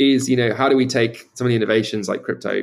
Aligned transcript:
is 0.00 0.28
you 0.28 0.36
know 0.36 0.54
how 0.54 0.68
do 0.68 0.76
we 0.76 0.86
take 0.86 1.28
some 1.34 1.46
of 1.46 1.50
the 1.50 1.56
innovations 1.56 2.08
like 2.08 2.22
crypto 2.22 2.62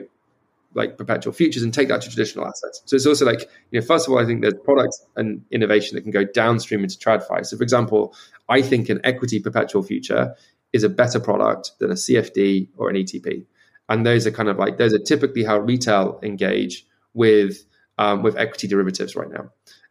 like 0.73 0.97
perpetual 0.97 1.33
futures 1.33 1.63
and 1.63 1.73
take 1.73 1.87
that 1.87 2.01
to 2.01 2.09
traditional 2.09 2.45
assets. 2.45 2.83
So 2.85 2.95
it's 2.95 3.05
also 3.07 3.25
like, 3.25 3.49
you 3.71 3.79
know, 3.79 3.85
first 3.85 4.05
of 4.05 4.13
all, 4.13 4.19
I 4.19 4.25
think 4.25 4.41
there's 4.41 4.53
products 4.63 5.03
and 5.15 5.43
innovation 5.49 5.95
that 5.95 6.03
can 6.03 6.11
go 6.11 6.23
downstream 6.23 6.83
into 6.83 6.97
TradFi. 6.97 7.45
So 7.45 7.57
for 7.57 7.63
example, 7.63 8.13
I 8.47 8.61
think 8.61 8.89
an 8.89 9.01
equity 9.03 9.39
perpetual 9.39 9.81
future 9.81 10.35
is 10.73 10.83
a 10.83 10.89
better 10.89 11.19
product 11.19 11.71
than 11.79 11.89
a 11.89 11.95
CFD 11.95 12.69
or 12.77 12.89
an 12.89 12.95
ETP. 12.95 13.45
And 13.89 14.05
those 14.05 14.27
are 14.27 14.31
kind 14.31 14.49
of 14.49 14.57
like 14.57 14.77
those 14.77 14.93
are 14.93 14.99
typically 14.99 15.43
how 15.43 15.57
retail 15.57 16.19
engage 16.21 16.85
with 17.13 17.65
um, 17.97 18.21
with 18.21 18.37
equity 18.37 18.67
derivatives 18.67 19.15
right 19.15 19.29
now. 19.29 19.49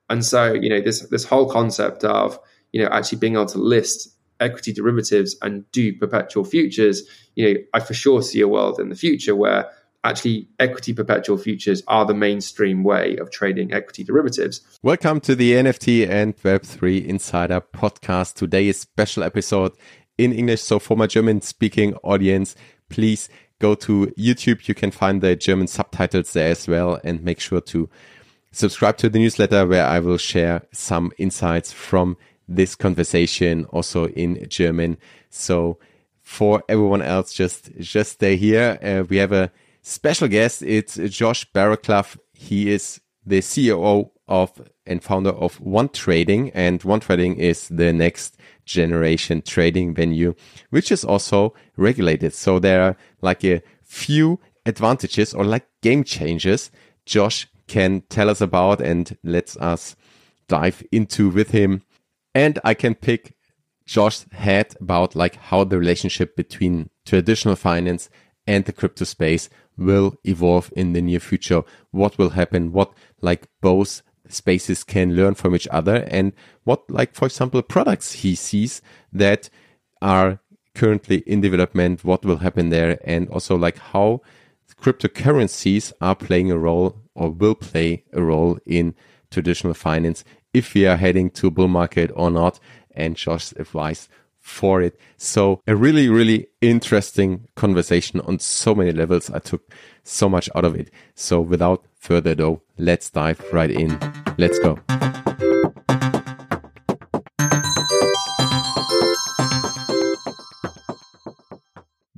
And 0.08 0.24
so, 0.24 0.52
you 0.52 0.68
know, 0.68 0.80
this 0.80 1.00
this 1.08 1.24
whole 1.24 1.50
concept 1.50 2.04
of, 2.04 2.38
you 2.72 2.82
know, 2.82 2.88
actually 2.92 3.18
being 3.18 3.34
able 3.34 3.46
to 3.46 3.58
list 3.58 4.15
equity 4.40 4.72
derivatives 4.72 5.36
and 5.42 5.70
do 5.72 5.92
perpetual 5.96 6.44
futures, 6.44 7.02
you 7.34 7.54
know, 7.54 7.60
I 7.74 7.80
for 7.80 7.94
sure 7.94 8.22
see 8.22 8.40
a 8.40 8.48
world 8.48 8.78
in 8.80 8.88
the 8.88 8.94
future 8.94 9.34
where 9.34 9.70
actually 10.04 10.48
equity 10.60 10.92
perpetual 10.92 11.36
futures 11.36 11.82
are 11.88 12.06
the 12.06 12.14
mainstream 12.14 12.84
way 12.84 13.16
of 13.16 13.30
trading 13.30 13.72
equity 13.72 14.04
derivatives. 14.04 14.60
Welcome 14.82 15.20
to 15.22 15.34
the 15.34 15.52
NFT 15.52 16.08
and 16.08 16.36
Web3 16.36 17.04
Insider 17.04 17.60
podcast. 17.60 18.34
Today 18.34 18.68
is 18.68 18.78
special 18.78 19.24
episode 19.24 19.72
in 20.16 20.32
English. 20.32 20.62
So 20.62 20.78
for 20.78 20.96
my 20.96 21.06
German 21.06 21.40
speaking 21.40 21.94
audience, 22.04 22.54
please 22.88 23.28
go 23.58 23.74
to 23.74 24.12
YouTube. 24.18 24.68
You 24.68 24.74
can 24.74 24.90
find 24.90 25.20
the 25.20 25.34
German 25.34 25.66
subtitles 25.66 26.32
there 26.32 26.50
as 26.50 26.68
well 26.68 27.00
and 27.02 27.22
make 27.22 27.40
sure 27.40 27.60
to 27.62 27.88
subscribe 28.52 28.96
to 28.98 29.08
the 29.08 29.18
newsletter 29.18 29.66
where 29.66 29.84
I 29.84 29.98
will 29.98 30.18
share 30.18 30.62
some 30.72 31.12
insights 31.18 31.72
from 31.72 32.16
this 32.48 32.74
conversation 32.74 33.64
also 33.66 34.08
in 34.08 34.46
German. 34.48 34.98
So 35.30 35.78
for 36.22 36.62
everyone 36.68 37.02
else, 37.02 37.32
just, 37.32 37.70
just 37.78 38.12
stay 38.12 38.36
here. 38.36 38.78
Uh, 38.82 39.04
we 39.08 39.16
have 39.16 39.32
a 39.32 39.50
special 39.82 40.28
guest. 40.28 40.62
It's 40.62 40.96
Josh 40.96 41.46
Barraclough. 41.52 42.18
He 42.32 42.70
is 42.70 43.00
the 43.24 43.40
CEO 43.40 44.10
of 44.28 44.68
and 44.88 45.02
founder 45.02 45.30
of 45.30 45.60
One 45.60 45.88
Trading, 45.88 46.50
and 46.50 46.82
One 46.84 47.00
Trading 47.00 47.36
is 47.36 47.68
the 47.68 47.92
next 47.92 48.36
generation 48.64 49.42
trading 49.42 49.94
venue, 49.94 50.34
which 50.70 50.92
is 50.92 51.04
also 51.04 51.54
regulated. 51.76 52.34
So 52.34 52.58
there 52.60 52.82
are 52.82 52.96
like 53.20 53.44
a 53.44 53.62
few 53.82 54.38
advantages 54.64 55.34
or 55.34 55.44
like 55.44 55.66
game 55.82 56.04
changers 56.04 56.70
Josh 57.06 57.48
can 57.68 58.02
tell 58.08 58.28
us 58.28 58.40
about 58.40 58.80
and 58.80 59.16
lets 59.24 59.56
us 59.56 59.96
dive 60.48 60.82
into 60.92 61.30
with 61.30 61.50
him. 61.50 61.82
And 62.36 62.58
I 62.64 62.74
can 62.74 62.94
pick 62.94 63.34
Josh's 63.86 64.26
head 64.30 64.76
about 64.78 65.16
like 65.16 65.36
how 65.36 65.64
the 65.64 65.78
relationship 65.78 66.36
between 66.36 66.90
traditional 67.06 67.56
finance 67.56 68.10
and 68.46 68.66
the 68.66 68.74
crypto 68.74 69.06
space 69.06 69.48
will 69.78 70.16
evolve 70.22 70.70
in 70.76 70.92
the 70.92 71.00
near 71.00 71.18
future. 71.18 71.62
What 71.92 72.18
will 72.18 72.30
happen? 72.40 72.72
What 72.72 72.92
like 73.22 73.48
both 73.62 74.02
spaces 74.28 74.84
can 74.84 75.16
learn 75.16 75.34
from 75.34 75.54
each 75.54 75.66
other 75.68 76.06
and 76.10 76.34
what 76.64 76.82
like, 76.90 77.14
for 77.14 77.24
example, 77.24 77.62
products 77.62 78.12
he 78.12 78.34
sees 78.34 78.82
that 79.10 79.48
are 80.02 80.40
currently 80.74 81.20
in 81.20 81.40
development, 81.40 82.04
what 82.04 82.22
will 82.22 82.44
happen 82.44 82.68
there 82.68 82.98
and 83.02 83.30
also 83.30 83.56
like 83.56 83.78
how 83.78 84.20
cryptocurrencies 84.78 85.90
are 86.02 86.14
playing 86.14 86.50
a 86.50 86.58
role 86.58 87.00
or 87.14 87.30
will 87.30 87.54
play 87.54 88.04
a 88.12 88.20
role 88.20 88.58
in 88.66 88.94
traditional 89.30 89.72
finance 89.72 90.22
if 90.56 90.72
we 90.72 90.86
are 90.86 90.96
heading 90.96 91.28
to 91.30 91.48
a 91.48 91.50
bull 91.50 91.68
market 91.68 92.10
or 92.14 92.30
not 92.30 92.58
and 92.92 93.14
Josh's 93.14 93.52
advice 93.58 94.08
for 94.40 94.80
it. 94.80 94.98
So 95.18 95.60
a 95.66 95.76
really, 95.76 96.08
really 96.08 96.46
interesting 96.62 97.48
conversation 97.56 98.20
on 98.20 98.38
so 98.38 98.74
many 98.74 98.92
levels. 98.92 99.30
I 99.30 99.38
took 99.40 99.74
so 100.02 100.28
much 100.28 100.48
out 100.54 100.64
of 100.64 100.74
it. 100.74 100.90
So 101.14 101.40
without 101.40 101.84
further 101.98 102.30
ado, 102.30 102.62
let's 102.78 103.10
dive 103.10 103.44
right 103.52 103.70
in. 103.70 103.98
Let's 104.38 104.58
go. 104.60 104.78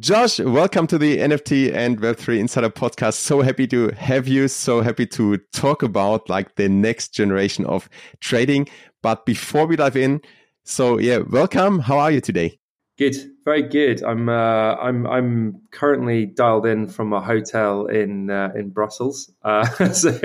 Josh, 0.01 0.39
welcome 0.39 0.87
to 0.87 0.97
the 0.97 1.19
NFT 1.19 1.75
and 1.75 2.01
Web3 2.01 2.39
Insider 2.39 2.71
podcast. 2.71 3.15
So 3.15 3.43
happy 3.43 3.67
to 3.67 3.89
have 3.97 4.29
you. 4.29 4.47
So 4.47 4.81
happy 4.81 5.07
to 5.07 5.39
talk 5.53 5.83
about 5.83 6.29
like 6.29 6.55
the 6.55 6.69
next 6.69 7.09
generation 7.09 7.65
of 7.67 7.89
trading. 8.21 8.69
But 9.03 9.27
before 9.27 9.67
we 9.67 9.75
dive 9.75 9.97
in, 9.97 10.21
so 10.63 11.01
yeah, 11.01 11.19
welcome. 11.29 11.81
How 11.81 11.99
are 11.99 12.13
you 12.13 12.21
today? 12.21 12.61
Good, 12.97 13.17
very 13.45 13.63
good. 13.63 14.05
I'm 14.05 14.29
uh, 14.29 14.77
I'm 14.77 15.05
I'm 15.05 15.63
currently 15.73 16.27
dialed 16.27 16.67
in 16.67 16.87
from 16.87 17.13
a 17.13 17.21
hotel 17.21 17.87
in 17.87 18.31
uh, 18.31 18.53
in 18.55 18.71
Brussels, 18.71 19.33
uh, 19.43 19.65
so 19.93 20.17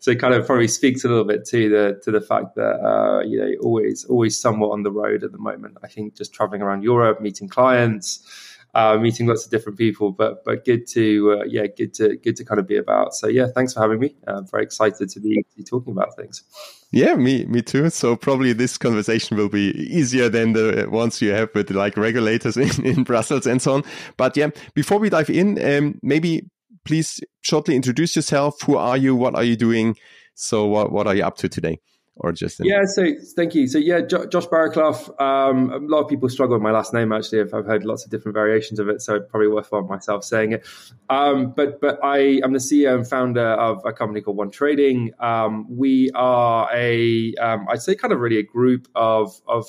so 0.00 0.14
kind 0.16 0.34
of 0.34 0.44
probably 0.44 0.68
speaks 0.68 1.04
a 1.04 1.08
little 1.08 1.24
bit 1.24 1.44
to 1.46 1.68
the 1.68 2.00
to 2.02 2.10
the 2.10 2.20
fact 2.20 2.56
that 2.56 2.80
uh, 2.84 3.20
you 3.20 3.38
know 3.38 3.52
always 3.62 4.04
always 4.06 4.40
somewhat 4.40 4.70
on 4.70 4.82
the 4.82 4.90
road 4.90 5.22
at 5.22 5.30
the 5.30 5.38
moment. 5.38 5.76
I 5.84 5.88
think 5.88 6.16
just 6.16 6.32
traveling 6.34 6.62
around 6.62 6.82
Europe, 6.82 7.20
meeting 7.20 7.48
clients, 7.48 8.28
uh, 8.74 8.98
meeting 8.98 9.26
lots 9.26 9.44
of 9.44 9.50
different 9.50 9.78
people. 9.78 10.12
But 10.12 10.44
but 10.44 10.64
good 10.64 10.86
to 10.88 11.38
uh, 11.40 11.44
yeah, 11.44 11.66
good 11.66 11.94
to 11.94 12.16
good 12.16 12.36
to 12.36 12.44
kind 12.44 12.58
of 12.58 12.66
be 12.66 12.76
about. 12.76 13.14
So 13.14 13.28
yeah, 13.28 13.46
thanks 13.54 13.72
for 13.72 13.80
having 13.80 14.00
me. 14.00 14.14
I'm 14.26 14.46
very 14.46 14.64
excited 14.64 15.08
to 15.08 15.20
be, 15.20 15.44
be 15.56 15.62
talking 15.62 15.92
about 15.92 16.16
things. 16.16 16.42
Yeah, 16.90 17.14
me 17.14 17.44
me 17.46 17.62
too. 17.62 17.90
So 17.90 18.16
probably 18.16 18.52
this 18.52 18.76
conversation 18.78 19.36
will 19.36 19.48
be 19.48 19.70
easier 19.72 20.28
than 20.28 20.52
the 20.52 20.86
ones 20.90 21.20
you 21.22 21.32
have 21.32 21.50
with 21.54 21.70
like 21.70 21.96
regulators 21.96 22.56
in, 22.56 22.84
in 22.84 23.04
Brussels 23.04 23.46
and 23.46 23.60
so 23.60 23.74
on. 23.74 23.84
But 24.16 24.36
yeah, 24.36 24.50
before 24.74 24.98
we 24.98 25.10
dive 25.10 25.30
in, 25.30 25.62
um, 25.64 25.98
maybe 26.02 26.48
please 26.84 27.20
shortly 27.40 27.76
introduce 27.76 28.16
yourself. 28.16 28.60
Who 28.62 28.76
are 28.76 28.96
you? 28.96 29.14
What 29.16 29.34
are 29.34 29.44
you 29.44 29.56
doing? 29.56 29.96
So 30.34 30.66
what 30.66 30.92
what 30.92 31.06
are 31.06 31.14
you 31.14 31.24
up 31.24 31.36
to 31.38 31.48
today? 31.48 31.78
Or 32.16 32.32
just 32.32 32.60
in- 32.60 32.66
yeah 32.66 32.82
so 32.84 33.06
thank 33.36 33.54
you. 33.54 33.66
So 33.66 33.78
yeah 33.78 34.00
jo- 34.00 34.26
josh 34.26 34.46
barraclough 34.46 35.20
um, 35.20 35.70
a 35.70 35.78
lot 35.78 36.02
of 36.02 36.08
people 36.08 36.28
struggle 36.28 36.56
with 36.56 36.62
my 36.62 36.70
last 36.70 36.92
name 36.92 37.12
actually. 37.12 37.40
I've 37.40 37.50
heard 37.66 37.84
lots 37.84 38.04
of 38.04 38.10
different 38.10 38.34
variations 38.34 38.78
of 38.78 38.88
it 38.88 39.02
so 39.02 39.20
probably 39.20 39.48
worthwhile 39.48 39.82
myself 39.82 40.24
saying 40.24 40.52
it. 40.52 40.66
Um, 41.08 41.52
but 41.52 41.80
but 41.80 41.98
i 42.04 42.40
am 42.42 42.52
the 42.52 42.58
ceo 42.58 42.94
and 42.94 43.08
founder 43.08 43.46
of 43.46 43.82
a 43.84 43.92
company 43.92 44.20
called 44.20 44.36
one 44.36 44.50
trading. 44.50 45.12
Um, 45.18 45.66
we 45.76 46.10
are 46.14 46.68
a 46.72 47.34
um, 47.36 47.66
i'd 47.70 47.82
say 47.82 47.94
kind 47.94 48.12
of 48.12 48.20
really 48.20 48.38
a 48.38 48.42
group 48.42 48.88
of 48.94 49.40
of 49.46 49.66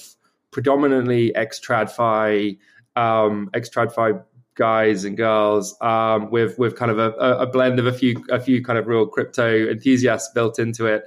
predominantly 0.52 1.36
ex 1.36 1.60
tradfi 1.60 2.58
um, 2.96 3.50
ex 3.54 3.70
tradfi 3.70 4.24
guys 4.56 5.04
and 5.04 5.18
girls 5.18 5.76
um, 5.82 6.32
with 6.32 6.58
with 6.58 6.76
kind 6.78 6.92
of 6.92 6.98
a, 6.98 7.12
a 7.12 7.46
blend 7.46 7.80
of 7.80 7.86
a 7.86 7.94
few 7.94 8.24
a 8.30 8.40
few 8.40 8.64
kind 8.64 8.80
of 8.80 8.88
real 8.88 9.06
crypto 9.06 9.68
enthusiasts 9.68 10.32
built 10.34 10.60
into 10.60 10.86
it 10.86 11.04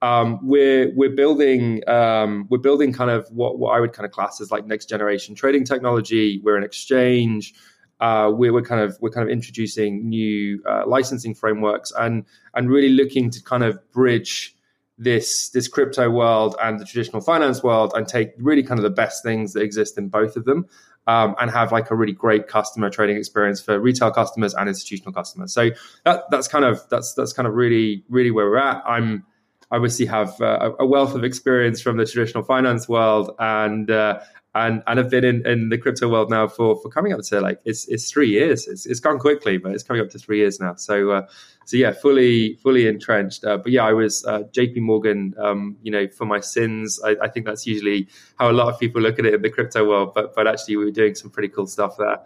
um, 0.00 0.38
we're 0.42 0.92
we're 0.94 1.14
building 1.14 1.88
um, 1.88 2.46
we're 2.50 2.58
building 2.58 2.92
kind 2.92 3.10
of 3.10 3.28
what, 3.30 3.58
what 3.58 3.70
I 3.70 3.80
would 3.80 3.92
kind 3.92 4.06
of 4.06 4.12
class 4.12 4.40
as 4.40 4.50
like 4.50 4.66
next 4.66 4.88
generation 4.88 5.34
trading 5.34 5.64
technology. 5.64 6.40
We're 6.44 6.56
an 6.56 6.64
exchange. 6.64 7.54
Uh, 8.00 8.30
we're, 8.32 8.52
we're 8.52 8.62
kind 8.62 8.80
of 8.80 8.96
we're 9.00 9.10
kind 9.10 9.28
of 9.28 9.32
introducing 9.32 10.08
new 10.08 10.62
uh, 10.68 10.84
licensing 10.86 11.34
frameworks 11.34 11.92
and 11.98 12.24
and 12.54 12.70
really 12.70 12.90
looking 12.90 13.28
to 13.30 13.42
kind 13.42 13.64
of 13.64 13.78
bridge 13.90 14.54
this 14.98 15.50
this 15.50 15.66
crypto 15.66 16.08
world 16.08 16.54
and 16.62 16.78
the 16.78 16.84
traditional 16.84 17.20
finance 17.20 17.62
world 17.62 17.92
and 17.96 18.06
take 18.06 18.30
really 18.38 18.62
kind 18.62 18.78
of 18.78 18.84
the 18.84 18.90
best 18.90 19.24
things 19.24 19.52
that 19.52 19.62
exist 19.62 19.98
in 19.98 20.08
both 20.08 20.36
of 20.36 20.44
them 20.44 20.68
um, 21.08 21.34
and 21.40 21.50
have 21.50 21.72
like 21.72 21.90
a 21.90 21.96
really 21.96 22.12
great 22.12 22.46
customer 22.46 22.90
trading 22.90 23.16
experience 23.16 23.60
for 23.60 23.80
retail 23.80 24.12
customers 24.12 24.54
and 24.54 24.68
institutional 24.68 25.12
customers. 25.12 25.52
So 25.52 25.70
that 26.04 26.24
that's 26.30 26.46
kind 26.46 26.64
of 26.64 26.88
that's 26.90 27.14
that's 27.14 27.32
kind 27.32 27.48
of 27.48 27.54
really 27.54 28.04
really 28.08 28.30
where 28.30 28.46
we're 28.46 28.58
at. 28.58 28.82
I'm 28.86 29.24
obviously 29.70 30.06
have 30.06 30.40
uh, 30.40 30.72
a 30.78 30.86
wealth 30.86 31.14
of 31.14 31.24
experience 31.24 31.80
from 31.80 31.96
the 31.96 32.06
traditional 32.06 32.42
finance 32.42 32.88
world 32.88 33.30
and 33.38 33.90
uh, 33.90 34.20
and 34.54 34.82
and 34.86 34.98
have 34.98 35.10
been 35.10 35.24
in, 35.24 35.46
in 35.46 35.68
the 35.68 35.78
crypto 35.78 36.08
world 36.08 36.30
now 36.30 36.48
for 36.48 36.80
for 36.80 36.88
coming 36.88 37.12
up 37.12 37.20
to 37.20 37.40
like 37.40 37.60
it's 37.64 37.86
it's 37.88 38.10
three 38.10 38.28
years. 38.28 38.66
It's 38.66 38.86
it's 38.86 39.00
gone 39.00 39.18
quickly, 39.18 39.58
but 39.58 39.72
it's 39.72 39.82
coming 39.82 40.02
up 40.02 40.10
to 40.10 40.18
three 40.18 40.38
years 40.38 40.58
now. 40.58 40.74
So 40.74 41.10
uh, 41.10 41.26
so 41.66 41.76
yeah, 41.76 41.92
fully 41.92 42.54
fully 42.56 42.86
entrenched. 42.86 43.44
Uh, 43.44 43.58
but 43.58 43.72
yeah, 43.72 43.84
I 43.84 43.92
was 43.92 44.24
uh, 44.24 44.44
J.P. 44.52 44.80
Morgan. 44.80 45.34
Um, 45.38 45.76
you 45.82 45.90
know, 45.90 46.08
for 46.08 46.24
my 46.24 46.40
sins, 46.40 47.00
I, 47.04 47.16
I, 47.22 47.28
think 47.28 47.44
that's 47.44 47.66
usually 47.66 48.08
how 48.38 48.50
a 48.50 48.52
lot 48.52 48.72
of 48.72 48.80
people 48.80 49.02
look 49.02 49.18
at 49.18 49.26
it 49.26 49.34
in 49.34 49.42
the 49.42 49.50
crypto 49.50 49.86
world. 49.86 50.12
But 50.14 50.34
but 50.34 50.46
actually, 50.46 50.76
we 50.76 50.86
were 50.86 50.90
doing 50.90 51.14
some 51.14 51.30
pretty 51.30 51.48
cool 51.48 51.66
stuff 51.66 51.96
there 51.98 52.18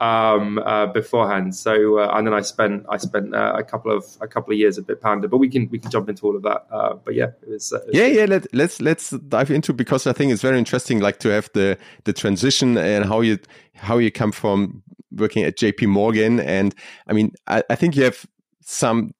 um, 0.00 0.58
uh, 0.58 0.86
beforehand. 0.86 1.54
So 1.54 1.98
uh, 1.98 2.12
and 2.14 2.26
then 2.26 2.34
I 2.34 2.40
spent 2.40 2.86
I 2.88 2.96
spent 2.96 3.34
uh, 3.34 3.54
a 3.56 3.62
couple 3.62 3.92
of 3.92 4.04
a 4.20 4.26
couple 4.26 4.52
of 4.52 4.58
years 4.58 4.78
at 4.78 4.86
Bitpanda, 4.86 5.28
but 5.30 5.38
we 5.38 5.48
can 5.48 5.68
we 5.70 5.78
can 5.78 5.90
jump 5.90 6.08
into 6.08 6.26
all 6.26 6.36
of 6.36 6.42
that. 6.42 6.66
Uh, 6.70 6.94
but 6.94 7.14
yeah, 7.14 7.30
it 7.42 7.48
was, 7.48 7.72
uh, 7.72 7.78
it 7.78 7.86
was 7.86 7.96
yeah 7.96 8.06
yeah. 8.06 8.24
Let, 8.24 8.52
let's 8.54 8.80
let's 8.80 9.10
dive 9.10 9.50
into 9.50 9.72
because 9.72 10.06
I 10.06 10.12
think 10.12 10.32
it's 10.32 10.42
very 10.42 10.58
interesting, 10.58 11.00
like 11.00 11.18
to 11.20 11.28
have 11.28 11.48
the 11.54 11.78
the 12.04 12.12
transition 12.12 12.76
and 12.76 13.04
how 13.04 13.20
you 13.20 13.38
how 13.74 13.98
you 13.98 14.10
come 14.10 14.32
from 14.32 14.82
working 15.12 15.44
at 15.44 15.56
J.P. 15.56 15.86
Morgan, 15.86 16.40
and 16.40 16.74
I 17.06 17.12
mean 17.12 17.32
I, 17.46 17.62
I 17.70 17.76
think 17.76 17.96
you 17.96 18.04
have 18.04 18.26
some 18.60 19.14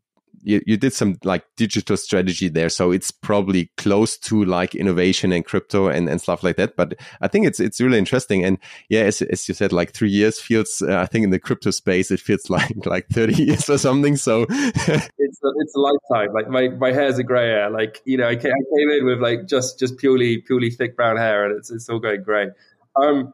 you, 0.44 0.60
you 0.66 0.76
did 0.76 0.92
some 0.92 1.16
like 1.24 1.44
digital 1.56 1.96
strategy 1.96 2.48
there, 2.48 2.68
so 2.68 2.90
it's 2.90 3.10
probably 3.10 3.70
close 3.76 4.16
to 4.18 4.44
like 4.44 4.74
innovation 4.74 5.32
and 5.32 5.44
crypto 5.44 5.88
and, 5.88 6.08
and 6.08 6.20
stuff 6.20 6.42
like 6.42 6.56
that. 6.56 6.76
But 6.76 6.94
I 7.20 7.28
think 7.28 7.46
it's 7.46 7.58
it's 7.58 7.80
really 7.80 7.98
interesting. 7.98 8.44
And 8.44 8.58
yeah, 8.88 9.02
as, 9.02 9.22
as 9.22 9.48
you 9.48 9.54
said, 9.54 9.72
like 9.72 9.92
three 9.92 10.10
years 10.10 10.40
feels. 10.40 10.82
Uh, 10.82 10.98
I 10.98 11.06
think 11.06 11.24
in 11.24 11.30
the 11.30 11.38
crypto 11.38 11.70
space, 11.70 12.10
it 12.10 12.20
feels 12.20 12.48
like 12.50 12.86
like 12.86 13.08
thirty 13.08 13.42
years 13.44 13.68
or 13.68 13.78
something. 13.78 14.16
So 14.16 14.46
it's 14.50 15.42
a, 15.42 15.50
it's 15.56 15.74
a 15.74 15.80
lifetime. 15.80 16.34
Like 16.34 16.48
my 16.48 16.68
my 16.68 16.92
hair's 16.92 17.18
a 17.18 17.24
grey 17.24 17.48
hair. 17.48 17.70
Like 17.70 18.02
you 18.04 18.18
know, 18.18 18.28
I 18.28 18.36
came, 18.36 18.52
I 18.52 18.78
came 18.78 18.90
in 18.90 19.06
with 19.06 19.20
like 19.20 19.48
just 19.48 19.78
just 19.78 19.96
purely 19.96 20.38
purely 20.38 20.70
thick 20.70 20.96
brown 20.96 21.16
hair, 21.16 21.46
and 21.46 21.56
it's 21.56 21.70
it's 21.70 21.88
all 21.88 21.98
going 21.98 22.22
grey. 22.22 22.48
Um, 22.96 23.32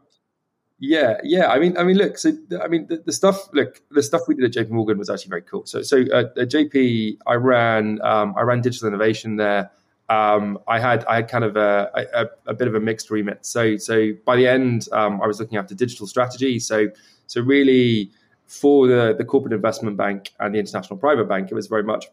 yeah, 0.81 1.19
yeah. 1.23 1.49
I 1.49 1.59
mean, 1.59 1.77
I 1.77 1.85
mean, 1.85 1.99
look. 1.99 2.17
So, 2.17 2.33
I 2.63 2.67
mean, 2.67 2.87
the, 2.87 3.03
the, 3.05 3.13
stuff. 3.13 3.53
Look, 3.53 3.83
the 3.91 4.03
stuff 4.03 4.23
we 4.27 4.35
did 4.35 4.45
at 4.45 4.53
JP 4.53 4.71
Morgan 4.71 4.97
was 4.97 5.11
actually 5.11 5.29
very 5.29 5.43
cool. 5.43 5.67
So, 5.67 5.83
so 5.83 5.99
uh, 6.13 6.25
at 6.39 6.49
JP, 6.49 7.19
I 7.27 7.35
ran, 7.35 8.01
um, 8.03 8.35
I 8.37 8.41
ran 8.43 8.63
digital 8.63 8.89
innovation 8.89 9.37
there. 9.37 9.71
Um, 10.09 10.59
I 10.67 10.81
had, 10.81 11.05
I 11.05 11.17
had 11.17 11.29
kind 11.29 11.45
of 11.45 11.57
a, 11.57 11.91
a, 12.15 12.27
a, 12.51 12.55
bit 12.55 12.67
of 12.67 12.75
a 12.75 12.81
mixed 12.81 13.11
remit. 13.11 13.47
So, 13.47 13.77
so 13.77 14.13
by 14.25 14.35
the 14.37 14.49
end, 14.49 14.89
um, 14.91 15.21
I 15.23 15.27
was 15.27 15.39
looking 15.39 15.59
after 15.59 15.75
digital 15.75 16.07
strategy. 16.07 16.59
So, 16.59 16.89
so 17.27 17.43
really, 17.43 18.11
for 18.47 18.89
the 18.89 19.15
the 19.17 19.25
corporate 19.25 19.53
investment 19.53 19.97
bank 19.97 20.33
and 20.41 20.53
the 20.55 20.59
international 20.59 20.97
private 20.97 21.29
bank, 21.29 21.51
it 21.51 21.55
was 21.55 21.69
very 21.69 21.85
much 21.85 22.07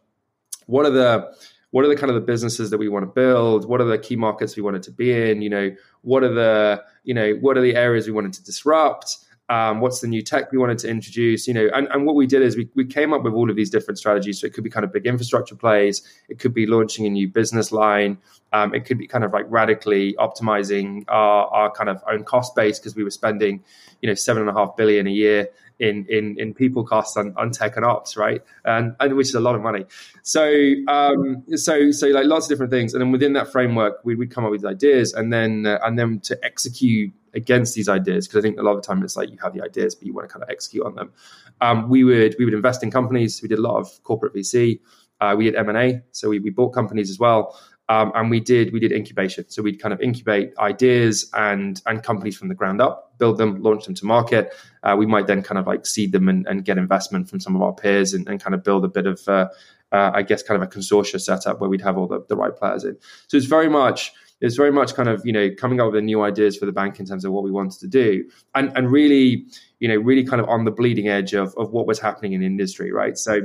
one 0.66 0.86
of 0.86 0.94
the 0.94 1.34
what 1.70 1.84
are 1.84 1.88
the 1.88 1.96
kind 1.96 2.10
of 2.10 2.14
the 2.14 2.22
businesses 2.22 2.70
that 2.70 2.78
we 2.78 2.88
want 2.88 3.02
to 3.04 3.12
build? 3.12 3.68
What 3.68 3.80
are 3.80 3.84
the 3.84 3.98
key 3.98 4.16
markets 4.16 4.56
we 4.56 4.62
wanted 4.62 4.82
to 4.84 4.90
be 4.90 5.30
in? 5.30 5.42
You 5.42 5.50
know 5.50 5.70
what 6.02 6.22
are 6.22 6.32
the 6.32 6.82
you 7.04 7.14
know 7.14 7.32
what 7.40 7.56
are 7.56 7.60
the 7.60 7.76
areas 7.76 8.06
we 8.06 8.12
wanted 8.12 8.32
to 8.34 8.44
disrupt? 8.44 9.18
Um, 9.50 9.80
what's 9.80 10.00
the 10.00 10.08
new 10.08 10.20
tech 10.20 10.52
we 10.52 10.58
wanted 10.58 10.78
to 10.78 10.88
introduce? 10.88 11.46
You 11.46 11.54
know 11.54 11.68
and, 11.74 11.88
and 11.88 12.06
what 12.06 12.14
we 12.14 12.26
did 12.26 12.42
is 12.42 12.56
we, 12.56 12.68
we 12.74 12.84
came 12.84 13.12
up 13.12 13.22
with 13.22 13.34
all 13.34 13.50
of 13.50 13.56
these 13.56 13.70
different 13.70 13.98
strategies. 13.98 14.40
So 14.40 14.46
it 14.46 14.54
could 14.54 14.64
be 14.64 14.70
kind 14.70 14.84
of 14.84 14.92
big 14.92 15.06
infrastructure 15.06 15.54
plays. 15.54 16.02
It 16.28 16.38
could 16.38 16.54
be 16.54 16.66
launching 16.66 17.06
a 17.06 17.10
new 17.10 17.28
business 17.28 17.70
line. 17.70 18.18
Um, 18.52 18.74
it 18.74 18.86
could 18.86 18.96
be 18.96 19.06
kind 19.06 19.24
of 19.24 19.32
like 19.32 19.44
radically 19.48 20.14
optimizing 20.14 21.04
our, 21.08 21.46
our 21.48 21.70
kind 21.70 21.90
of 21.90 22.02
own 22.10 22.24
cost 22.24 22.54
base 22.54 22.78
because 22.78 22.96
we 22.96 23.04
were 23.04 23.10
spending 23.10 23.62
you 24.00 24.08
know 24.08 24.14
seven 24.14 24.40
and 24.40 24.50
a 24.50 24.54
half 24.54 24.74
billion 24.76 25.06
a 25.06 25.10
year 25.10 25.48
in 25.78 26.06
in 26.08 26.38
in 26.38 26.54
people 26.54 26.84
costs 26.84 27.16
on, 27.16 27.34
on 27.36 27.50
tech 27.50 27.76
and 27.76 27.84
ops, 27.84 28.16
right? 28.16 28.42
And 28.64 28.94
and 29.00 29.14
which 29.14 29.28
is 29.28 29.34
a 29.34 29.40
lot 29.40 29.54
of 29.54 29.62
money. 29.62 29.84
So 30.22 30.44
um, 30.88 31.44
so 31.54 31.90
so 31.90 32.08
like 32.08 32.26
lots 32.26 32.46
of 32.46 32.50
different 32.50 32.72
things, 32.72 32.94
and 32.94 33.00
then 33.00 33.12
within 33.12 33.32
that 33.34 33.50
framework, 33.50 34.00
we 34.04 34.14
would 34.14 34.30
come 34.30 34.44
up 34.44 34.50
with 34.50 34.64
ideas, 34.64 35.12
and 35.12 35.32
then 35.32 35.66
uh, 35.66 35.78
and 35.84 35.98
then 35.98 36.20
to 36.20 36.38
execute 36.44 37.12
against 37.34 37.74
these 37.74 37.88
ideas 37.88 38.26
because 38.26 38.38
I 38.38 38.42
think 38.42 38.58
a 38.58 38.62
lot 38.62 38.72
of 38.72 38.82
the 38.82 38.86
time 38.86 39.02
it's 39.02 39.16
like 39.16 39.30
you 39.30 39.38
have 39.42 39.54
the 39.54 39.62
ideas, 39.62 39.94
but 39.94 40.06
you 40.06 40.12
want 40.12 40.28
to 40.28 40.32
kind 40.32 40.42
of 40.42 40.50
execute 40.50 40.84
on 40.84 40.94
them. 40.94 41.12
Um, 41.60 41.88
we 41.88 42.04
would 42.04 42.34
we 42.38 42.44
would 42.44 42.54
invest 42.54 42.82
in 42.82 42.90
companies. 42.90 43.40
We 43.42 43.48
did 43.48 43.58
a 43.58 43.62
lot 43.62 43.78
of 43.78 44.02
corporate 44.02 44.34
VC. 44.34 44.80
Uh, 45.20 45.34
we 45.36 45.44
did 45.44 45.56
M 45.56 45.68
and 45.68 45.78
A, 45.78 46.02
so 46.12 46.28
we, 46.28 46.38
we 46.38 46.50
bought 46.50 46.70
companies 46.70 47.10
as 47.10 47.18
well. 47.18 47.58
Um, 47.88 48.12
and 48.14 48.30
we 48.30 48.40
did 48.40 48.72
we 48.72 48.80
did 48.80 48.92
incubation. 48.92 49.48
So 49.48 49.62
we'd 49.62 49.80
kind 49.80 49.94
of 49.94 50.00
incubate 50.00 50.52
ideas 50.58 51.30
and 51.34 51.80
and 51.86 52.02
companies 52.02 52.36
from 52.36 52.48
the 52.48 52.54
ground 52.54 52.80
up, 52.80 53.18
build 53.18 53.38
them, 53.38 53.62
launch 53.62 53.86
them 53.86 53.94
to 53.94 54.04
market. 54.04 54.52
Uh, 54.82 54.94
we 54.98 55.06
might 55.06 55.26
then 55.26 55.42
kind 55.42 55.58
of 55.58 55.66
like 55.66 55.86
seed 55.86 56.12
them 56.12 56.28
and, 56.28 56.46
and, 56.46 56.64
get 56.64 56.78
investment 56.78 57.28
from 57.28 57.40
some 57.40 57.56
of 57.56 57.62
our 57.62 57.72
peers 57.72 58.14
and, 58.14 58.28
and 58.28 58.42
kind 58.42 58.54
of 58.54 58.62
build 58.62 58.84
a 58.84 58.88
bit 58.88 59.06
of 59.06 59.26
uh, 59.26 59.48
uh, 59.92 60.10
I 60.14 60.22
guess 60.22 60.42
kind 60.42 60.62
of 60.62 60.68
a 60.68 60.70
consortia 60.70 61.20
setup 61.20 61.60
where 61.60 61.70
we'd 61.70 61.80
have 61.80 61.96
all 61.96 62.06
the, 62.06 62.24
the 62.28 62.36
right 62.36 62.54
players 62.54 62.84
in. 62.84 62.96
So 63.26 63.36
it's 63.36 63.46
very 63.46 63.68
much 63.68 64.12
it's 64.40 64.56
very 64.56 64.70
much 64.70 64.94
kind 64.94 65.08
of 65.08 65.22
you 65.24 65.32
know 65.32 65.50
coming 65.56 65.80
up 65.80 65.92
with 65.92 66.04
new 66.04 66.22
ideas 66.22 66.56
for 66.56 66.66
the 66.66 66.72
bank 66.72 67.00
in 67.00 67.06
terms 67.06 67.24
of 67.24 67.32
what 67.32 67.42
we 67.42 67.50
wanted 67.50 67.80
to 67.80 67.88
do 67.88 68.28
and 68.54 68.70
and 68.76 68.90
really 68.90 69.46
you 69.80 69.88
know 69.88 69.96
really 69.96 70.24
kind 70.24 70.40
of 70.40 70.48
on 70.48 70.64
the 70.64 70.70
bleeding 70.70 71.08
edge 71.08 71.34
of 71.34 71.54
of 71.56 71.72
what 71.72 71.86
was 71.86 71.98
happening 71.98 72.32
in 72.34 72.42
industry 72.42 72.92
right 72.92 73.18
so 73.18 73.40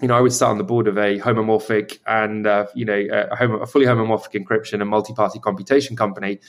you 0.00 0.08
know, 0.08 0.16
I 0.16 0.20
would 0.20 0.32
sit 0.32 0.44
on 0.44 0.58
the 0.58 0.64
board 0.64 0.86
of 0.86 0.96
a 0.96 1.18
homomorphic 1.18 1.98
and 2.06 2.46
uh, 2.46 2.66
you 2.74 2.84
know 2.84 3.06
a, 3.10 3.62
a, 3.62 3.66
fully 3.66 3.86
homomorphic 3.86 4.40
encryption 4.40 4.80
and 4.80 4.88
multi-party 4.88 5.40
computation 5.40 5.96
company. 5.96 6.40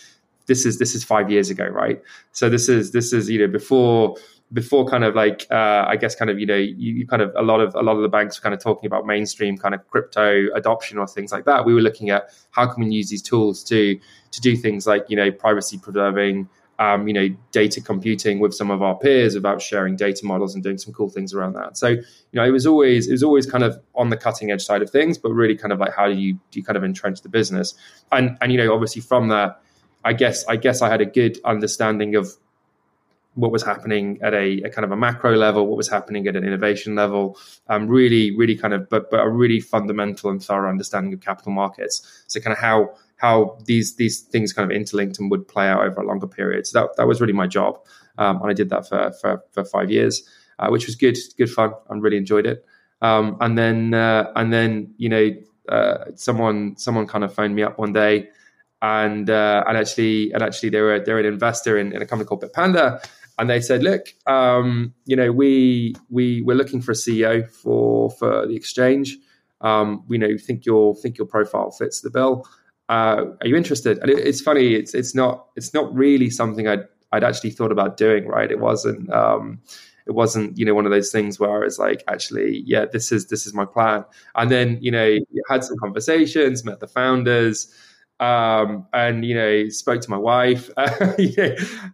This 0.46 0.66
is 0.66 0.78
this 0.80 0.96
is 0.96 1.04
five 1.04 1.32
years 1.32 1.50
ago, 1.50 1.66
right? 1.68 2.02
So 2.32 2.50
this 2.50 2.70
is 2.70 2.92
this 2.92 3.14
is 3.14 3.30
you 3.30 3.40
know 3.40 3.52
before 3.52 4.16
before 4.52 4.88
kind 4.88 5.04
of 5.04 5.16
like 5.16 5.46
uh, 5.52 5.86
I 5.88 5.96
guess 5.96 6.16
kind 6.16 6.30
of 6.30 6.40
you 6.40 6.46
know 6.46 6.56
you, 6.56 6.94
you, 6.94 7.08
kind 7.08 7.22
of 7.22 7.32
a 7.36 7.42
lot 7.42 7.60
of 7.60 7.74
a 7.76 7.82
lot 7.82 7.96
of 7.96 8.02
the 8.02 8.10
banks 8.10 8.40
were 8.40 8.44
kind 8.44 8.54
of 8.54 8.62
talking 8.62 8.88
about 8.88 9.06
mainstream 9.06 9.58
kind 9.58 9.74
of 9.74 9.88
crypto 9.90 10.48
adoption 10.56 10.98
or 10.98 11.08
things 11.08 11.32
like 11.32 11.46
that. 11.46 11.66
We 11.66 11.74
were 11.74 11.82
looking 11.82 12.10
at 12.10 12.30
how 12.52 12.68
can 12.68 12.84
we 12.84 12.92
use 12.92 13.10
these 13.10 13.22
tools 13.22 13.64
to 13.66 14.00
to 14.32 14.42
do 14.42 14.56
things 14.56 14.86
like 14.86 15.06
you 15.10 15.16
know 15.16 15.32
privacy 15.32 15.78
preserving 15.78 16.50
um, 16.80 17.10
you 17.10 17.14
know, 17.14 17.28
data 17.52 17.82
computing 17.82 18.40
with 18.40 18.54
some 18.54 18.72
of 18.72 18.82
our 18.82 18.98
peers 18.98 19.36
about 19.36 19.62
sharing 19.62 19.98
data 19.98 20.26
models 20.26 20.56
and 20.56 20.64
doing 20.64 20.78
some 20.78 20.94
cool 20.94 21.10
things 21.10 21.34
around 21.34 21.54
that. 21.54 21.78
So, 21.78 21.90
you 21.90 22.04
know, 22.34 22.46
it 22.46 22.52
was 22.52 22.66
always 22.66 23.10
it 23.10 23.12
was 23.12 23.22
always 23.22 23.46
kind 23.46 23.66
of 23.66 23.80
on 23.96 24.10
the 24.10 24.18
cutting 24.18 24.50
edge 24.50 24.64
side 24.64 24.82
of 24.82 24.90
things, 24.90 25.18
but 25.18 25.32
really 25.32 25.58
kind 25.58 25.74
of 25.74 25.80
like 25.80 25.94
how 25.94 26.08
do 26.08 26.14
you 26.14 26.34
do 26.52 26.60
you 26.60 26.64
kind 26.64 26.78
of 26.78 26.86
entrench 26.86 27.22
the 27.22 27.30
business? 27.30 27.76
And 28.14 28.38
and 28.40 28.54
you 28.54 28.58
know, 28.58 28.74
obviously 28.74 29.02
from 29.02 29.28
that, 29.28 29.62
I 30.06 30.14
guess 30.14 30.46
I 30.48 30.56
guess 30.56 30.82
I 30.82 30.90
had 30.90 31.02
a 31.02 31.06
good 31.06 31.38
understanding 31.44 32.16
of 32.16 32.32
what 33.36 33.52
was 33.52 33.64
happening 33.64 34.20
at 34.22 34.34
a, 34.34 34.62
a, 34.64 34.70
kind 34.70 34.84
of 34.84 34.92
a 34.92 34.98
macro 34.98 35.36
level, 35.36 35.68
what 35.68 35.78
was 35.78 35.88
happening 35.88 36.28
at 36.28 36.36
an 36.36 36.44
innovation 36.44 36.96
level, 36.96 37.38
um, 37.70 37.88
really, 37.88 38.36
really 38.36 38.56
kind 38.56 38.74
of, 38.74 38.90
but, 38.90 39.10
but 39.10 39.22
a 39.22 39.30
really 39.30 39.62
fundamental 39.62 40.30
and 40.30 40.44
thorough 40.44 40.70
understanding 40.70 41.14
of 41.14 41.22
capital 41.22 41.52
markets. 41.52 42.24
So 42.28 42.42
kind 42.42 42.52
of 42.52 42.60
how 42.60 42.96
how 43.20 43.58
these 43.66 43.98
these 43.98 44.22
things 44.22 44.54
kind 44.54 44.70
of 44.70 44.76
interlinked 44.76 45.20
and 45.20 45.30
would 45.30 45.48
play 45.48 45.68
out 45.68 45.82
over 45.84 46.02
a 46.02 46.06
longer 46.06 46.26
period. 46.28 46.66
So 46.66 46.80
that 46.80 46.96
that 46.98 47.08
was 47.08 47.22
really 47.22 47.34
my 47.34 47.48
job, 47.48 47.80
um, 48.18 48.42
and 48.42 48.50
I 48.50 48.54
did 48.54 48.70
that 48.70 48.88
for 48.88 49.12
for, 49.22 49.44
for 49.52 49.66
five 49.66 49.92
years, 49.92 50.24
uh, 50.58 50.70
which 50.70 50.86
was 50.86 50.96
good, 50.96 51.18
good 51.38 51.52
fun. 51.52 51.74
I 51.90 51.96
really 51.96 52.18
enjoyed 52.18 52.48
it. 52.48 52.66
Um, 53.02 53.38
and 53.42 53.58
then 53.58 53.94
uh, 53.94 54.32
and 54.36 54.52
then 54.54 54.94
you 54.98 55.10
know 55.10 55.32
uh, 55.68 56.06
someone 56.16 56.78
someone 56.78 57.08
kind 57.08 57.26
of 57.26 57.34
phoned 57.34 57.56
me 57.56 57.64
up 57.64 57.78
one 57.78 57.92
day, 57.92 58.30
and 58.82 59.30
uh, 59.30 59.66
and 59.68 59.78
actually 59.78 60.32
and 60.32 60.42
actually 60.42 60.70
they 60.70 60.82
were 60.82 61.00
they're 61.00 61.20
an 61.20 61.26
investor 61.26 61.78
in, 61.78 61.92
in 61.92 62.02
a 62.02 62.06
company 62.06 62.28
called 62.28 62.42
Bitpanda. 62.42 63.06
And 63.38 63.50
they 63.50 63.62
said, 63.62 63.84
"Look, 63.84 64.08
um, 64.28 64.94
you 65.06 65.16
know, 65.16 65.32
we 65.32 65.96
we 66.10 66.42
we're 66.42 66.58
looking 66.58 66.82
for 66.82 66.92
a 66.92 66.96
CEO 66.96 67.50
for 67.50 68.12
for 68.12 68.48
the 68.48 68.56
exchange. 68.56 69.18
Um, 69.62 70.06
we 70.08 70.18
know 70.18 70.38
think 70.38 70.66
your 70.66 70.96
think 70.96 71.18
your 71.18 71.28
profile 71.28 71.72
fits 71.72 72.00
the 72.00 72.10
bill 72.10 72.46
uh, 72.90 73.26
are 73.40 73.48
you 73.48 73.56
interested? 73.56 74.00
And 74.00 74.10
it, 74.10 74.18
it's 74.28 74.42
funny, 74.42 74.74
it's 74.74 74.94
it's 74.94 75.14
not 75.14 75.46
it's 75.56 75.74
not 75.74 75.94
really 75.96 76.30
something 76.30 76.68
I'd 76.68 76.86
I'd 77.12 77.24
actually 77.24 77.52
thought 77.52 77.72
about 77.72 77.98
doing. 77.98 78.28
Right? 78.28 78.52
It 78.52 78.60
wasn't 78.60 79.12
um, 79.14 79.62
it 80.08 80.16
wasn't 80.16 80.58
you 80.58 80.66
know 80.66 80.74
one 80.74 80.86
of 80.86 80.92
those 80.92 81.12
things 81.12 81.40
where 81.40 81.64
it's 81.64 81.78
like 81.78 82.04
actually 82.08 82.64
yeah 82.66 82.86
this 82.92 83.12
is 83.12 83.28
this 83.28 83.46
is 83.46 83.54
my 83.54 83.66
plan. 83.66 84.06
And 84.36 84.50
then 84.50 84.80
you 84.82 84.92
know 84.92 85.20
had 85.50 85.64
some 85.64 85.78
conversations, 85.78 86.66
met 86.66 86.80
the 86.80 86.88
founders. 86.88 87.74
Um, 88.20 88.86
and 88.92 89.24
you 89.24 89.34
know, 89.34 89.70
spoke 89.70 90.02
to 90.02 90.10
my 90.10 90.18
wife, 90.18 90.70
and, 90.78 90.90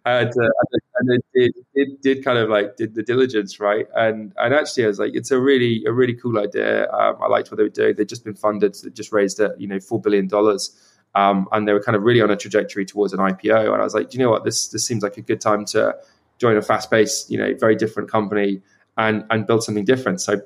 uh, 0.06 0.50
and 0.98 1.24
did, 1.36 1.54
did, 1.76 2.02
did 2.02 2.26
kind 2.26 2.40
of 2.40 2.50
like 2.50 2.78
did 2.78 2.96
the 2.96 3.04
diligence 3.04 3.60
right, 3.60 3.86
and 3.96 4.34
and 4.38 4.52
actually 4.52 4.86
I 4.86 4.88
was 4.88 4.98
like, 4.98 5.12
it's 5.14 5.30
a 5.30 5.40
really 5.40 5.84
a 5.86 5.92
really 5.92 6.16
cool 6.16 6.40
idea. 6.40 6.92
Um, 6.92 7.18
I 7.22 7.28
liked 7.28 7.52
what 7.52 7.58
they 7.58 7.64
were 7.64 7.70
doing. 7.70 7.94
They'd 7.96 8.10
just 8.10 8.24
been 8.24 8.34
funded, 8.34 8.76
so 8.76 8.90
just 8.90 9.12
raised 9.12 9.40
a 9.40 9.54
you 9.60 9.68
know 9.68 9.80
four 9.80 10.02
billion 10.02 10.28
dollars 10.28 10.76
um, 11.16 11.48
and 11.52 11.68
they 11.68 11.74
were 11.74 11.82
kind 11.82 11.96
of 11.96 12.04
really 12.04 12.22
on 12.22 12.30
a 12.30 12.36
trajectory 12.36 12.86
towards 12.86 13.14
an 13.14 13.20
IPO. 13.20 13.72
And 13.72 13.82
I 13.82 13.84
was 13.84 13.94
like, 13.94 14.10
do 14.10 14.18
you 14.18 14.24
know 14.24 14.30
what? 14.30 14.44
This 14.44 14.68
this 14.68 14.86
seems 14.86 15.02
like 15.02 15.18
a 15.18 15.22
good 15.22 15.42
time 15.42 15.66
to 15.66 15.96
join 16.38 16.58
a 16.58 16.62
fast 16.62 16.92
paced, 16.92 17.32
you 17.32 17.38
know, 17.38 17.54
very 17.58 17.76
different 17.76 18.12
company 18.12 18.62
and 18.98 19.26
and 19.30 19.48
build 19.48 19.64
something 19.64 19.86
different. 19.86 20.22
So 20.22 20.42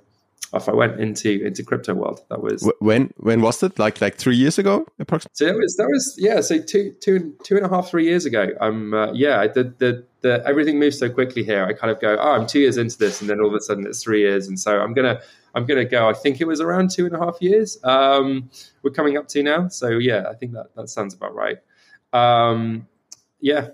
off 0.53 0.67
I 0.67 0.73
went 0.73 0.99
into 0.99 1.45
into 1.45 1.63
crypto 1.63 1.93
world. 1.93 2.21
That 2.29 2.41
was 2.41 2.69
when 2.79 3.11
when 3.17 3.41
was 3.41 3.61
it? 3.63 3.77
Like 3.79 4.01
like 4.01 4.15
three 4.15 4.35
years 4.35 4.57
ago, 4.57 4.85
approximately. 4.99 5.35
So 5.35 5.45
that 5.45 5.57
was 5.57 5.75
that 5.75 5.87
was 5.87 6.15
yeah. 6.17 6.41
So 6.41 6.59
two 6.59 6.95
two 7.01 7.35
two 7.43 7.57
and 7.57 7.65
a 7.65 7.69
half 7.69 7.89
three 7.89 8.05
years 8.05 8.25
ago. 8.25 8.49
I'm 8.59 8.93
um, 8.93 9.09
uh, 9.09 9.13
yeah. 9.13 9.47
The, 9.47 9.73
the 9.77 10.05
the 10.21 10.43
everything 10.45 10.79
moves 10.79 10.99
so 10.99 11.09
quickly 11.09 11.43
here. 11.43 11.65
I 11.65 11.73
kind 11.73 11.91
of 11.91 11.99
go, 11.99 12.17
oh, 12.19 12.31
I'm 12.31 12.47
two 12.47 12.59
years 12.59 12.77
into 12.77 12.97
this, 12.97 13.21
and 13.21 13.29
then 13.29 13.39
all 13.39 13.47
of 13.47 13.53
a 13.53 13.61
sudden 13.61 13.85
it's 13.85 14.03
three 14.03 14.21
years, 14.21 14.47
and 14.47 14.59
so 14.59 14.79
I'm 14.79 14.93
gonna 14.93 15.21
I'm 15.55 15.65
going 15.65 15.79
to 15.79 15.85
go. 15.85 16.09
I 16.09 16.13
think 16.13 16.41
it 16.41 16.45
was 16.45 16.61
around 16.61 16.91
two 16.91 17.05
and 17.05 17.15
a 17.15 17.19
half 17.19 17.41
years. 17.41 17.77
Um, 17.83 18.49
we're 18.83 18.91
coming 18.91 19.17
up 19.17 19.27
to 19.29 19.43
now, 19.43 19.67
so 19.69 19.89
yeah, 19.89 20.27
I 20.29 20.33
think 20.33 20.53
that 20.53 20.75
that 20.75 20.89
sounds 20.89 21.13
about 21.13 21.35
right. 21.35 21.57
Um, 22.13 22.87
yeah, 23.39 23.69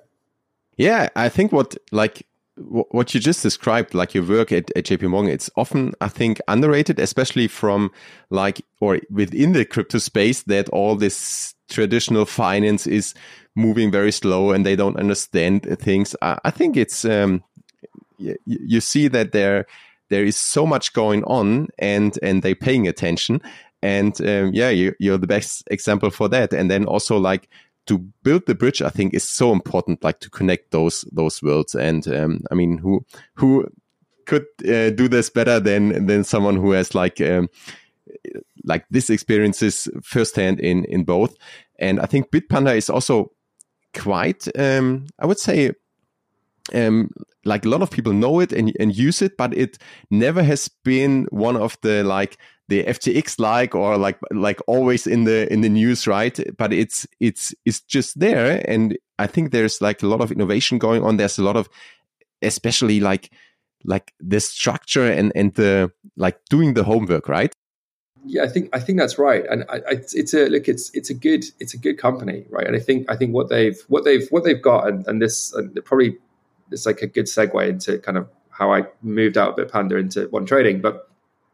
yeah. 0.77 1.09
I 1.15 1.29
think 1.29 1.51
what 1.51 1.75
like 1.91 2.25
what 2.57 3.13
you 3.13 3.19
just 3.19 3.43
described, 3.43 3.93
like 3.93 4.13
your 4.13 4.23
work 4.23 4.51
at, 4.51 4.71
at 4.75 4.85
JP 4.85 5.09
Morgan, 5.09 5.31
it's 5.31 5.49
often, 5.57 5.93
I 5.99 6.07
think, 6.07 6.39
underrated, 6.47 6.99
especially 6.99 7.47
from 7.47 7.91
like, 8.29 8.61
or 8.79 8.99
within 9.09 9.51
the 9.53 9.65
crypto 9.65 9.97
space 9.97 10.43
that 10.43 10.69
all 10.69 10.95
this 10.95 11.53
traditional 11.69 12.25
finance 12.25 12.87
is 12.87 13.13
moving 13.55 13.91
very 13.91 14.11
slow 14.11 14.51
and 14.51 14.65
they 14.65 14.75
don't 14.75 14.97
understand 14.97 15.63
things. 15.79 16.15
I, 16.21 16.39
I 16.45 16.51
think 16.51 16.77
it's, 16.77 17.03
um, 17.03 17.43
you, 18.17 18.37
you 18.45 18.81
see 18.81 19.07
that 19.09 19.31
there 19.31 19.65
there 20.09 20.23
is 20.23 20.35
so 20.35 20.65
much 20.65 20.93
going 20.93 21.23
on 21.25 21.67
and 21.79 22.17
and 22.21 22.43
they 22.43 22.53
paying 22.53 22.87
attention 22.87 23.41
and 23.81 24.19
um, 24.21 24.51
yeah 24.53 24.69
you, 24.69 24.93
you're 24.99 25.17
the 25.17 25.27
best 25.27 25.63
example 25.71 26.09
for 26.09 26.29
that 26.29 26.53
and 26.53 26.69
then 26.69 26.85
also 26.85 27.17
like 27.17 27.49
to 27.85 27.99
build 28.23 28.45
the 28.45 28.55
bridge 28.55 28.81
i 28.81 28.89
think 28.89 29.13
is 29.13 29.23
so 29.23 29.51
important 29.51 30.03
like 30.03 30.19
to 30.19 30.29
connect 30.29 30.71
those 30.71 31.05
those 31.11 31.41
worlds 31.41 31.75
and 31.75 32.07
um, 32.07 32.41
i 32.51 32.55
mean 32.55 32.77
who 32.77 33.05
who 33.35 33.65
could 34.25 34.45
uh, 34.67 34.89
do 34.89 35.07
this 35.07 35.29
better 35.29 35.59
than 35.59 36.07
than 36.07 36.23
someone 36.23 36.55
who 36.55 36.71
has 36.71 36.95
like 36.95 37.21
um, 37.21 37.47
like 38.63 38.85
this 38.89 39.09
experiences 39.09 39.87
firsthand 40.03 40.59
in 40.59 40.85
in 40.85 41.03
both. 41.03 41.35
And 41.79 41.99
I 41.99 42.05
think 42.05 42.31
Bitpanda 42.31 42.75
is 42.75 42.89
also 42.89 43.31
quite, 43.93 44.47
um, 44.57 45.07
I 45.19 45.25
would 45.25 45.39
say, 45.39 45.71
um, 46.73 47.11
like 47.43 47.65
a 47.65 47.69
lot 47.69 47.81
of 47.81 47.91
people 47.91 48.13
know 48.13 48.39
it 48.39 48.51
and, 48.51 48.73
and 48.79 48.95
use 48.95 49.21
it, 49.21 49.37
but 49.37 49.53
it 49.53 49.77
never 50.09 50.41
has 50.41 50.69
been 50.83 51.27
one 51.31 51.57
of 51.57 51.77
the 51.81 52.03
like 52.03 52.37
the 52.67 52.83
FTX 52.83 53.39
like 53.39 53.75
or 53.75 53.97
like 53.97 54.17
like 54.31 54.59
always 54.67 55.05
in 55.05 55.25
the 55.25 55.51
in 55.51 55.61
the 55.61 55.69
news, 55.69 56.07
right? 56.07 56.39
But 56.57 56.73
it's 56.73 57.07
it's 57.19 57.53
it's 57.65 57.81
just 57.81 58.19
there, 58.19 58.63
and 58.67 58.97
I 59.19 59.27
think 59.27 59.51
there's 59.51 59.81
like 59.81 60.01
a 60.01 60.07
lot 60.07 60.21
of 60.21 60.31
innovation 60.31 60.77
going 60.77 61.03
on. 61.03 61.17
There's 61.17 61.37
a 61.37 61.43
lot 61.43 61.55
of, 61.55 61.69
especially 62.41 62.99
like 62.99 63.31
like 63.83 64.13
the 64.19 64.39
structure 64.39 65.05
and 65.05 65.31
and 65.35 65.53
the 65.53 65.91
like 66.17 66.39
doing 66.49 66.73
the 66.73 66.83
homework, 66.83 67.29
right? 67.29 67.53
Yeah, 68.25 68.43
I 68.43 68.47
think 68.47 68.69
I 68.73 68.79
think 68.79 68.97
that's 68.97 69.19
right, 69.19 69.45
and 69.47 69.63
I, 69.69 69.75
I, 69.75 70.01
it's 70.13 70.33
a 70.33 70.47
look. 70.47 70.67
It's 70.67 70.89
it's 70.95 71.11
a 71.11 71.13
good 71.13 71.45
it's 71.59 71.75
a 71.75 71.77
good 71.77 71.99
company, 71.99 72.45
right? 72.49 72.65
And 72.65 72.75
I 72.75 72.79
think 72.79 73.05
I 73.09 73.15
think 73.15 73.33
what 73.33 73.49
they've 73.49 73.79
what 73.87 74.03
they've 74.03 74.27
what 74.31 74.43
they've 74.43 74.61
got, 74.61 74.87
and, 74.87 75.07
and 75.07 75.21
this 75.21 75.53
and 75.53 75.77
probably 75.85 76.17
it's 76.71 76.87
like 76.87 77.03
a 77.03 77.07
good 77.07 77.25
segue 77.25 77.69
into 77.69 77.99
kind 77.99 78.17
of 78.17 78.27
how 78.49 78.73
I 78.73 78.85
moved 79.03 79.37
out 79.37 79.59
of 79.59 79.67
Bitpanda 79.67 79.99
into 79.99 80.27
One 80.29 80.47
Trading. 80.47 80.81
But 80.81 81.07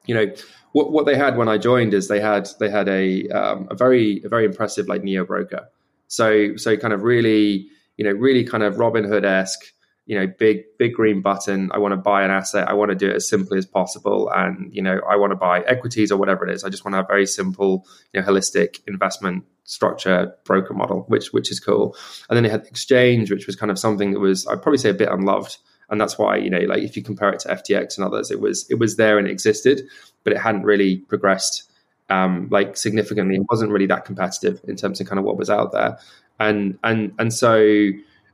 you 0.05 0.15
know, 0.15 0.33
what 0.73 0.91
what 0.91 1.05
they 1.05 1.15
had 1.15 1.37
when 1.37 1.49
I 1.49 1.57
joined 1.57 1.93
is 1.93 2.07
they 2.07 2.19
had 2.19 2.49
they 2.59 2.69
had 2.69 2.87
a 2.87 3.27
um, 3.29 3.67
a 3.69 3.75
very 3.75 4.21
a 4.23 4.29
very 4.29 4.45
impressive 4.45 4.87
like 4.87 5.03
neo 5.03 5.25
broker. 5.25 5.67
So 6.07 6.55
so 6.57 6.77
kind 6.77 6.93
of 6.93 7.03
really 7.03 7.67
you 7.97 8.05
know 8.05 8.11
really 8.11 8.43
kind 8.43 8.63
of 8.63 8.75
Robinhood 8.75 9.23
esque 9.23 9.73
you 10.05 10.19
know 10.19 10.27
big 10.27 10.63
big 10.77 10.93
green 10.93 11.21
button. 11.21 11.71
I 11.73 11.77
want 11.77 11.93
to 11.93 11.97
buy 11.97 12.23
an 12.23 12.31
asset. 12.31 12.67
I 12.67 12.73
want 12.73 12.89
to 12.89 12.95
do 12.95 13.09
it 13.09 13.15
as 13.15 13.29
simply 13.29 13.57
as 13.57 13.65
possible. 13.65 14.29
And 14.29 14.73
you 14.73 14.81
know 14.81 14.99
i 15.09 15.15
want 15.15 15.31
to 15.31 15.37
buy 15.37 15.61
equities 15.61 16.11
or 16.11 16.17
whatever 16.17 16.47
it 16.47 16.53
is. 16.53 16.63
I 16.63 16.69
just 16.69 16.83
want 16.83 16.93
to 16.93 16.97
have 16.97 17.07
very 17.07 17.25
simple 17.25 17.85
you 18.13 18.19
know 18.19 18.27
holistic 18.27 18.79
investment 18.87 19.45
structure 19.63 20.33
broker 20.43 20.73
model 20.73 21.05
which 21.07 21.31
which 21.33 21.51
is 21.51 21.59
cool. 21.59 21.95
And 22.29 22.35
then 22.35 22.43
they 22.43 22.49
had 22.49 22.65
exchange 22.65 23.31
which 23.31 23.47
was 23.47 23.55
kind 23.55 23.71
of 23.71 23.79
something 23.79 24.11
that 24.11 24.19
was 24.19 24.47
i'd 24.47 24.61
probably 24.61 24.79
say 24.79 24.89
a 24.89 24.93
bit 24.93 25.09
unloved. 25.09 25.57
And 25.89 25.99
that's 25.99 26.17
why 26.17 26.37
you 26.37 26.49
know 26.49 26.59
like 26.59 26.83
if 26.83 26.97
you 26.97 27.03
compare 27.03 27.29
it 27.29 27.41
to 27.41 27.49
ftx 27.49 27.97
and 27.97 28.05
others 28.05 28.31
it 28.31 28.39
was 28.39 28.69
it 28.69 28.79
was 28.79 28.95
there 28.95 29.17
and 29.17 29.27
it 29.27 29.31
existed 29.31 29.83
but 30.23 30.33
it 30.33 30.39
hadn't 30.39 30.63
really 30.63 30.97
progressed 30.97 31.71
um, 32.09 32.47
like 32.51 32.77
significantly. 32.77 33.35
It 33.35 33.45
wasn't 33.49 33.71
really 33.71 33.87
that 33.87 34.05
competitive 34.05 34.61
in 34.67 34.75
terms 34.75 34.99
of 34.99 35.07
kind 35.07 35.19
of 35.19 35.25
what 35.25 35.37
was 35.37 35.49
out 35.49 35.71
there. 35.71 35.97
And 36.39 36.77
and 36.83 37.13
and 37.19 37.33
so 37.33 37.91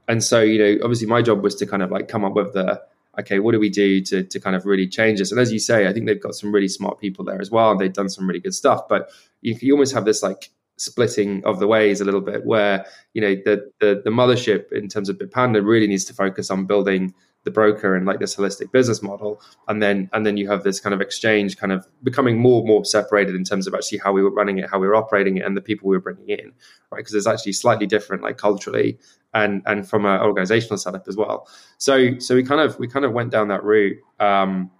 and 0.07 0.23
so 0.23 0.41
you 0.41 0.59
know 0.59 0.83
obviously 0.83 1.07
my 1.07 1.21
job 1.21 1.43
was 1.43 1.55
to 1.55 1.65
kind 1.65 1.83
of 1.83 1.91
like 1.91 2.07
come 2.07 2.23
up 2.23 2.33
with 2.33 2.53
the 2.53 2.81
okay 3.19 3.39
what 3.39 3.51
do 3.51 3.59
we 3.59 3.69
do 3.69 4.01
to, 4.01 4.23
to 4.23 4.39
kind 4.39 4.55
of 4.55 4.65
really 4.65 4.87
change 4.87 5.19
this? 5.19 5.31
And 5.31 5.41
as 5.41 5.51
you 5.51 5.59
say 5.59 5.87
i 5.87 5.93
think 5.93 6.05
they've 6.05 6.21
got 6.21 6.35
some 6.35 6.53
really 6.53 6.67
smart 6.67 6.99
people 6.99 7.25
there 7.25 7.41
as 7.41 7.51
well 7.51 7.77
they've 7.77 7.91
done 7.91 8.09
some 8.09 8.27
really 8.27 8.39
good 8.39 8.53
stuff. 8.55 8.87
But 8.87 9.09
you, 9.41 9.55
you 9.59 9.73
almost 9.73 9.93
have 9.93 10.05
this 10.05 10.23
like 10.23 10.49
splitting 10.77 11.43
of 11.43 11.59
the 11.59 11.67
ways 11.67 11.99
a 11.99 12.05
little 12.05 12.21
bit 12.21 12.45
where 12.45 12.85
you 13.13 13.21
know 13.21 13.35
the, 13.35 13.71
the 13.79 14.01
the 14.03 14.11
mothership 14.11 14.71
in 14.71 14.87
terms 14.87 15.09
of 15.09 15.17
bitpanda 15.17 15.65
really 15.65 15.87
needs 15.87 16.05
to 16.05 16.13
focus 16.13 16.51
on 16.51 16.65
building 16.65 17.13
the 17.47 17.51
broker 17.51 17.95
and 17.95 18.05
like 18.05 18.19
this 18.19 18.35
holistic 18.35 18.71
business 18.71 19.01
model. 19.01 19.41
And 19.67 19.81
then 19.81 20.09
and 20.13 20.25
then 20.25 20.37
you 20.37 20.49
have 20.49 20.63
this 20.63 20.79
kind 20.79 20.93
of 20.93 21.01
exchange 21.01 21.57
kind 21.57 21.71
of 21.71 21.87
becoming 22.03 22.37
more 22.37 22.59
and 22.59 22.67
more 22.67 22.85
separated 22.85 23.35
in 23.35 23.43
terms 23.43 23.65
of 23.65 23.73
actually 23.73 23.99
how 23.99 24.11
we 24.11 24.21
were 24.21 24.31
running 24.31 24.59
it 24.59 24.69
how 24.69 24.79
we 24.79 24.87
were 24.87 24.95
operating 24.95 25.37
it 25.37 25.45
and 25.45 25.57
the 25.57 25.61
people 25.61 25.89
we 25.89 25.95
were 25.95 26.01
bringing 26.01 26.29
in 26.29 26.51
right? 26.91 26.99
Because 26.99 27.13
it's 27.13 27.27
actually 27.27 27.53
slightly 27.53 27.87
different 27.87 28.23
like 28.23 28.37
culturally 28.37 28.97
and 29.33 29.61
and 29.65 29.87
from 29.87 30.05
an 30.05 30.21
organizational 30.21 30.77
setup 30.77 31.07
as 31.07 31.15
well. 31.15 31.47
So 31.77 32.17
so 32.19 32.35
we 32.35 32.43
kind 32.43 32.61
of 32.61 32.77
we 32.79 32.87
kind 32.87 33.05
of 33.05 33.13
went 33.13 33.31
down 33.31 33.47
that 33.49 33.63
route 33.63 33.97
um, 34.19 34.71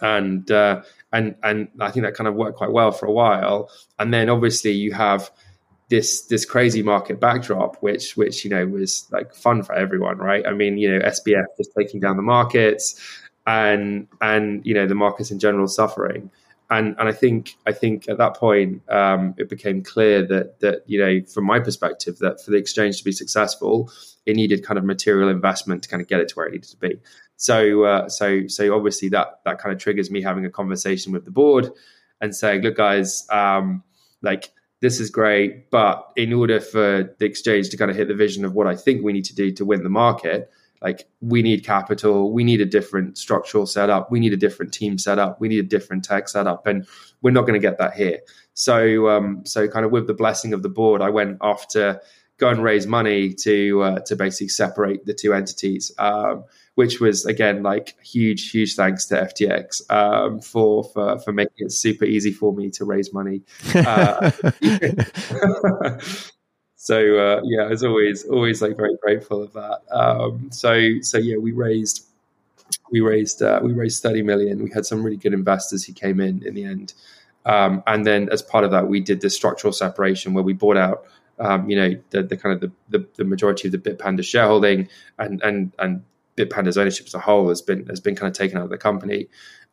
and 0.00 0.50
uh, 0.50 0.82
and 1.12 1.36
and 1.42 1.68
I 1.80 1.90
think 1.90 2.04
that 2.04 2.14
kind 2.14 2.28
of 2.28 2.34
worked 2.34 2.58
quite 2.58 2.72
well 2.72 2.92
for 2.92 3.06
a 3.06 3.12
while. 3.12 3.70
And 3.98 4.12
then 4.12 4.28
obviously 4.28 4.72
you 4.72 4.92
have 4.92 5.30
this 5.88 6.22
this 6.26 6.44
crazy 6.44 6.82
market 6.82 7.20
backdrop, 7.20 7.76
which 7.76 8.16
which 8.16 8.44
you 8.44 8.50
know 8.50 8.66
was 8.66 9.06
like 9.12 9.34
fun 9.34 9.62
for 9.62 9.74
everyone, 9.74 10.18
right? 10.18 10.46
I 10.46 10.52
mean, 10.52 10.78
you 10.78 10.90
know, 10.90 11.04
SBF 11.04 11.44
just 11.56 11.70
taking 11.78 12.00
down 12.00 12.16
the 12.16 12.22
markets, 12.22 13.00
and 13.46 14.08
and 14.20 14.64
you 14.66 14.74
know 14.74 14.86
the 14.86 14.94
markets 14.94 15.30
in 15.30 15.38
general 15.38 15.68
suffering, 15.68 16.30
and 16.70 16.96
and 16.98 17.08
I 17.08 17.12
think 17.12 17.56
I 17.66 17.72
think 17.72 18.08
at 18.08 18.18
that 18.18 18.36
point 18.36 18.82
um, 18.90 19.34
it 19.38 19.48
became 19.48 19.82
clear 19.82 20.26
that 20.26 20.60
that 20.60 20.82
you 20.86 20.98
know 20.98 21.24
from 21.26 21.44
my 21.44 21.60
perspective 21.60 22.18
that 22.18 22.42
for 22.44 22.50
the 22.50 22.56
exchange 22.56 22.98
to 22.98 23.04
be 23.04 23.12
successful, 23.12 23.90
it 24.26 24.34
needed 24.34 24.64
kind 24.64 24.78
of 24.78 24.84
material 24.84 25.28
investment 25.28 25.84
to 25.84 25.88
kind 25.88 26.02
of 26.02 26.08
get 26.08 26.20
it 26.20 26.28
to 26.28 26.34
where 26.34 26.46
it 26.46 26.52
needed 26.52 26.70
to 26.70 26.76
be. 26.78 27.00
So 27.36 27.84
uh, 27.84 28.08
so 28.08 28.48
so 28.48 28.74
obviously 28.74 29.08
that 29.10 29.40
that 29.44 29.58
kind 29.58 29.72
of 29.72 29.80
triggers 29.80 30.10
me 30.10 30.20
having 30.20 30.44
a 30.46 30.50
conversation 30.50 31.12
with 31.12 31.24
the 31.24 31.30
board 31.30 31.70
and 32.20 32.34
saying, 32.34 32.62
look, 32.62 32.76
guys, 32.76 33.26
um, 33.30 33.84
like 34.22 34.50
this 34.86 35.00
is 35.00 35.10
great, 35.10 35.68
but 35.72 36.12
in 36.14 36.32
order 36.32 36.60
for 36.60 37.12
the 37.18 37.24
exchange 37.24 37.70
to 37.70 37.76
kind 37.76 37.90
of 37.90 37.96
hit 37.96 38.06
the 38.06 38.14
vision 38.14 38.44
of 38.44 38.54
what 38.54 38.68
I 38.68 38.76
think 38.76 39.02
we 39.02 39.12
need 39.12 39.24
to 39.24 39.34
do 39.34 39.50
to 39.50 39.64
win 39.64 39.82
the 39.82 39.88
market, 39.88 40.48
like 40.80 41.08
we 41.20 41.42
need 41.42 41.64
capital, 41.64 42.30
we 42.30 42.44
need 42.44 42.60
a 42.60 42.64
different 42.64 43.18
structural 43.18 43.66
setup, 43.66 44.12
we 44.12 44.20
need 44.20 44.32
a 44.32 44.36
different 44.36 44.72
team 44.72 44.96
setup, 44.96 45.40
we 45.40 45.48
need 45.48 45.58
a 45.58 45.66
different 45.66 46.04
tech 46.04 46.28
setup, 46.28 46.68
and 46.68 46.86
we're 47.20 47.32
not 47.32 47.48
going 47.48 47.60
to 47.60 47.68
get 47.68 47.78
that 47.78 47.94
here. 47.94 48.20
So, 48.54 49.08
um, 49.08 49.44
so 49.44 49.66
kind 49.66 49.84
of 49.84 49.90
with 49.90 50.06
the 50.06 50.14
blessing 50.14 50.52
of 50.52 50.62
the 50.62 50.68
board, 50.68 51.02
I 51.02 51.10
went 51.10 51.40
to 51.70 52.00
go 52.38 52.48
and 52.48 52.62
raise 52.62 52.86
money 52.86 53.32
to 53.34 53.82
uh, 53.82 53.98
to 54.00 54.16
basically 54.16 54.48
separate 54.48 55.06
the 55.06 55.14
two 55.14 55.34
entities. 55.34 55.92
Um, 55.98 56.44
which 56.76 57.00
was 57.00 57.24
again 57.24 57.62
like 57.62 57.96
huge, 58.04 58.50
huge 58.50 58.74
thanks 58.76 59.06
to 59.06 59.14
FTX 59.14 59.90
um, 59.90 60.40
for, 60.40 60.84
for 60.84 61.18
for 61.18 61.32
making 61.32 61.66
it 61.66 61.72
super 61.72 62.04
easy 62.04 62.32
for 62.32 62.52
me 62.52 62.70
to 62.70 62.84
raise 62.84 63.12
money. 63.12 63.42
Uh, 63.74 64.30
so 66.76 66.96
uh, 67.18 67.40
yeah, 67.44 67.62
I 67.62 67.68
was 67.68 67.82
always 67.82 68.24
always 68.26 68.62
like 68.62 68.76
very 68.76 68.96
grateful 69.02 69.42
of 69.42 69.52
that. 69.54 69.80
Um, 69.90 70.50
so 70.52 71.00
so 71.00 71.18
yeah, 71.18 71.36
we 71.36 71.52
raised 71.52 72.06
we 72.90 73.00
raised 73.00 73.42
uh, 73.42 73.60
we 73.62 73.72
raised 73.72 74.02
thirty 74.02 74.22
million. 74.22 74.62
We 74.62 74.70
had 74.70 74.86
some 74.86 75.02
really 75.02 75.16
good 75.16 75.32
investors 75.32 75.84
who 75.84 75.92
came 75.92 76.20
in 76.20 76.46
in 76.46 76.54
the 76.54 76.64
end. 76.64 76.94
Um, 77.46 77.82
and 77.86 78.06
then 78.06 78.28
as 78.30 78.42
part 78.42 78.64
of 78.64 78.70
that, 78.72 78.88
we 78.88 79.00
did 79.00 79.20
this 79.20 79.34
structural 79.34 79.72
separation 79.72 80.34
where 80.34 80.44
we 80.44 80.52
bought 80.52 80.76
out, 80.76 81.06
um, 81.38 81.68
you 81.68 81.76
know, 81.76 81.94
the, 82.10 82.22
the 82.22 82.36
kind 82.36 82.54
of 82.54 82.60
the, 82.60 82.98
the, 82.98 83.06
the, 83.16 83.24
majority 83.24 83.68
of 83.68 83.72
the 83.72 83.78
Bitpanda 83.78 84.24
shareholding 84.24 84.88
and 85.18 85.42
and 85.42 85.72
and 85.78 86.02
Bitpanda's 86.36 86.78
ownership 86.78 87.06
as 87.06 87.14
a 87.14 87.18
whole 87.18 87.48
has 87.48 87.62
been 87.62 87.86
has 87.86 88.00
been 88.00 88.16
kind 88.16 88.28
of 88.28 88.36
taken 88.36 88.58
out 88.58 88.64
of 88.64 88.70
the 88.70 88.78
company. 88.78 89.28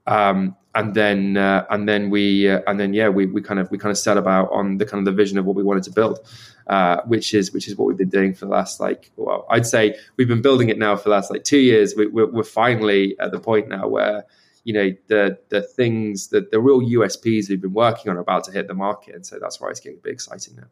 Um, 0.06 0.56
and 0.76 0.96
then 0.96 1.38
uh, 1.38 1.66
and 1.70 1.88
then 1.88 2.10
we 2.10 2.50
uh, 2.50 2.62
and 2.68 2.80
then 2.80 2.94
yeah 2.94 3.10
we, 3.10 3.26
we 3.26 3.42
kind 3.42 3.60
of 3.60 3.70
we 3.72 3.78
kind 3.78 3.92
of 3.92 3.98
set 3.98 4.18
about 4.18 4.52
on 4.52 4.78
the 4.78 4.86
kind 4.86 5.00
of 5.00 5.06
the 5.06 5.16
vision 5.16 5.38
of 5.38 5.46
what 5.46 5.56
we 5.56 5.64
wanted 5.64 5.84
to 5.84 5.92
build, 5.92 6.20
uh, 6.68 7.02
which 7.06 7.34
is 7.34 7.54
which 7.54 7.68
is 7.68 7.78
what 7.78 7.88
we've 7.88 7.98
been 7.98 8.10
doing 8.10 8.34
for 8.34 8.46
the 8.46 8.52
last 8.52 8.80
like 8.80 9.12
well 9.16 9.46
I'd 9.50 9.68
say 9.68 9.96
we've 10.18 10.28
been 10.28 10.42
building 10.42 10.70
it 10.70 10.78
now 10.78 10.96
for 10.96 11.04
the 11.04 11.10
last 11.12 11.32
like 11.32 11.44
two 11.44 11.60
years. 11.60 11.94
We, 11.96 12.08
we're, 12.08 12.30
we're 12.30 12.44
finally 12.44 13.16
at 13.20 13.32
the 13.32 13.40
point 13.40 13.70
now 13.70 13.88
where 13.88 14.26
you 14.64 14.74
know 14.74 14.92
the 15.08 15.38
the 15.50 15.62
things 15.62 16.30
that 16.30 16.52
the 16.52 16.60
real 16.60 16.82
USPs 16.82 17.50
we've 17.50 17.62
been 17.62 17.74
working 17.74 18.10
on 18.10 18.18
are 18.18 18.22
about 18.22 18.46
to 18.46 18.52
hit 18.52 18.68
the 18.68 18.74
market, 18.74 19.16
and 19.16 19.26
so 19.26 19.38
that's 19.40 19.62
why 19.62 19.70
it's 19.70 19.80
getting 19.80 20.00
a 20.00 20.02
bit 20.02 20.14
exciting 20.14 20.56
now. 20.56 20.68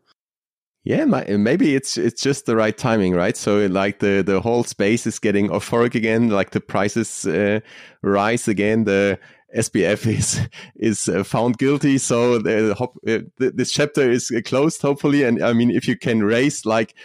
Yeah, 0.83 1.05
maybe 1.05 1.75
it's 1.75 1.95
it's 1.95 2.23
just 2.23 2.47
the 2.47 2.55
right 2.55 2.75
timing, 2.75 3.13
right? 3.13 3.37
So 3.37 3.67
like 3.67 3.99
the 3.99 4.23
the 4.25 4.41
whole 4.41 4.63
space 4.63 5.05
is 5.05 5.19
getting 5.19 5.49
euphoric 5.49 5.93
again, 5.93 6.29
like 6.29 6.51
the 6.51 6.59
prices 6.59 7.27
uh, 7.27 7.59
rise 8.01 8.47
again. 8.47 8.85
The 8.85 9.19
SBF 9.55 10.07
is 10.17 10.39
is 10.75 11.07
uh, 11.07 11.23
found 11.23 11.59
guilty, 11.59 11.99
so 11.99 12.39
the, 12.39 12.75
uh, 13.07 13.19
this 13.37 13.71
chapter 13.71 14.09
is 14.09 14.31
closed, 14.45 14.81
hopefully. 14.81 15.23
And 15.23 15.43
I 15.43 15.53
mean, 15.53 15.69
if 15.69 15.87
you 15.87 15.95
can 15.95 16.23
raise 16.23 16.65
like 16.65 16.95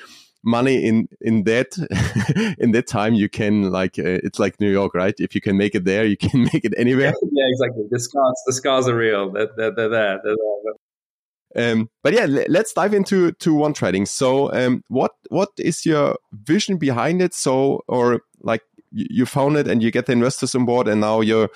money 0.43 0.87
in 0.87 1.09
in 1.21 1.45
that 1.45 1.77
in 2.59 2.71
that 2.71 2.87
time 2.87 3.15
you 3.15 3.29
can 3.29 3.71
like 3.73 3.99
uh, 3.99 4.23
it's 4.23 4.39
like 4.39 4.61
new 4.61 4.71
york 4.71 4.95
right 4.95 5.15
if 5.19 5.35
you 5.35 5.41
can 5.41 5.57
make 5.57 5.75
it 5.75 5.85
there 5.85 6.05
you 6.05 6.17
can 6.17 6.45
make 6.53 6.65
it 6.65 6.73
anywhere 6.77 7.13
yeah, 7.33 7.45
exactly 7.49 7.83
the 7.91 7.99
scars 7.99 8.41
the 8.47 8.53
scars 8.53 8.87
are 8.87 8.95
real 8.95 9.33
they're, 9.33 9.49
they're, 9.57 9.75
they're 9.75 9.89
there 9.89 10.21
they're 10.23 10.37
there 10.37 10.75
um, 11.55 11.89
but 12.03 12.13
yeah, 12.13 12.27
let's 12.49 12.73
dive 12.73 12.95
into 12.95 13.33
to 13.33 13.55
one 13.55 13.73
trading. 13.73 14.07
So, 14.07 14.53
um, 14.53 14.83
what 14.89 15.13
what 15.31 15.51
is 15.59 15.87
your 15.87 16.17
vision 16.33 16.77
behind 16.77 17.23
it? 17.23 17.35
So, 17.35 17.83
or 17.89 18.21
like 18.41 18.63
you 18.93 19.27
found 19.27 19.57
it 19.57 19.69
and 19.69 19.83
you 19.83 19.91
get 19.91 20.07
the 20.07 20.13
investors 20.13 20.55
on 20.55 20.65
board, 20.65 20.89
and 20.89 21.01
now 21.01 21.21
you're 21.21 21.51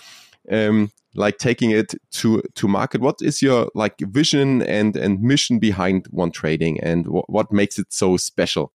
um, 0.50 0.90
like 1.14 1.38
taking 1.38 1.70
it 1.70 1.94
to 2.12 2.42
to 2.54 2.68
market. 2.68 3.00
What 3.00 3.16
is 3.20 3.42
your 3.42 3.68
like 3.74 3.98
vision 3.98 4.62
and 4.62 4.96
and 4.96 5.20
mission 5.20 5.58
behind 5.58 6.06
one 6.10 6.30
trading, 6.30 6.80
and 6.80 7.06
what 7.08 7.52
makes 7.52 7.78
it 7.78 7.92
so 7.92 8.16
special? 8.16 8.72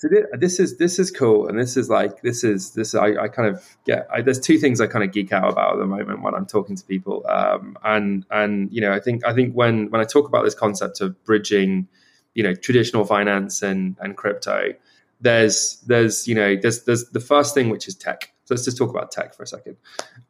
So 0.00 0.08
this 0.38 0.58
is 0.58 0.78
this 0.78 0.98
is 0.98 1.10
cool 1.10 1.46
and 1.46 1.58
this 1.58 1.76
is 1.76 1.90
like 1.90 2.22
this 2.22 2.42
is 2.42 2.70
this 2.70 2.94
I, 2.94 3.24
I 3.24 3.28
kind 3.28 3.54
of 3.54 3.62
get 3.84 4.08
I, 4.10 4.22
there's 4.22 4.40
two 4.40 4.56
things 4.56 4.80
I 4.80 4.86
kind 4.86 5.04
of 5.04 5.12
geek 5.12 5.30
out 5.30 5.52
about 5.52 5.74
at 5.74 5.78
the 5.78 5.86
moment 5.86 6.22
when 6.22 6.34
I'm 6.34 6.46
talking 6.46 6.74
to 6.74 6.84
people 6.84 7.26
um, 7.28 7.76
and 7.84 8.24
and 8.30 8.72
you 8.72 8.80
know 8.80 8.92
I 8.92 9.00
think 9.00 9.26
I 9.26 9.34
think 9.34 9.52
when 9.52 9.90
when 9.90 10.00
I 10.00 10.04
talk 10.04 10.26
about 10.26 10.44
this 10.44 10.54
concept 10.54 11.02
of 11.02 11.22
bridging 11.24 11.86
you 12.32 12.42
know 12.42 12.54
traditional 12.54 13.04
finance 13.04 13.60
and 13.60 13.94
and 14.00 14.16
crypto 14.16 14.72
there's 15.20 15.82
there's 15.86 16.26
you 16.26 16.34
know 16.34 16.56
there's 16.56 16.84
there's 16.84 17.10
the 17.10 17.20
first 17.20 17.52
thing 17.52 17.68
which 17.68 17.86
is 17.86 17.94
tech. 17.94 18.32
So 18.44 18.54
let's 18.54 18.64
just 18.64 18.78
talk 18.78 18.90
about 18.90 19.10
tech 19.10 19.34
for 19.34 19.42
a 19.42 19.46
second. 19.46 19.76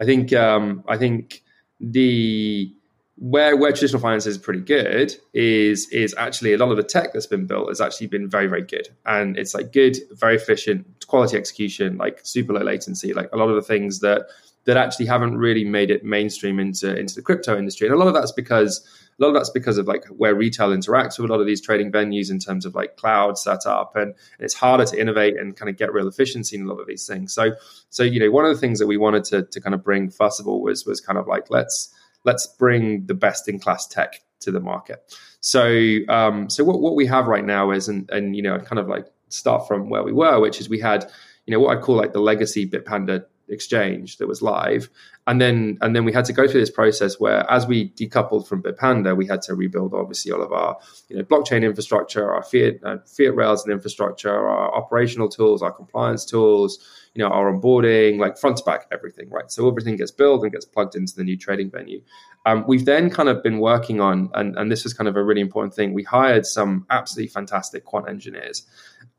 I 0.01 0.05
think 0.05 0.33
um, 0.33 0.83
I 0.89 0.97
think 0.99 1.45
the 1.79 2.75
where 3.21 3.55
where 3.55 3.71
traditional 3.71 4.01
finance 4.01 4.25
is 4.25 4.39
pretty 4.39 4.61
good 4.61 5.15
is 5.35 5.87
is 5.91 6.15
actually 6.17 6.55
a 6.55 6.59
lot 6.59 6.71
of 6.71 6.79
the 6.79 6.83
tech 6.83 7.13
that's 7.13 7.27
been 7.27 7.47
built 7.47 7.69
has 7.69 7.79
actually 7.79 8.07
been 8.07 8.29
very 8.29 8.47
very 8.47 8.63
good. 8.63 8.89
And 9.05 9.37
it's 9.37 9.55
like 9.55 9.73
good 9.73 9.99
very 10.13 10.37
efficient 10.37 11.07
quality 11.07 11.37
execution 11.37 11.99
like 11.99 12.21
super 12.23 12.55
low 12.55 12.63
latency 12.63 13.13
like 13.13 13.29
a 13.33 13.37
lot 13.37 13.51
of 13.51 13.57
the 13.57 13.63
things 13.63 14.01
that 14.01 14.27
that 14.65 14.79
actually 14.79 15.05
haven't 15.05 15.37
really 15.37 15.65
made 15.65 15.91
it 15.91 16.03
mainstream 16.03 16.59
into 16.59 16.97
into 16.97 17.15
the 17.15 17.21
crypto 17.21 17.59
industry. 17.59 17.87
And 17.87 17.95
a 17.95 17.99
lot 17.99 18.09
of 18.09 18.15
that's 18.15 18.33
because 18.33 18.87
a 19.19 19.23
lot 19.23 19.29
of 19.29 19.35
that's 19.35 19.51
because 19.51 19.77
of 19.77 19.87
like 19.87 20.07
where 20.07 20.35
retail 20.35 20.71
interacts 20.71 21.19
with 21.19 21.29
a 21.29 21.33
lot 21.33 21.41
of 21.41 21.47
these 21.47 21.61
trading 21.61 21.93
venues 21.93 22.31
in 22.31 22.39
terms 22.39 22.65
of 22.65 22.75
like 22.75 22.97
cloud 22.97 23.37
setup. 23.37 23.97
And, 23.97 24.15
it's 24.39 24.55
harder 24.55 24.87
to 24.87 24.99
innovate 24.99 25.37
and 25.39 25.55
kind 25.55 25.69
of 25.69 25.77
get 25.77 25.93
real 25.93 26.09
efficiency 26.09 26.57
in 26.57 26.65
a 26.65 26.69
lot 26.69 26.81
of 26.81 26.87
these 26.87 27.07
things. 27.07 27.35
So 27.35 27.53
so 27.91 28.03
you 28.03 28.19
know 28.19 28.31
one 28.31 28.47
of 28.47 28.55
the 28.55 28.61
things 28.61 28.79
that 28.79 28.87
we 28.87 28.97
wanted 28.97 29.25
to 29.25 29.43
to 29.43 29.61
kind 29.61 29.75
of 29.75 29.85
bring 29.85 30.09
first 30.09 30.41
of 30.41 30.49
all 30.49 30.63
was 30.63 30.87
was 30.87 31.03
kind 31.03 31.19
of 31.19 31.27
like 31.27 31.51
let's 31.51 31.93
let's 32.25 32.47
bring 32.47 33.07
the 33.07 33.15
best 33.15 33.49
in 33.49 33.59
class 33.59 33.87
tech 33.87 34.23
to 34.41 34.51
the 34.51 34.61
market. 34.61 35.15
So, 35.41 35.99
um, 36.09 36.51
so 36.51 36.65
what, 36.65 36.81
what 36.81 36.95
we 36.95 37.07
have 37.07 37.27
right 37.27 37.45
now 37.45 37.71
is, 37.71 37.89
and, 37.89 38.09
and, 38.11 38.37
you 38.37 38.43
know, 38.43 38.59
kind 38.59 38.79
of 38.79 38.89
like 38.89 39.07
start 39.29 39.67
from 39.67 39.89
where 39.89 40.03
we 40.03 40.13
were, 40.13 40.41
which 40.41 40.61
is 40.61 40.69
we 40.69 40.81
had, 40.81 41.11
you 41.47 41.53
know, 41.53 41.61
what 41.61 41.77
I 41.77 41.81
call 41.81 41.97
like 41.97 42.13
the 42.13 42.21
legacy 42.21 42.69
Bitpanda 42.69 43.25
exchange 43.51 44.19
that 44.19 44.27
was 44.27 44.43
live. 44.43 44.89
And 45.27 45.41
then 45.41 45.79
and 45.81 45.95
then 45.95 46.05
we 46.05 46.13
had 46.13 46.25
to 46.27 46.33
go 46.33 46.49
through 46.49 46.61
this 46.61 46.71
process 46.71 47.21
where 47.21 47.49
as 47.51 47.67
we 47.67 47.91
decoupled 47.91 48.49
from 48.49 48.63
bitpanda 48.63 49.17
we 49.17 49.27
had 49.27 49.43
to 49.43 49.55
rebuild 49.55 49.95
obviously 49.95 50.33
all 50.33 50.43
of 50.43 50.53
our 50.53 50.77
you 51.09 51.17
know 51.17 51.23
blockchain 51.23 51.63
infrastructure 51.63 52.33
our 52.33 52.43
fiat 52.43 52.81
uh, 52.85 52.97
fiat 53.07 53.35
rails 53.37 53.63
and 53.65 53.73
infrastructure 53.73 54.31
our 54.31 54.75
operational 54.75 55.29
tools 55.29 55.63
our 55.63 55.71
compliance 55.71 56.25
tools 56.25 56.79
you 57.15 57.23
know 57.23 57.29
our 57.29 57.53
onboarding 57.53 58.19
like 58.19 58.39
front 58.39 58.57
to 58.57 58.65
back 58.65 58.87
everything 58.93 59.29
right? 59.31 59.51
So 59.51 59.69
everything 59.69 59.97
gets 59.97 60.11
built 60.11 60.43
and 60.43 60.53
gets 60.53 60.65
plugged 60.65 60.95
into 60.95 61.15
the 61.15 61.25
new 61.25 61.37
trading 61.37 61.71
venue. 61.71 62.03
Um, 62.47 62.65
we've 62.67 62.87
then 62.87 63.11
kind 63.11 63.29
of 63.29 63.43
been 63.43 63.59
working 63.59 64.01
on 64.01 64.31
and, 64.35 64.57
and 64.57 64.73
this 64.73 64.85
was 64.85 64.95
kind 64.95 65.09
of 65.09 65.17
a 65.17 65.23
really 65.23 65.43
important 65.43 65.75
thing 65.75 65.93
we 65.93 66.03
hired 66.03 66.47
some 66.47 66.87
absolutely 66.89 67.29
fantastic 67.29 67.85
quant 67.85 68.09
engineers 68.09 68.67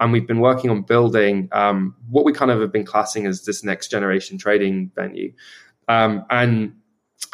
and 0.02 0.12
we've 0.12 0.28
been 0.28 0.40
working 0.40 0.72
on 0.72 0.82
building 0.82 1.48
um, 1.52 1.96
what 2.10 2.26
we 2.26 2.34
kind 2.34 2.50
of 2.50 2.60
have 2.60 2.72
been 2.72 2.86
classing 2.86 3.28
as 3.28 3.46
this 3.46 3.64
next 3.64 3.90
generation 3.90 4.38
trading 4.40 4.92
venue. 4.96 5.32
Um, 5.88 6.26
and 6.30 6.76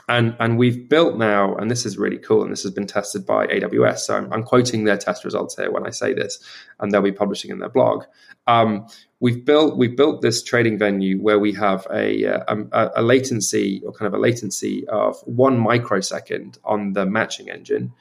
and 0.09 0.35
and 0.39 0.57
we've 0.57 0.89
built 0.89 1.17
now, 1.17 1.55
and 1.55 1.71
this 1.71 1.85
is 1.85 1.97
really 1.97 2.17
cool, 2.17 2.43
and 2.43 2.51
this 2.51 2.63
has 2.63 2.71
been 2.71 2.85
tested 2.85 3.25
by 3.25 3.47
AWS. 3.47 3.99
So 3.99 4.17
I'm, 4.17 4.31
I'm 4.33 4.43
quoting 4.43 4.83
their 4.83 4.97
test 4.97 5.23
results 5.23 5.55
here 5.55 5.71
when 5.71 5.87
I 5.87 5.91
say 5.91 6.13
this, 6.13 6.39
and 6.79 6.91
they'll 6.91 7.01
be 7.01 7.11
publishing 7.11 7.51
in 7.51 7.59
their 7.59 7.69
blog. 7.69 8.03
Um, 8.47 8.87
we've 9.21 9.45
built 9.45 9.77
we've 9.77 9.95
built 9.95 10.21
this 10.21 10.43
trading 10.43 10.77
venue 10.77 11.21
where 11.21 11.39
we 11.39 11.53
have 11.53 11.87
a, 11.91 12.23
a, 12.23 12.91
a 12.97 13.01
latency 13.01 13.81
or 13.85 13.93
kind 13.93 14.07
of 14.07 14.13
a 14.13 14.21
latency 14.21 14.85
of 14.89 15.17
one 15.21 15.57
microsecond 15.57 16.57
on 16.65 16.93
the 16.93 17.05
matching 17.05 17.49
engine, 17.49 17.93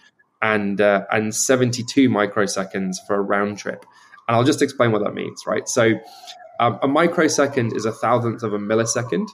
and 0.42 0.80
uh, 0.80 1.04
and 1.12 1.32
72 1.32 2.08
microseconds 2.08 2.96
for 3.06 3.14
a 3.14 3.22
round 3.22 3.58
trip. 3.58 3.84
And 4.28 4.36
I'll 4.36 4.44
just 4.44 4.62
explain 4.62 4.92
what 4.92 5.02
that 5.04 5.14
means, 5.14 5.44
right? 5.46 5.68
So 5.68 5.92
um, 6.60 6.78
a 6.82 6.88
microsecond 6.88 7.74
is 7.74 7.84
a 7.84 7.92
thousandth 7.92 8.42
of 8.42 8.52
a 8.52 8.58
millisecond, 8.58 9.28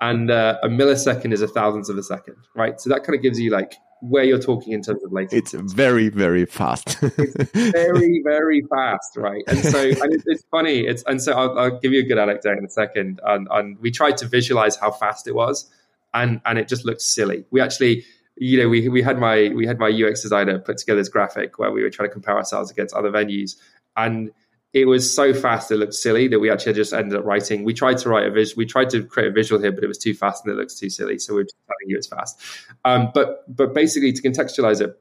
and 0.00 0.30
uh, 0.30 0.58
a 0.62 0.68
millisecond 0.68 1.32
is 1.32 1.42
a 1.42 1.48
thousandth 1.48 1.88
of 1.88 1.98
a 1.98 2.02
second, 2.02 2.36
right? 2.54 2.80
So 2.80 2.90
that 2.90 3.04
kind 3.04 3.16
of 3.16 3.22
gives 3.22 3.38
you 3.38 3.50
like 3.50 3.74
where 4.02 4.24
you're 4.24 4.40
talking 4.40 4.72
in 4.72 4.82
terms 4.82 5.02
of 5.04 5.12
latency. 5.12 5.58
It's 5.58 5.72
very, 5.72 6.08
very 6.08 6.46
fast. 6.46 6.96
it's 7.02 7.50
very, 7.52 8.22
very 8.24 8.62
fast, 8.62 9.16
right? 9.16 9.42
And 9.46 9.58
so 9.58 9.78
and 9.78 10.14
it, 10.14 10.22
it's 10.26 10.44
funny. 10.50 10.86
It's 10.86 11.02
and 11.04 11.20
so 11.20 11.32
I'll, 11.32 11.58
I'll, 11.58 11.80
give 11.80 11.92
you 11.92 12.00
a 12.00 12.04
good 12.04 12.18
anecdote 12.18 12.58
in 12.58 12.64
a 12.64 12.70
second. 12.70 13.20
And, 13.24 13.46
and 13.50 13.78
we 13.78 13.90
tried 13.90 14.16
to 14.18 14.26
visualize 14.26 14.76
how 14.76 14.90
fast 14.90 15.26
it 15.26 15.34
was, 15.34 15.68
and 16.14 16.40
and 16.46 16.58
it 16.58 16.68
just 16.68 16.84
looked 16.84 17.02
silly. 17.02 17.44
We 17.50 17.60
actually 17.60 18.04
you 18.40 18.62
know, 18.62 18.70
we 18.70 18.88
we 18.88 19.02
had 19.02 19.18
my 19.18 19.50
we 19.54 19.66
had 19.66 19.78
my 19.78 19.90
UX 19.90 20.22
designer 20.22 20.58
put 20.58 20.78
together 20.78 20.98
this 20.98 21.10
graphic 21.10 21.58
where 21.58 21.70
we 21.70 21.82
were 21.82 21.90
trying 21.90 22.08
to 22.08 22.12
compare 22.12 22.36
ourselves 22.36 22.70
against 22.70 22.94
other 22.94 23.10
venues, 23.10 23.56
and 23.96 24.30
it 24.72 24.86
was 24.86 25.12
so 25.12 25.34
fast 25.34 25.70
it 25.70 25.76
looked 25.76 25.94
silly 25.94 26.28
that 26.28 26.38
we 26.38 26.50
actually 26.50 26.74
just 26.74 26.92
ended 26.92 27.18
up 27.18 27.24
writing. 27.24 27.64
We 27.64 27.74
tried 27.74 27.98
to 27.98 28.08
write 28.08 28.26
a 28.26 28.30
visual, 28.30 28.58
we 28.58 28.66
tried 28.66 28.90
to 28.90 29.04
create 29.04 29.28
a 29.28 29.32
visual 29.32 29.60
here, 29.60 29.72
but 29.72 29.82
it 29.82 29.88
was 29.88 29.98
too 29.98 30.14
fast 30.14 30.44
and 30.44 30.52
it 30.54 30.56
looks 30.56 30.74
too 30.74 30.90
silly. 30.90 31.18
So 31.18 31.34
we're 31.34 31.44
just 31.44 31.56
telling 31.66 31.90
you 31.90 31.96
it's 31.96 32.06
fast. 32.06 32.40
Um, 32.84 33.10
but 33.12 33.44
but 33.54 33.74
basically 33.74 34.12
to 34.12 34.22
contextualize 34.22 34.80
it, 34.80 34.96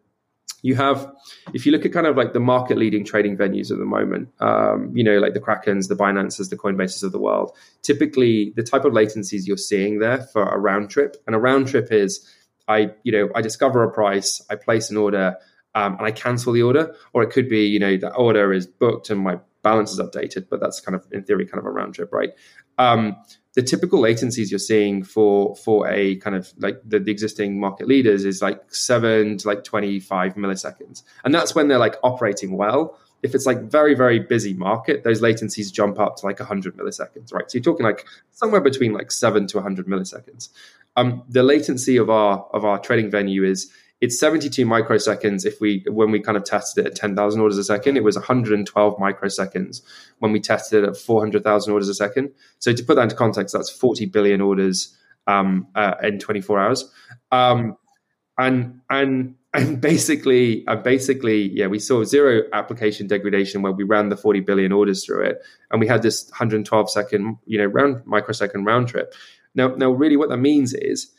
you 0.63 0.75
have 0.75 1.11
if 1.53 1.65
you 1.65 1.71
look 1.71 1.85
at 1.85 1.93
kind 1.93 2.07
of 2.07 2.17
like 2.17 2.33
the 2.33 2.39
market 2.39 2.77
leading 2.77 3.05
trading 3.05 3.37
venues 3.37 3.71
at 3.71 3.77
the 3.77 3.85
moment, 3.85 4.29
um, 4.39 4.91
you 4.95 5.03
know, 5.03 5.19
like 5.19 5.33
the 5.33 5.39
Krakens, 5.39 5.87
the 5.87 5.95
Binances, 5.95 6.49
the 6.49 6.57
Coinbases 6.57 7.03
of 7.03 7.11
the 7.11 7.19
world. 7.19 7.55
Typically, 7.83 8.51
the 8.55 8.63
type 8.63 8.85
of 8.85 8.93
latencies 8.93 9.45
you're 9.45 9.57
seeing 9.57 9.99
there 9.99 10.21
for 10.33 10.43
a 10.43 10.57
round 10.57 10.89
trip, 10.89 11.15
and 11.27 11.35
a 11.35 11.39
round 11.39 11.67
trip 11.67 11.91
is 11.91 12.27
I 12.67 12.91
you 13.03 13.11
know 13.11 13.29
I 13.35 13.41
discover 13.41 13.83
a 13.83 13.91
price, 13.91 14.41
I 14.49 14.55
place 14.55 14.89
an 14.89 14.97
order 14.97 15.37
um, 15.79 15.95
and 15.97 16.05
I 16.05 16.11
cancel 16.11 16.51
the 16.51 16.61
order, 16.61 16.93
or 17.13 17.23
it 17.23 17.31
could 17.31 17.47
be, 17.47 17.65
you 17.65 17.79
know, 17.79 17.95
the 17.95 18.13
order 18.13 18.51
is 18.51 18.67
booked 18.67 19.09
and 19.09 19.21
my 19.21 19.39
balance 19.63 19.93
is 19.93 19.99
updated, 19.99 20.47
but 20.49 20.59
that's 20.59 20.81
kind 20.81 20.93
of 20.93 21.07
in 21.11 21.23
theory 21.23 21.45
kind 21.45 21.59
of 21.59 21.65
a 21.65 21.71
round 21.71 21.95
trip, 21.95 22.11
right? 22.11 22.31
Um, 22.77 23.15
the 23.53 23.61
typical 23.61 24.01
latencies 24.01 24.51
you're 24.51 24.59
seeing 24.59 25.03
for 25.03 25.55
for 25.55 25.87
a 25.89 26.17
kind 26.17 26.35
of 26.35 26.51
like 26.57 26.81
the, 26.85 26.99
the, 26.99 27.11
existing 27.11 27.59
market 27.59 27.87
leaders 27.87 28.25
is 28.25 28.41
like 28.41 28.61
seven 28.73 29.37
to 29.37 29.47
like 29.47 29.63
25 29.63 30.35
milliseconds, 30.35 31.03
and 31.23 31.33
that's 31.33 31.55
when 31.55 31.69
they're 31.69 31.79
like 31.79 31.95
operating 32.03 32.57
well. 32.57 32.99
If 33.23 33.33
it's 33.33 33.45
like 33.45 33.61
very 33.63 33.95
very 33.95 34.19
busy 34.19 34.53
market, 34.53 35.03
those 35.05 35.21
latencies 35.21 35.71
jump 35.71 35.97
up 35.97 36.17
to 36.17 36.25
like 36.25 36.39
100 36.39 36.77
milliseconds, 36.77 37.33
right? 37.33 37.49
So 37.49 37.57
you're 37.57 37.63
talking 37.63 37.85
like 37.85 38.05
somewhere 38.31 38.61
between 38.61 38.91
like 38.93 39.11
seven 39.11 39.47
to 39.47 39.57
100 39.57 39.87
milliseconds. 39.87 40.49
Um, 40.95 41.23
the 41.29 41.43
latency 41.43 41.97
of 41.97 42.09
our 42.09 42.47
of 42.53 42.65
our 42.65 42.79
trading 42.79 43.09
venue 43.09 43.43
is 43.45 43.71
it's 44.01 44.17
72 44.19 44.65
microseconds 44.65 45.45
if 45.45 45.59
we 45.59 45.83
when 45.89 46.11
we 46.11 46.21
kind 46.21 46.37
of 46.37 46.43
tested 46.45 46.85
it 46.85 46.91
at 46.91 46.95
10,000 46.95 47.41
orders 47.41 47.57
a 47.57 47.63
second. 47.63 47.97
It 47.97 48.03
was 48.03 48.15
112 48.15 48.97
microseconds 48.97 49.81
when 50.19 50.31
we 50.31 50.39
tested 50.39 50.83
it 50.83 50.87
at 50.87 50.97
400,000 50.97 51.73
orders 51.73 51.89
a 51.89 51.93
second. 51.93 52.31
So 52.59 52.71
to 52.73 52.83
put 52.83 52.95
that 52.95 53.03
into 53.03 53.15
context 53.15 53.53
that's 53.53 53.69
40 53.69 54.05
billion 54.07 54.41
orders 54.41 54.95
um, 55.27 55.67
uh, 55.75 55.95
in 56.01 56.19
24 56.19 56.59
hours. 56.59 56.91
Um, 57.31 57.75
and 58.37 58.79
and 58.89 59.35
and 59.53 59.81
basically 59.81 60.63
and 60.67 60.81
basically 60.81 61.49
yeah 61.49 61.67
we 61.67 61.79
saw 61.79 62.03
zero 62.03 62.43
application 62.53 63.07
degradation 63.07 63.61
where 63.61 63.71
we 63.71 63.83
ran 63.83 64.09
the 64.09 64.15
40 64.15 64.39
billion 64.41 64.71
orders 64.71 65.05
through 65.05 65.25
it. 65.25 65.41
And 65.71 65.81
we 65.81 65.87
had 65.87 66.03
this 66.03 66.29
112 66.29 66.89
second 66.89 67.37
you 67.45 67.57
know 67.57 67.65
round 67.65 68.05
microsecond 68.05 68.65
round 68.65 68.87
trip. 68.87 69.13
Now 69.55 69.75
now 69.75 69.91
really 69.91 70.15
what 70.15 70.29
that 70.29 70.37
means 70.37 70.73
is 70.73 71.11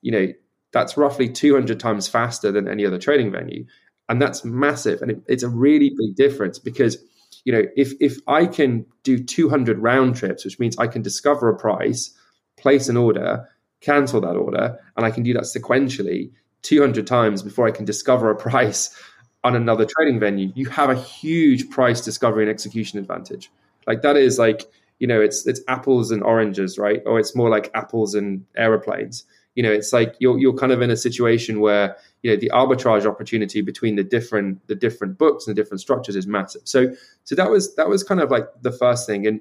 you 0.00 0.12
know 0.12 0.28
that's 0.72 0.96
roughly 0.96 1.28
200 1.28 1.80
times 1.80 2.08
faster 2.08 2.52
than 2.52 2.68
any 2.68 2.86
other 2.86 2.98
trading 2.98 3.32
venue. 3.32 3.64
And 4.08 4.20
that's 4.20 4.44
massive. 4.44 5.02
And 5.02 5.10
it, 5.10 5.22
it's 5.26 5.42
a 5.42 5.48
really 5.48 5.92
big 5.96 6.16
difference 6.16 6.58
because, 6.58 6.98
you 7.44 7.52
know, 7.52 7.62
if, 7.76 7.92
if 8.00 8.18
I 8.26 8.46
can 8.46 8.86
do 9.02 9.22
200 9.22 9.78
round 9.78 10.16
trips, 10.16 10.44
which 10.44 10.58
means 10.58 10.76
I 10.78 10.86
can 10.86 11.02
discover 11.02 11.48
a 11.48 11.56
price, 11.56 12.14
place 12.58 12.88
an 12.88 12.96
order, 12.96 13.48
cancel 13.80 14.20
that 14.22 14.36
order, 14.36 14.78
and 14.96 15.06
I 15.06 15.10
can 15.10 15.22
do 15.22 15.32
that 15.34 15.44
sequentially 15.44 16.30
200 16.62 17.06
times 17.06 17.42
before 17.42 17.66
I 17.66 17.70
can 17.70 17.84
discover 17.84 18.30
a 18.30 18.36
price 18.50 18.94
on 19.42 19.56
another 19.56 19.86
trading 19.86 20.20
venue, 20.20 20.52
you 20.54 20.66
have 20.66 20.90
a 20.90 20.94
huge 20.94 21.70
price 21.70 22.00
discovery 22.02 22.42
and 22.42 22.50
execution 22.50 22.98
advantage. 22.98 23.50
Like 23.86 24.02
that 24.02 24.16
is 24.16 24.38
like, 24.38 24.70
you 24.98 25.06
know, 25.06 25.20
it's 25.20 25.46
it's 25.46 25.62
apples 25.66 26.10
and 26.10 26.22
oranges, 26.22 26.78
right? 26.78 27.00
Or 27.06 27.18
it's 27.18 27.34
more 27.34 27.48
like 27.48 27.70
apples 27.74 28.14
and 28.14 28.44
aeroplanes 28.54 29.24
you 29.54 29.62
know 29.62 29.72
it's 29.72 29.92
like 29.92 30.14
you're 30.18 30.38
you're 30.38 30.54
kind 30.54 30.72
of 30.72 30.80
in 30.82 30.90
a 30.90 30.96
situation 30.96 31.60
where 31.60 31.96
you 32.22 32.30
know 32.30 32.36
the 32.36 32.50
arbitrage 32.54 33.06
opportunity 33.06 33.60
between 33.60 33.96
the 33.96 34.04
different 34.04 34.66
the 34.68 34.74
different 34.74 35.18
books 35.18 35.46
and 35.46 35.56
the 35.56 35.60
different 35.60 35.80
structures 35.80 36.16
is 36.16 36.26
massive. 36.26 36.62
So 36.64 36.92
so 37.24 37.34
that 37.34 37.50
was 37.50 37.74
that 37.76 37.88
was 37.88 38.02
kind 38.02 38.20
of 38.20 38.30
like 38.30 38.46
the 38.62 38.72
first 38.72 39.06
thing. 39.06 39.26
And 39.26 39.40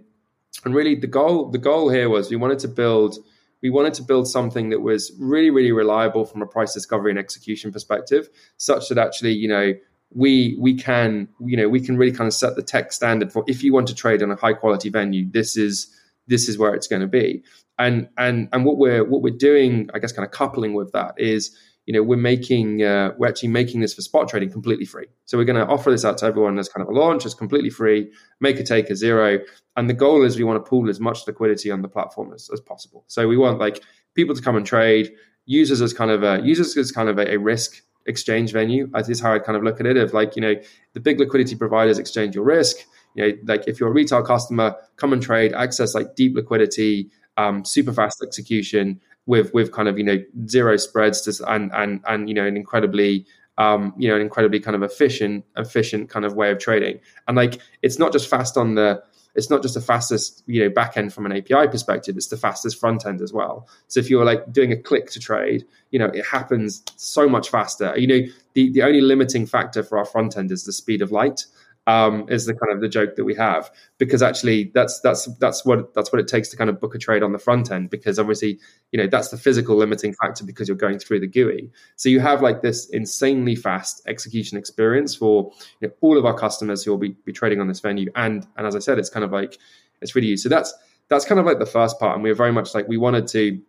and 0.65 0.75
really 0.75 0.95
the 0.95 1.07
goal 1.07 1.49
the 1.49 1.57
goal 1.57 1.89
here 1.89 2.09
was 2.09 2.29
we 2.29 2.35
wanted 2.35 2.59
to 2.59 2.67
build 2.67 3.17
we 3.61 3.69
wanted 3.69 3.93
to 3.95 4.03
build 4.03 4.27
something 4.27 4.69
that 4.69 4.81
was 4.81 5.11
really 5.19 5.49
really 5.49 5.71
reliable 5.71 6.25
from 6.25 6.41
a 6.41 6.47
price 6.47 6.73
discovery 6.73 7.11
and 7.11 7.19
execution 7.19 7.71
perspective 7.71 8.29
such 8.57 8.89
that 8.89 8.97
actually 8.97 9.33
you 9.33 9.47
know 9.47 9.73
we 10.13 10.57
we 10.59 10.73
can 10.73 11.27
you 11.45 11.55
know 11.55 11.69
we 11.69 11.79
can 11.79 11.97
really 11.97 12.11
kind 12.11 12.27
of 12.27 12.33
set 12.33 12.55
the 12.55 12.63
tech 12.63 12.91
standard 12.91 13.31
for 13.31 13.43
if 13.47 13.63
you 13.63 13.73
want 13.73 13.87
to 13.87 13.95
trade 13.95 14.23
on 14.23 14.31
a 14.31 14.35
high 14.35 14.53
quality 14.53 14.89
venue 14.89 15.29
this 15.29 15.55
is 15.55 15.95
this 16.27 16.49
is 16.49 16.57
where 16.57 16.73
it's 16.73 16.87
going 16.87 17.01
to 17.01 17.07
be 17.07 17.43
and 17.79 18.09
and 18.17 18.49
and 18.51 18.65
what 18.65 18.77
we're 18.77 19.03
what 19.03 19.21
we're 19.21 19.35
doing, 19.35 19.89
I 19.93 19.99
guess, 19.99 20.11
kind 20.11 20.25
of 20.25 20.31
coupling 20.31 20.73
with 20.73 20.91
that 20.91 21.15
is, 21.17 21.57
you 21.85 21.93
know, 21.93 22.03
we're 22.03 22.17
making 22.17 22.83
uh, 22.83 23.13
we're 23.17 23.27
actually 23.27 23.49
making 23.49 23.79
this 23.79 23.93
for 23.93 24.01
spot 24.01 24.29
trading 24.29 24.51
completely 24.51 24.85
free. 24.85 25.07
So 25.25 25.37
we're 25.37 25.45
going 25.45 25.65
to 25.65 25.65
offer 25.65 25.89
this 25.89 26.05
out 26.05 26.17
to 26.19 26.25
everyone 26.25 26.59
as 26.59 26.69
kind 26.69 26.87
of 26.87 26.93
a 26.93 26.99
launch, 26.99 27.25
it's 27.25 27.33
completely 27.33 27.69
free, 27.71 28.11
maker 28.39 28.63
taker 28.63 28.93
zero, 28.93 29.39
and 29.75 29.89
the 29.89 29.93
goal 29.93 30.23
is 30.23 30.37
we 30.37 30.43
want 30.43 30.63
to 30.63 30.69
pool 30.69 30.89
as 30.89 30.99
much 30.99 31.25
liquidity 31.25 31.71
on 31.71 31.81
the 31.81 31.87
platform 31.87 32.33
as, 32.33 32.49
as 32.53 32.59
possible. 32.59 33.05
So 33.07 33.27
we 33.27 33.37
want 33.37 33.59
like 33.59 33.81
people 34.13 34.35
to 34.35 34.41
come 34.41 34.57
and 34.57 34.65
trade, 34.65 35.11
users 35.45 35.81
as 35.81 35.93
kind 35.93 36.11
of 36.11 36.21
a 36.21 36.41
users 36.43 36.77
as 36.77 36.91
kind 36.91 37.09
of 37.09 37.17
a, 37.17 37.33
a 37.33 37.37
risk 37.37 37.81
exchange 38.05 38.51
venue. 38.51 38.87
That 38.87 39.09
is 39.09 39.21
how 39.21 39.33
I 39.33 39.39
kind 39.39 39.55
of 39.55 39.63
look 39.63 39.79
at 39.79 39.85
it. 39.85 39.97
Of 39.97 40.13
like, 40.13 40.35
you 40.35 40.41
know, 40.41 40.55
the 40.93 40.99
big 40.99 41.19
liquidity 41.19 41.55
providers 41.55 41.97
exchange 41.97 42.35
your 42.35 42.43
risk. 42.43 42.77
You 43.15 43.23
know, 43.23 43.37
like 43.45 43.67
if 43.67 43.79
you're 43.79 43.89
a 43.89 43.93
retail 43.93 44.21
customer, 44.21 44.75
come 44.97 45.13
and 45.13 45.21
trade, 45.21 45.53
access 45.53 45.95
like 45.95 46.15
deep 46.15 46.35
liquidity, 46.35 47.09
um, 47.39 47.63
super 47.63 47.93
fast 47.93 48.21
execution 48.21 48.99
with 49.25 49.53
with 49.53 49.71
kind 49.71 49.87
of 49.87 49.97
you 49.97 50.03
know 50.03 50.17
zero 50.47 50.75
spreads 50.75 51.21
to, 51.21 51.51
and 51.51 51.71
and 51.73 52.01
and 52.07 52.27
you 52.27 52.35
know 52.35 52.45
an 52.45 52.57
incredibly 52.57 53.25
um, 53.57 53.93
you 53.97 54.09
know 54.09 54.15
an 54.15 54.21
incredibly 54.21 54.59
kind 54.59 54.75
of 54.75 54.83
efficient 54.83 55.45
efficient 55.55 56.09
kind 56.09 56.25
of 56.25 56.33
way 56.33 56.51
of 56.51 56.59
trading. 56.59 56.99
And 57.27 57.37
like 57.37 57.59
it's 57.81 57.97
not 57.97 58.11
just 58.11 58.29
fast 58.29 58.57
on 58.57 58.75
the 58.75 59.01
it's 59.35 59.49
not 59.49 59.61
just 59.61 59.75
the 59.75 59.81
fastest 59.81 60.43
you 60.47 60.61
know 60.63 60.69
back 60.69 60.97
end 60.97 61.13
from 61.13 61.25
an 61.25 61.31
API 61.31 61.67
perspective; 61.69 62.17
it's 62.17 62.27
the 62.27 62.37
fastest 62.37 62.77
front 62.77 63.05
end 63.05 63.21
as 63.21 63.31
well. 63.31 63.69
So 63.87 64.01
if 64.01 64.09
you're 64.09 64.25
like 64.25 64.51
doing 64.51 64.73
a 64.73 64.77
click 64.77 65.09
to 65.11 65.19
trade, 65.19 65.65
you 65.91 65.99
know 65.99 66.07
it 66.07 66.25
happens 66.25 66.83
so 66.97 67.29
much 67.29 67.49
faster. 67.49 67.97
You 67.97 68.07
know 68.07 68.21
the 68.53 68.69
the 68.71 68.83
only 68.83 69.01
limiting 69.01 69.45
factor 69.45 69.81
for 69.81 69.97
our 69.97 70.05
front 70.05 70.35
end 70.35 70.51
is 70.51 70.65
the 70.65 70.73
speed 70.73 71.01
of 71.01 71.11
light 71.13 71.45
um, 71.89 72.25
is 72.29 72.45
the 72.45 72.53
kind 72.53 72.71
of 72.71 72.81
the 72.81 72.87
joke 72.87 73.15
that 73.15 73.23
we 73.23 73.33
have 73.33 73.71
because 73.97 74.21
actually 74.21 74.71
that's 74.75 74.99
that's 74.99 75.25
that's 75.37 75.65
what 75.65 75.91
that's 75.95 76.13
what 76.13 76.19
it 76.19 76.27
takes 76.27 76.47
to 76.49 76.55
kind 76.55 76.69
of 76.69 76.79
book 76.79 76.93
a 76.93 76.99
trade 76.99 77.23
on 77.23 77.31
the 77.31 77.39
front 77.39 77.71
end 77.71 77.89
because 77.89 78.19
obviously 78.19 78.59
you 78.91 78.99
know 78.99 79.07
that's 79.07 79.29
the 79.29 79.37
physical 79.37 79.75
limiting 79.75 80.13
factor 80.13 80.45
because 80.45 80.67
you're 80.67 80.77
going 80.77 80.99
through 80.99 81.19
the 81.19 81.27
GUI. 81.27 81.71
So 81.95 82.07
you 82.07 82.19
have 82.19 82.43
like 82.43 82.61
this 82.61 82.87
insanely 82.89 83.55
fast 83.55 84.03
execution 84.05 84.55
experience 84.55 85.15
for 85.15 85.51
you 85.81 85.87
know, 85.87 85.93
all 86.01 86.15
of 86.15 86.25
our 86.25 86.35
customers 86.35 86.83
who 86.83 86.91
will 86.91 86.99
be, 86.99 87.15
be 87.25 87.33
trading 87.33 87.59
on 87.59 87.67
this 87.67 87.79
venue 87.79 88.11
and 88.15 88.45
and 88.55 88.67
as 88.67 88.75
I 88.75 88.79
said, 88.79 88.99
it's 88.99 89.09
kind 89.09 89.23
of 89.23 89.31
like 89.31 89.57
it's 90.01 90.13
really 90.13 90.27
used. 90.27 90.43
So 90.43 90.49
that's 90.49 90.71
that's 91.07 91.25
kind 91.25 91.39
of 91.39 91.47
like 91.47 91.57
the 91.57 91.65
first 91.65 91.99
part, 91.99 92.13
and 92.13 92.23
we 92.23 92.29
are 92.29 92.35
very 92.35 92.51
much 92.51 92.75
like 92.75 92.87
we 92.87 92.97
wanted 92.97 93.25
to 93.29 93.59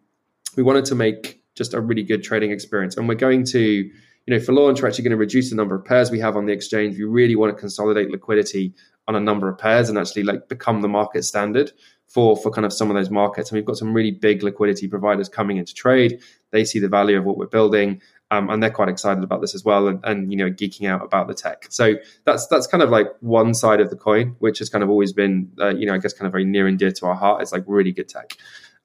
we 0.56 0.62
wanted 0.62 0.85
to 0.87 0.94
make 0.94 1.42
just 1.54 1.72
a 1.72 1.80
really 1.80 2.02
good 2.02 2.22
trading 2.22 2.50
experience, 2.50 2.98
and 2.98 3.09
we're 3.09 3.14
going 3.14 3.44
to 3.44 3.90
you 4.26 4.35
know, 4.35 4.40
for 4.40 4.52
launch, 4.52 4.80
we're 4.80 4.88
actually 4.88 5.04
going 5.04 5.11
to 5.12 5.16
reduce 5.16 5.50
the 5.50 5.56
number 5.56 5.74
of 5.74 5.85
pairs 5.85 6.11
we 6.11 6.20
have 6.20 6.37
on 6.37 6.46
the 6.46 6.52
exchange. 6.52 6.96
We 6.96 7.04
really 7.04 7.37
want 7.37 7.54
to 7.54 7.61
consolidate 7.61 8.11
liquidity 8.11 8.74
on 9.09 9.16
a 9.16 9.20
number 9.20 9.48
of 9.48 9.59
pairs 9.59 9.88
and 9.88 9.98
actually 9.98 10.22
like 10.22 10.48
become 10.48 10.83
the 10.83 10.88
market 10.88 11.24
standard 11.24 11.72
for 12.06 12.37
for 12.37 12.50
kind 12.50 12.64
of 12.64 12.72
some 12.72 12.90
of 12.90 12.96
those 12.96 13.11
markets. 13.11 13.50
And 13.50 13.56
we've 13.56 13.64
got 13.64 13.76
some 13.76 13.94
really 13.94 14.11
big 14.11 14.42
liquidity 14.42 14.88
providers 14.88 15.28
coming 15.28 15.56
into 15.56 15.74
trade. 15.74 16.20
They 16.50 16.64
see 16.64 16.78
the 16.78 16.88
value 16.88 17.18
of 17.18 17.24
what 17.24 17.38
we're 17.38 17.46
building. 17.46 18.00
Um, 18.33 18.48
and 18.48 18.62
they're 18.62 18.70
quite 18.70 18.88
excited 18.88 19.24
about 19.24 19.40
this 19.40 19.56
as 19.56 19.64
well, 19.64 19.88
and, 19.88 19.98
and 20.04 20.30
you 20.30 20.38
know, 20.38 20.50
geeking 20.50 20.88
out 20.88 21.04
about 21.04 21.26
the 21.26 21.35
tech. 21.35 21.66
So 21.68 21.94
that's 22.24 22.46
that's 22.46 22.68
kind 22.68 22.80
of 22.80 22.88
like 22.88 23.09
one 23.18 23.54
side 23.54 23.80
of 23.80 23.90
the 23.90 23.96
coin, 23.96 24.37
which 24.38 24.61
has 24.61 24.68
kind 24.68 24.85
of 24.85 24.90
always 24.90 25.12
been, 25.12 25.50
uh, 25.61 25.74
you 25.74 25.85
know, 25.85 25.94
I 25.94 25.98
guess 25.98 26.12
kind 26.12 26.26
of 26.26 26.33
very 26.33 26.44
near 26.44 26.68
and 26.68 26.78
dear 26.78 26.92
to 26.92 27.06
our 27.06 27.16
heart. 27.16 27.42
It's 27.42 27.50
like 27.50 27.64
really 27.66 27.90
good 27.90 28.09
tech. 28.09 28.37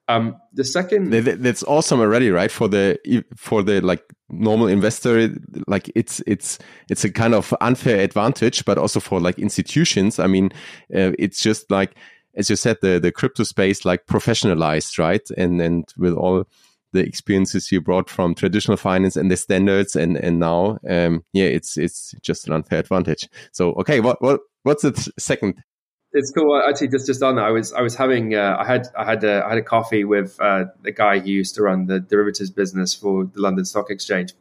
Um, 0.08 0.36
the 0.52 0.64
second, 0.64 1.10
that's 1.10 1.64
awesome 1.64 2.00
already, 2.00 2.30
right? 2.30 2.50
For 2.50 2.68
the 2.68 3.24
for 3.36 3.62
the 3.62 3.80
like 3.80 4.04
normal 4.28 4.68
investor, 4.68 5.30
like 5.66 5.90
it's 5.96 6.22
it's 6.26 6.58
it's 6.88 7.04
a 7.04 7.10
kind 7.10 7.34
of 7.34 7.52
unfair 7.60 8.00
advantage, 8.00 8.64
but 8.64 8.78
also 8.78 9.00
for 9.00 9.20
like 9.20 9.38
institutions. 9.38 10.20
I 10.20 10.28
mean, 10.28 10.50
uh, 10.94 11.12
it's 11.18 11.42
just 11.42 11.70
like 11.70 11.96
as 12.36 12.48
you 12.50 12.56
said, 12.56 12.78
the 12.82 13.00
the 13.00 13.10
crypto 13.10 13.42
space 13.42 13.84
like 13.84 14.06
professionalized, 14.06 14.98
right? 14.98 15.28
And 15.36 15.60
and 15.60 15.84
with 15.96 16.14
all 16.14 16.44
the 16.92 17.00
experiences 17.00 17.72
you 17.72 17.80
brought 17.80 18.08
from 18.08 18.34
traditional 18.34 18.76
finance 18.76 19.16
and 19.16 19.30
the 19.30 19.36
standards, 19.36 19.96
and 19.96 20.16
and 20.16 20.38
now, 20.38 20.78
um, 20.88 21.24
yeah, 21.32 21.46
it's 21.46 21.76
it's 21.76 22.14
just 22.22 22.46
an 22.46 22.52
unfair 22.52 22.78
advantage. 22.78 23.28
So 23.52 23.72
okay, 23.72 24.00
what 24.00 24.22
what 24.22 24.40
what's 24.62 24.82
the 24.82 25.12
second 25.18 25.62
it's 26.16 26.32
cool. 26.32 26.60
Actually, 26.66 26.88
just 26.88 27.06
just 27.06 27.22
on 27.22 27.36
that, 27.36 27.44
I 27.44 27.50
was 27.50 27.72
I 27.74 27.82
was 27.82 27.94
having 27.94 28.34
uh, 28.34 28.56
I 28.58 28.66
had 28.66 28.88
I 28.96 29.04
had 29.04 29.22
a, 29.22 29.44
I 29.44 29.50
had 29.50 29.58
a 29.58 29.62
coffee 29.62 30.04
with 30.04 30.40
uh, 30.40 30.64
the 30.82 30.90
guy 30.90 31.18
who 31.18 31.28
used 31.28 31.54
to 31.56 31.62
run 31.62 31.86
the 31.86 32.00
derivatives 32.00 32.50
business 32.50 32.94
for 32.94 33.24
the 33.24 33.40
London 33.40 33.64
Stock 33.66 33.90
Exchange. 33.90 34.32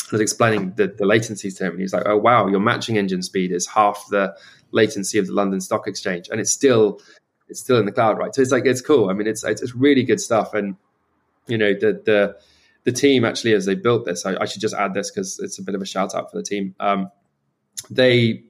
I 0.00 0.16
was 0.16 0.20
explaining 0.20 0.72
the, 0.74 0.88
the 0.88 1.04
latencies 1.04 1.56
to 1.58 1.66
him, 1.66 1.72
and 1.72 1.80
he's 1.80 1.92
like, 1.92 2.02
"Oh 2.06 2.16
wow, 2.16 2.48
your 2.48 2.58
matching 2.58 2.98
engine 2.98 3.22
speed 3.22 3.52
is 3.52 3.68
half 3.68 4.04
the 4.10 4.36
latency 4.72 5.18
of 5.18 5.28
the 5.28 5.32
London 5.32 5.60
Stock 5.60 5.86
Exchange, 5.86 6.28
and 6.28 6.40
it's 6.40 6.50
still 6.50 7.00
it's 7.48 7.60
still 7.60 7.78
in 7.78 7.86
the 7.86 7.92
cloud, 7.92 8.18
right?" 8.18 8.34
So 8.34 8.42
it's 8.42 8.50
like 8.50 8.66
it's 8.66 8.80
cool. 8.80 9.08
I 9.08 9.12
mean, 9.12 9.28
it's 9.28 9.44
it's, 9.44 9.74
really 9.76 10.02
good 10.02 10.20
stuff, 10.20 10.54
and 10.54 10.74
you 11.46 11.56
know 11.56 11.72
the 11.72 12.02
the 12.04 12.36
the 12.82 12.92
team 12.92 13.24
actually 13.24 13.52
as 13.54 13.64
they 13.64 13.76
built 13.76 14.04
this, 14.04 14.26
I, 14.26 14.34
I 14.40 14.44
should 14.46 14.60
just 14.60 14.74
add 14.74 14.92
this 14.92 15.12
because 15.12 15.38
it's 15.38 15.60
a 15.60 15.62
bit 15.62 15.76
of 15.76 15.82
a 15.82 15.86
shout 15.86 16.16
out 16.16 16.32
for 16.32 16.36
the 16.36 16.42
team. 16.42 16.74
Um, 16.80 17.12
they 17.90 18.42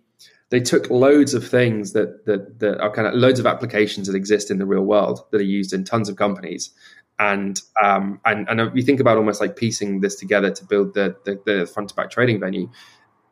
they 0.52 0.60
took 0.60 0.90
loads 0.90 1.32
of 1.32 1.48
things 1.48 1.94
that 1.94 2.26
that 2.26 2.60
that 2.60 2.78
are 2.78 2.92
kind 2.92 3.08
of 3.08 3.14
loads 3.14 3.40
of 3.40 3.46
applications 3.46 4.06
that 4.06 4.14
exist 4.14 4.50
in 4.50 4.58
the 4.58 4.66
real 4.66 4.82
world 4.82 5.24
that 5.30 5.40
are 5.40 5.44
used 5.44 5.72
in 5.72 5.82
tons 5.82 6.10
of 6.10 6.16
companies. 6.16 6.70
And 7.18 7.58
um, 7.82 8.20
and 8.26 8.46
and 8.50 8.76
you 8.76 8.82
think 8.82 9.00
about 9.00 9.16
almost 9.16 9.40
like 9.40 9.56
piecing 9.56 10.00
this 10.02 10.14
together 10.14 10.50
to 10.50 10.64
build 10.66 10.92
the, 10.92 11.16
the, 11.24 11.40
the 11.46 11.66
front 11.66 11.88
to 11.88 11.94
back 11.94 12.10
trading 12.10 12.38
venue. 12.38 12.70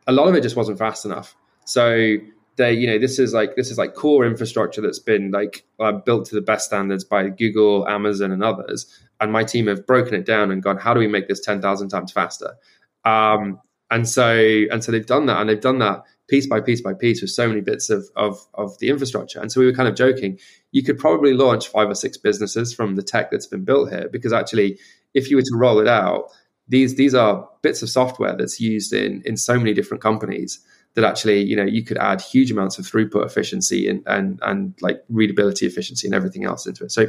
A 0.06 0.12
lot 0.12 0.28
of 0.28 0.34
it 0.34 0.40
just 0.40 0.56
wasn't 0.56 0.78
fast 0.78 1.04
enough. 1.04 1.36
So 1.66 2.16
they 2.56 2.72
you 2.72 2.86
know 2.86 2.98
this 2.98 3.18
is 3.18 3.34
like 3.34 3.54
this 3.54 3.70
is 3.70 3.76
like 3.76 3.94
core 3.94 4.24
infrastructure 4.24 4.80
that's 4.80 4.98
been 4.98 5.30
like 5.30 5.66
uh, 5.78 5.92
built 5.92 6.24
to 6.26 6.34
the 6.34 6.40
best 6.40 6.66
standards 6.66 7.04
by 7.04 7.28
google 7.28 7.86
amazon 7.86 8.32
and 8.32 8.42
others. 8.42 8.86
And 9.20 9.30
my 9.30 9.44
team 9.44 9.66
have 9.66 9.86
broken 9.86 10.14
it 10.14 10.24
down 10.24 10.50
and 10.50 10.62
gone 10.62 10.78
how 10.78 10.94
do 10.94 11.00
we 11.00 11.06
make 11.06 11.28
this 11.28 11.40
10,000 11.40 11.90
times 11.90 12.12
faster? 12.12 12.56
Um, 13.04 13.60
and 13.90 14.08
so 14.08 14.64
and 14.72 14.82
so 14.82 14.90
they've 14.90 15.04
done 15.04 15.26
that 15.26 15.38
and 15.38 15.50
they've 15.50 15.60
done 15.60 15.80
that 15.80 16.04
piece 16.30 16.46
by 16.46 16.60
piece 16.60 16.80
by 16.80 16.94
piece 16.94 17.20
with 17.20 17.30
so 17.30 17.46
many 17.48 17.60
bits 17.60 17.90
of, 17.90 18.08
of, 18.16 18.38
of 18.54 18.78
the 18.78 18.88
infrastructure. 18.88 19.40
And 19.40 19.50
so 19.50 19.60
we 19.60 19.66
were 19.66 19.72
kind 19.72 19.88
of 19.88 19.96
joking, 19.96 20.38
you 20.70 20.82
could 20.82 20.98
probably 20.98 21.34
launch 21.34 21.68
five 21.68 21.90
or 21.90 21.94
six 21.94 22.16
businesses 22.16 22.72
from 22.72 22.94
the 22.94 23.02
tech 23.02 23.30
that's 23.30 23.46
been 23.46 23.64
built 23.64 23.90
here, 23.90 24.08
because 24.10 24.32
actually, 24.32 24.78
if 25.12 25.28
you 25.28 25.36
were 25.36 25.42
to 25.42 25.56
roll 25.56 25.80
it 25.80 25.88
out, 25.88 26.30
these 26.68 26.94
these 26.94 27.14
are 27.16 27.48
bits 27.62 27.82
of 27.82 27.90
software 27.90 28.36
that's 28.36 28.60
used 28.60 28.92
in 28.92 29.22
in 29.24 29.36
so 29.36 29.58
many 29.58 29.74
different 29.74 30.02
companies 30.02 30.60
that 30.94 31.04
actually 31.04 31.42
you 31.42 31.54
know 31.56 31.64
you 31.64 31.84
could 31.84 31.98
add 31.98 32.20
huge 32.20 32.50
amounts 32.50 32.78
of 32.78 32.84
throughput 32.84 33.24
efficiency 33.24 33.88
and 33.88 34.02
and 34.06 34.40
and 34.42 34.74
like 34.80 35.04
readability 35.08 35.66
efficiency 35.66 36.06
and 36.06 36.14
everything 36.14 36.44
else 36.44 36.66
into 36.66 36.84
it. 36.84 36.92
So 36.92 37.08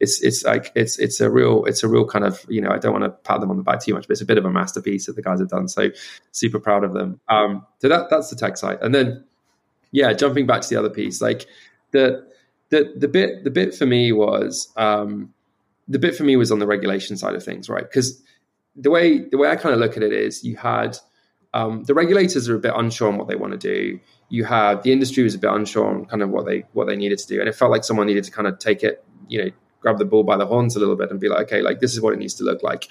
it's 0.00 0.20
it's 0.22 0.44
like 0.44 0.72
it's 0.74 0.98
it's 0.98 1.20
a 1.20 1.30
real 1.30 1.64
it's 1.66 1.82
a 1.82 1.88
real 1.88 2.06
kind 2.06 2.24
of 2.24 2.44
you 2.48 2.60
know 2.60 2.70
i 2.70 2.78
don't 2.78 2.92
want 2.92 3.04
to 3.04 3.10
pat 3.10 3.40
them 3.40 3.50
on 3.50 3.58
the 3.58 3.62
back 3.62 3.80
too 3.80 3.94
much 3.94 4.08
but 4.08 4.12
it's 4.12 4.22
a 4.22 4.26
bit 4.26 4.38
of 4.38 4.44
a 4.44 4.50
masterpiece 4.50 5.06
that 5.06 5.14
the 5.14 5.22
guys 5.22 5.38
have 5.40 5.50
done. 5.50 5.68
So 5.68 5.90
super 6.32 6.58
proud 6.58 6.84
of 6.84 6.92
them. 6.94 7.20
Um 7.28 7.64
so 7.78 7.88
that 7.88 8.10
that's 8.10 8.30
the 8.30 8.36
tech 8.36 8.56
side. 8.56 8.78
And 8.80 8.94
then 8.94 9.24
yeah 9.92 10.12
jumping 10.12 10.46
back 10.46 10.62
to 10.62 10.68
the 10.68 10.76
other 10.76 10.90
piece 10.90 11.20
like 11.20 11.46
the 11.92 12.26
the 12.70 12.92
the 12.96 13.08
bit 13.08 13.44
the 13.44 13.50
bit 13.50 13.74
for 13.74 13.86
me 13.86 14.10
was 14.12 14.72
um 14.76 15.32
the 15.86 15.98
bit 15.98 16.16
for 16.16 16.24
me 16.24 16.36
was 16.36 16.50
on 16.50 16.60
the 16.60 16.66
regulation 16.66 17.16
side 17.16 17.34
of 17.34 17.44
things 17.44 17.68
right? 17.68 17.84
Because 17.84 18.20
the 18.74 18.90
way 18.90 19.18
the 19.18 19.36
way 19.36 19.48
i 19.50 19.56
kind 19.56 19.74
of 19.74 19.80
look 19.80 19.96
at 19.96 20.02
it 20.02 20.12
is 20.12 20.42
you 20.44 20.56
had 20.56 20.96
um, 21.52 21.84
the 21.84 21.94
regulators 21.94 22.48
are 22.48 22.54
a 22.54 22.60
bit 22.60 22.72
unsure 22.76 23.08
on 23.08 23.18
what 23.18 23.28
they 23.28 23.36
want 23.36 23.52
to 23.52 23.58
do. 23.58 24.00
You 24.28 24.44
have 24.44 24.82
the 24.82 24.92
industry 24.92 25.24
was 25.24 25.34
a 25.34 25.38
bit 25.38 25.50
unsure 25.50 25.86
on 25.86 26.04
kind 26.06 26.22
of 26.22 26.30
what 26.30 26.46
they 26.46 26.64
what 26.72 26.86
they 26.86 26.96
needed 26.96 27.18
to 27.18 27.26
do, 27.26 27.40
and 27.40 27.48
it 27.48 27.54
felt 27.54 27.70
like 27.70 27.84
someone 27.84 28.06
needed 28.06 28.24
to 28.24 28.30
kind 28.30 28.46
of 28.46 28.58
take 28.58 28.82
it, 28.82 29.04
you 29.28 29.44
know, 29.44 29.50
grab 29.80 29.98
the 29.98 30.04
bull 30.04 30.22
by 30.22 30.36
the 30.36 30.46
horns 30.46 30.76
a 30.76 30.78
little 30.78 30.96
bit 30.96 31.10
and 31.10 31.18
be 31.18 31.28
like, 31.28 31.46
okay, 31.46 31.62
like 31.62 31.80
this 31.80 31.92
is 31.92 32.00
what 32.00 32.12
it 32.12 32.18
needs 32.18 32.34
to 32.34 32.44
look 32.44 32.62
like. 32.62 32.86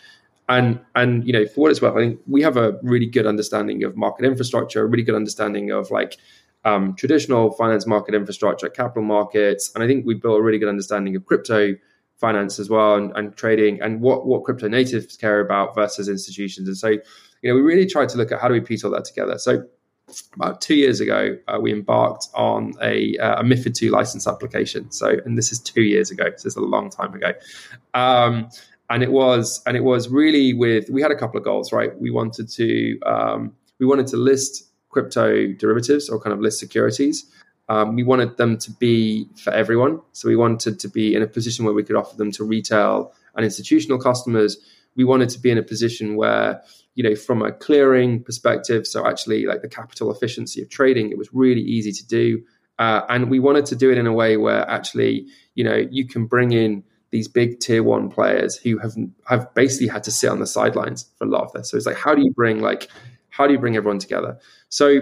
And 0.49 0.79
and 0.95 1.25
you 1.25 1.31
know, 1.31 1.45
for 1.45 1.61
what 1.61 1.71
it's 1.71 1.81
worth, 1.81 1.95
I 1.95 1.99
think 1.99 2.19
we 2.27 2.41
have 2.41 2.57
a 2.57 2.77
really 2.83 3.05
good 3.05 3.25
understanding 3.25 3.83
of 3.83 3.95
market 3.95 4.25
infrastructure, 4.25 4.83
a 4.83 4.87
really 4.87 5.03
good 5.03 5.15
understanding 5.15 5.71
of 5.71 5.91
like 5.91 6.17
um, 6.65 6.95
traditional 6.95 7.51
finance 7.51 7.87
market 7.87 8.15
infrastructure, 8.15 8.67
capital 8.67 9.03
markets, 9.03 9.71
and 9.73 9.83
I 9.83 9.87
think 9.87 10.05
we 10.05 10.15
built 10.15 10.39
a 10.39 10.41
really 10.41 10.57
good 10.57 10.67
understanding 10.67 11.15
of 11.15 11.25
crypto 11.25 11.75
finance 12.17 12.59
as 12.59 12.69
well 12.69 12.95
and, 12.95 13.13
and 13.15 13.35
trading 13.37 13.81
and 13.81 14.01
what 14.01 14.25
what 14.25 14.43
crypto 14.43 14.67
natives 14.67 15.15
care 15.15 15.39
about 15.39 15.73
versus 15.73 16.09
institutions. 16.09 16.67
And 16.67 16.77
so 16.77 16.97
you 17.41 17.49
know, 17.49 17.55
we 17.55 17.61
really 17.61 17.85
tried 17.85 18.09
to 18.09 18.17
look 18.17 18.31
at 18.31 18.39
how 18.39 18.47
do 18.47 18.53
we 18.53 18.61
piece 18.61 18.83
all 18.83 18.91
that 18.91 19.05
together. 19.05 19.37
So 19.37 19.63
about 20.35 20.61
two 20.61 20.75
years 20.75 20.99
ago, 20.99 21.37
uh, 21.47 21.59
we 21.61 21.71
embarked 21.71 22.27
on 22.33 22.73
a, 22.81 23.17
uh, 23.17 23.41
a 23.41 23.43
MIFID 23.43 23.81
II 23.81 23.89
license 23.89 24.27
application. 24.27 24.91
So, 24.91 25.17
and 25.25 25.37
this 25.37 25.51
is 25.51 25.59
two 25.59 25.83
years 25.83 26.11
ago. 26.11 26.25
So, 26.35 26.47
it's 26.47 26.55
a 26.55 26.61
long 26.61 26.89
time 26.89 27.13
ago. 27.13 27.33
Um, 27.93 28.49
and 28.89 29.03
it 29.03 29.11
was, 29.11 29.61
and 29.67 29.77
it 29.77 29.83
was 29.83 30.09
really 30.09 30.53
with. 30.53 30.89
We 30.89 31.01
had 31.01 31.11
a 31.11 31.15
couple 31.15 31.37
of 31.37 31.43
goals, 31.43 31.71
right? 31.71 31.99
We 31.99 32.09
wanted 32.09 32.49
to, 32.49 32.99
um, 33.05 33.53
we 33.77 33.85
wanted 33.85 34.07
to 34.07 34.17
list 34.17 34.69
crypto 34.89 35.53
derivatives 35.53 36.09
or 36.09 36.19
kind 36.19 36.33
of 36.33 36.39
list 36.39 36.59
securities. 36.59 37.31
Um, 37.69 37.95
we 37.95 38.03
wanted 38.03 38.37
them 38.37 38.57
to 38.57 38.71
be 38.71 39.29
for 39.35 39.53
everyone. 39.53 40.01
So 40.13 40.27
we 40.27 40.35
wanted 40.35 40.79
to 40.79 40.87
be 40.87 41.13
in 41.13 41.21
a 41.21 41.27
position 41.27 41.65
where 41.65 41.73
we 41.73 41.83
could 41.83 41.95
offer 41.95 42.17
them 42.17 42.31
to 42.31 42.43
retail 42.43 43.13
and 43.35 43.45
institutional 43.45 43.99
customers. 43.99 44.57
We 44.95 45.03
wanted 45.03 45.29
to 45.29 45.39
be 45.39 45.51
in 45.51 45.59
a 45.59 45.63
position 45.63 46.15
where 46.15 46.63
you 46.99 47.03
know, 47.09 47.15
from 47.15 47.41
a 47.41 47.49
clearing 47.49 48.21
perspective, 48.21 48.85
so 48.85 49.07
actually 49.07 49.45
like 49.45 49.61
the 49.61 49.69
capital 49.69 50.11
efficiency 50.11 50.61
of 50.61 50.67
trading, 50.67 51.11
it 51.11 51.17
was 51.17 51.29
really 51.33 51.61
easy 51.61 51.93
to 51.93 52.05
do. 52.05 52.43
Uh, 52.77 53.03
and 53.07 53.29
we 53.29 53.39
wanted 53.39 53.65
to 53.65 53.73
do 53.73 53.89
it 53.89 53.97
in 53.97 54.05
a 54.05 54.11
way 54.11 54.35
where 54.35 54.69
actually, 54.69 55.25
you 55.55 55.63
know, 55.63 55.77
you 55.89 56.05
can 56.05 56.25
bring 56.25 56.51
in 56.51 56.83
these 57.11 57.29
big 57.29 57.61
tier 57.61 57.83
one 57.83 58.09
players 58.09 58.57
who 58.57 58.77
have 58.79 58.95
have 59.27 59.47
basically 59.53 59.87
had 59.87 60.03
to 60.03 60.11
sit 60.11 60.29
on 60.29 60.39
the 60.39 60.45
sidelines 60.45 61.09
for 61.17 61.23
a 61.23 61.29
lot 61.29 61.43
of 61.43 61.53
this. 61.53 61.71
So 61.71 61.77
it's 61.77 61.85
like, 61.85 61.95
how 61.95 62.13
do 62.13 62.21
you 62.21 62.33
bring 62.33 62.59
like, 62.59 62.89
how 63.29 63.47
do 63.47 63.53
you 63.53 63.59
bring 63.59 63.77
everyone 63.77 63.99
together? 63.99 64.37
So 64.67 64.99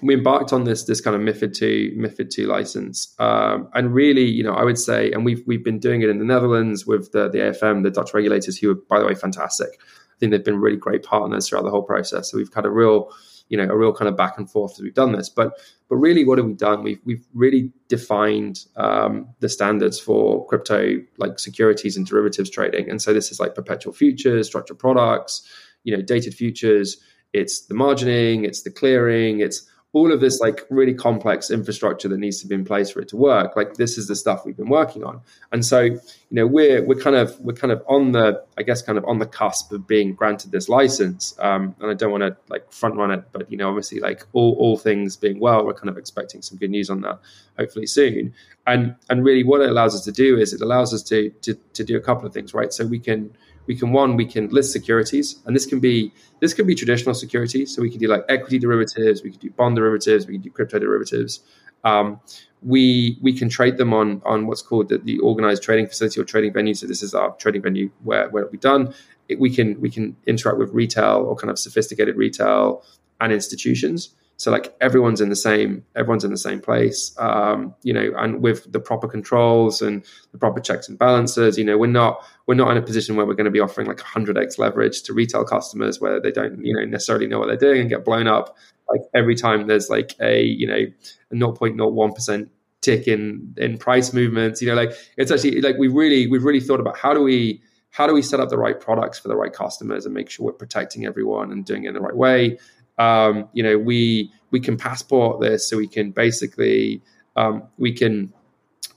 we 0.00 0.14
embarked 0.14 0.52
on 0.52 0.62
this 0.62 0.84
this 0.84 1.00
kind 1.00 1.16
of 1.16 1.22
MIFID 1.22 1.52
two 1.52 1.96
MIFID 1.98 2.30
two 2.30 2.46
license, 2.46 3.12
um, 3.18 3.68
and 3.74 3.92
really, 3.92 4.26
you 4.30 4.44
know, 4.44 4.54
I 4.54 4.62
would 4.62 4.78
say, 4.78 5.10
and 5.10 5.24
we've 5.24 5.42
we've 5.48 5.64
been 5.64 5.80
doing 5.80 6.02
it 6.02 6.10
in 6.10 6.20
the 6.20 6.24
Netherlands 6.24 6.86
with 6.86 7.10
the 7.10 7.28
the 7.28 7.38
AFM, 7.38 7.82
the 7.82 7.90
Dutch 7.90 8.14
regulators, 8.14 8.56
who 8.56 8.70
are 8.70 8.76
by 8.76 9.00
the 9.00 9.06
way 9.06 9.16
fantastic. 9.16 9.80
Think 10.18 10.32
they've 10.32 10.44
been 10.44 10.60
really 10.60 10.76
great 10.76 11.02
partners 11.02 11.48
throughout 11.48 11.64
the 11.64 11.70
whole 11.70 11.82
process. 11.82 12.30
So 12.30 12.38
we've 12.38 12.52
had 12.52 12.66
a 12.66 12.70
real 12.70 13.10
you 13.48 13.56
know 13.56 13.64
a 13.64 13.76
real 13.76 13.92
kind 13.92 14.08
of 14.08 14.16
back 14.16 14.36
and 14.38 14.50
forth 14.50 14.72
as 14.72 14.80
we've 14.80 14.94
done 14.94 15.12
this. 15.12 15.28
But 15.28 15.58
but 15.88 15.96
really, 15.96 16.24
what 16.24 16.38
have 16.38 16.46
we 16.46 16.54
done? 16.54 16.82
We've 16.82 17.00
we've 17.04 17.26
really 17.34 17.72
defined 17.88 18.66
um, 18.76 19.28
the 19.40 19.48
standards 19.48 19.98
for 19.98 20.46
crypto 20.46 20.96
like 21.16 21.38
securities 21.38 21.96
and 21.96 22.06
derivatives 22.06 22.50
trading. 22.50 22.90
And 22.90 23.00
so 23.00 23.12
this 23.12 23.30
is 23.30 23.40
like 23.40 23.54
perpetual 23.54 23.92
futures, 23.92 24.46
structured 24.46 24.78
products, 24.78 25.48
you 25.84 25.96
know, 25.96 26.02
dated 26.02 26.34
futures. 26.34 26.98
It's 27.32 27.66
the 27.66 27.74
margining, 27.74 28.44
it's 28.44 28.62
the 28.62 28.70
clearing, 28.70 29.40
it's 29.40 29.67
all 29.94 30.12
of 30.12 30.20
this 30.20 30.38
like 30.40 30.66
really 30.68 30.92
complex 30.92 31.50
infrastructure 31.50 32.08
that 32.08 32.18
needs 32.18 32.40
to 32.42 32.46
be 32.46 32.54
in 32.54 32.64
place 32.64 32.90
for 32.90 33.00
it 33.00 33.08
to 33.08 33.16
work 33.16 33.56
like 33.56 33.74
this 33.74 33.96
is 33.96 34.06
the 34.06 34.14
stuff 34.14 34.44
we've 34.44 34.56
been 34.56 34.68
working 34.68 35.02
on. 35.02 35.20
And 35.50 35.64
so 35.64 35.80
you 35.80 36.00
know 36.30 36.46
we're 36.46 36.84
we're 36.84 37.00
kind 37.00 37.16
of 37.16 37.38
we're 37.40 37.54
kind 37.54 37.72
of 37.72 37.82
on 37.88 38.12
the 38.12 38.44
i 38.58 38.62
guess 38.62 38.82
kind 38.82 38.98
of 38.98 39.04
on 39.06 39.18
the 39.18 39.26
cusp 39.26 39.72
of 39.72 39.86
being 39.86 40.14
granted 40.14 40.52
this 40.52 40.68
license. 40.68 41.34
Um, 41.38 41.74
and 41.80 41.90
i 41.90 41.94
don't 41.94 42.10
want 42.10 42.22
to 42.22 42.36
like 42.48 42.70
front 42.70 42.96
run 42.96 43.10
it 43.10 43.24
but 43.32 43.50
you 43.50 43.56
know 43.56 43.68
obviously 43.68 43.98
like 44.00 44.24
all, 44.34 44.54
all 44.58 44.76
things 44.76 45.16
being 45.16 45.40
well 45.40 45.64
we're 45.64 45.74
kind 45.74 45.88
of 45.88 45.96
expecting 45.96 46.42
some 46.42 46.58
good 46.58 46.70
news 46.70 46.90
on 46.90 47.00
that 47.02 47.18
hopefully 47.58 47.86
soon. 47.86 48.34
And 48.66 48.94
and 49.08 49.24
really 49.24 49.44
what 49.44 49.62
it 49.62 49.70
allows 49.70 49.94
us 49.94 50.04
to 50.04 50.12
do 50.12 50.36
is 50.36 50.52
it 50.52 50.60
allows 50.60 50.92
us 50.92 51.02
to 51.04 51.30
to, 51.30 51.54
to 51.54 51.82
do 51.84 51.96
a 51.96 52.00
couple 52.00 52.26
of 52.26 52.34
things 52.34 52.52
right? 52.52 52.72
So 52.72 52.86
we 52.86 52.98
can 52.98 53.30
we 53.68 53.76
can 53.76 53.92
one 53.92 54.16
we 54.16 54.24
can 54.24 54.48
list 54.48 54.72
securities 54.72 55.40
and 55.46 55.54
this 55.54 55.66
can 55.66 55.78
be 55.78 56.12
this 56.40 56.54
can 56.54 56.66
be 56.66 56.74
traditional 56.74 57.14
securities 57.14 57.74
so 57.74 57.82
we 57.82 57.90
can 57.90 58.00
do 58.00 58.08
like 58.08 58.24
equity 58.28 58.58
derivatives 58.58 59.22
we 59.22 59.30
can 59.30 59.38
do 59.38 59.50
bond 59.50 59.76
derivatives 59.76 60.26
we 60.26 60.34
can 60.34 60.42
do 60.42 60.50
crypto 60.50 60.80
derivatives. 60.80 61.40
Um, 61.84 62.20
we 62.62 63.18
we 63.20 63.32
can 63.32 63.48
trade 63.48 63.76
them 63.76 63.94
on 63.94 64.20
on 64.24 64.46
what's 64.48 64.62
called 64.62 64.88
the, 64.88 64.98
the, 64.98 65.18
organized 65.20 65.62
trading 65.62 65.86
facility 65.86 66.20
or 66.20 66.24
trading 66.24 66.52
venue. 66.52 66.74
So 66.74 66.88
this 66.88 67.04
is 67.04 67.14
our 67.14 67.30
trading 67.36 67.62
venue 67.62 67.90
where 68.02 68.28
where 68.30 68.42
it'll 68.42 68.52
be 68.52 68.58
done. 68.58 68.94
It, 69.28 69.38
we 69.38 69.54
can 69.54 69.80
we 69.80 69.90
can 69.90 70.16
interact 70.26 70.58
with 70.58 70.72
retail 70.72 71.18
or 71.28 71.36
kind 71.36 71.50
of 71.50 71.58
sophisticated 71.58 72.16
retail 72.16 72.82
and 73.20 73.32
institutions 73.32 74.14
so 74.38 74.52
like 74.52 74.74
everyone's 74.80 75.20
in 75.20 75.28
the 75.28 75.36
same 75.36 75.84
everyone's 75.94 76.24
in 76.24 76.30
the 76.30 76.38
same 76.38 76.60
place 76.60 77.14
um, 77.18 77.74
you 77.82 77.92
know 77.92 78.10
and 78.16 78.40
with 78.40 78.72
the 78.72 78.80
proper 78.80 79.06
controls 79.06 79.82
and 79.82 80.04
the 80.32 80.38
proper 80.38 80.60
checks 80.60 80.88
and 80.88 80.98
balances 80.98 81.58
you 81.58 81.64
know 81.64 81.76
we're 81.76 81.86
not 81.86 82.24
we're 82.46 82.54
not 82.54 82.70
in 82.70 82.78
a 82.78 82.82
position 82.82 83.14
where 83.14 83.26
we're 83.26 83.34
going 83.34 83.44
to 83.44 83.50
be 83.50 83.60
offering 83.60 83.86
like 83.86 83.98
100x 83.98 84.58
leverage 84.58 85.02
to 85.02 85.12
retail 85.12 85.44
customers 85.44 86.00
where 86.00 86.20
they 86.20 86.32
don't 86.32 86.64
you 86.64 86.74
know 86.74 86.84
necessarily 86.84 87.26
know 87.26 87.38
what 87.38 87.48
they're 87.48 87.56
doing 87.56 87.82
and 87.82 87.90
get 87.90 88.04
blown 88.04 88.26
up. 88.26 88.56
Like 88.88 89.02
every 89.14 89.34
time 89.34 89.66
there's 89.66 89.90
like 89.90 90.14
a 90.20 90.42
you 90.42 90.66
know 90.66 90.86
a 91.30 91.34
0.01% 91.34 92.48
tick 92.80 93.06
in 93.06 93.54
in 93.56 93.76
price 93.76 94.12
movements 94.12 94.62
you 94.62 94.68
know 94.68 94.74
like 94.74 94.92
it's 95.16 95.32
actually 95.32 95.60
like 95.60 95.76
we 95.78 95.88
really 95.88 96.28
we've 96.28 96.44
really 96.44 96.60
thought 96.60 96.78
about 96.78 96.96
how 96.96 97.12
do 97.12 97.20
we 97.22 97.60
how 97.90 98.06
do 98.06 98.14
we 98.14 98.22
set 98.22 98.38
up 98.38 98.48
the 98.48 98.56
right 98.56 98.80
products 98.80 99.18
for 99.18 99.28
the 99.28 99.34
right 99.36 99.52
customers 99.52 100.06
and 100.06 100.14
make 100.14 100.30
sure 100.30 100.46
we're 100.46 100.52
protecting 100.52 101.04
everyone 101.04 101.50
and 101.50 101.64
doing 101.64 101.84
it 101.84 101.88
in 101.88 101.94
the 101.94 102.00
right 102.00 102.16
way 102.16 102.56
um, 102.98 103.48
you 103.52 103.62
know, 103.62 103.78
we 103.78 104.32
we 104.50 104.60
can 104.60 104.76
passport 104.76 105.40
this, 105.40 105.68
so 105.68 105.76
we 105.76 105.88
can 105.88 106.10
basically 106.10 107.02
um, 107.36 107.62
we 107.78 107.92
can 107.92 108.32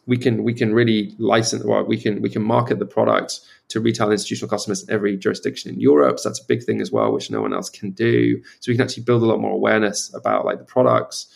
we 0.07 0.17
can 0.17 0.43
we 0.43 0.53
can 0.53 0.73
really 0.73 1.15
license 1.19 1.63
well, 1.63 1.83
we 1.83 1.97
can 1.97 2.21
we 2.21 2.29
can 2.29 2.41
market 2.41 2.79
the 2.79 2.85
product 2.85 3.41
to 3.69 3.79
retail 3.79 4.11
institutional 4.11 4.49
customers 4.49 4.83
in 4.83 4.93
every 4.93 5.15
jurisdiction 5.15 5.73
in 5.73 5.79
Europe. 5.79 6.19
So 6.19 6.29
that's 6.29 6.41
a 6.41 6.45
big 6.45 6.63
thing 6.63 6.81
as 6.81 6.91
well, 6.91 7.13
which 7.13 7.31
no 7.31 7.41
one 7.41 7.53
else 7.53 7.69
can 7.69 7.91
do. 7.91 8.41
So 8.59 8.71
we 8.71 8.75
can 8.75 8.83
actually 8.83 9.03
build 9.03 9.23
a 9.23 9.25
lot 9.25 9.39
more 9.39 9.53
awareness 9.53 10.13
about 10.13 10.45
like 10.45 10.57
the 10.57 10.65
products. 10.65 11.27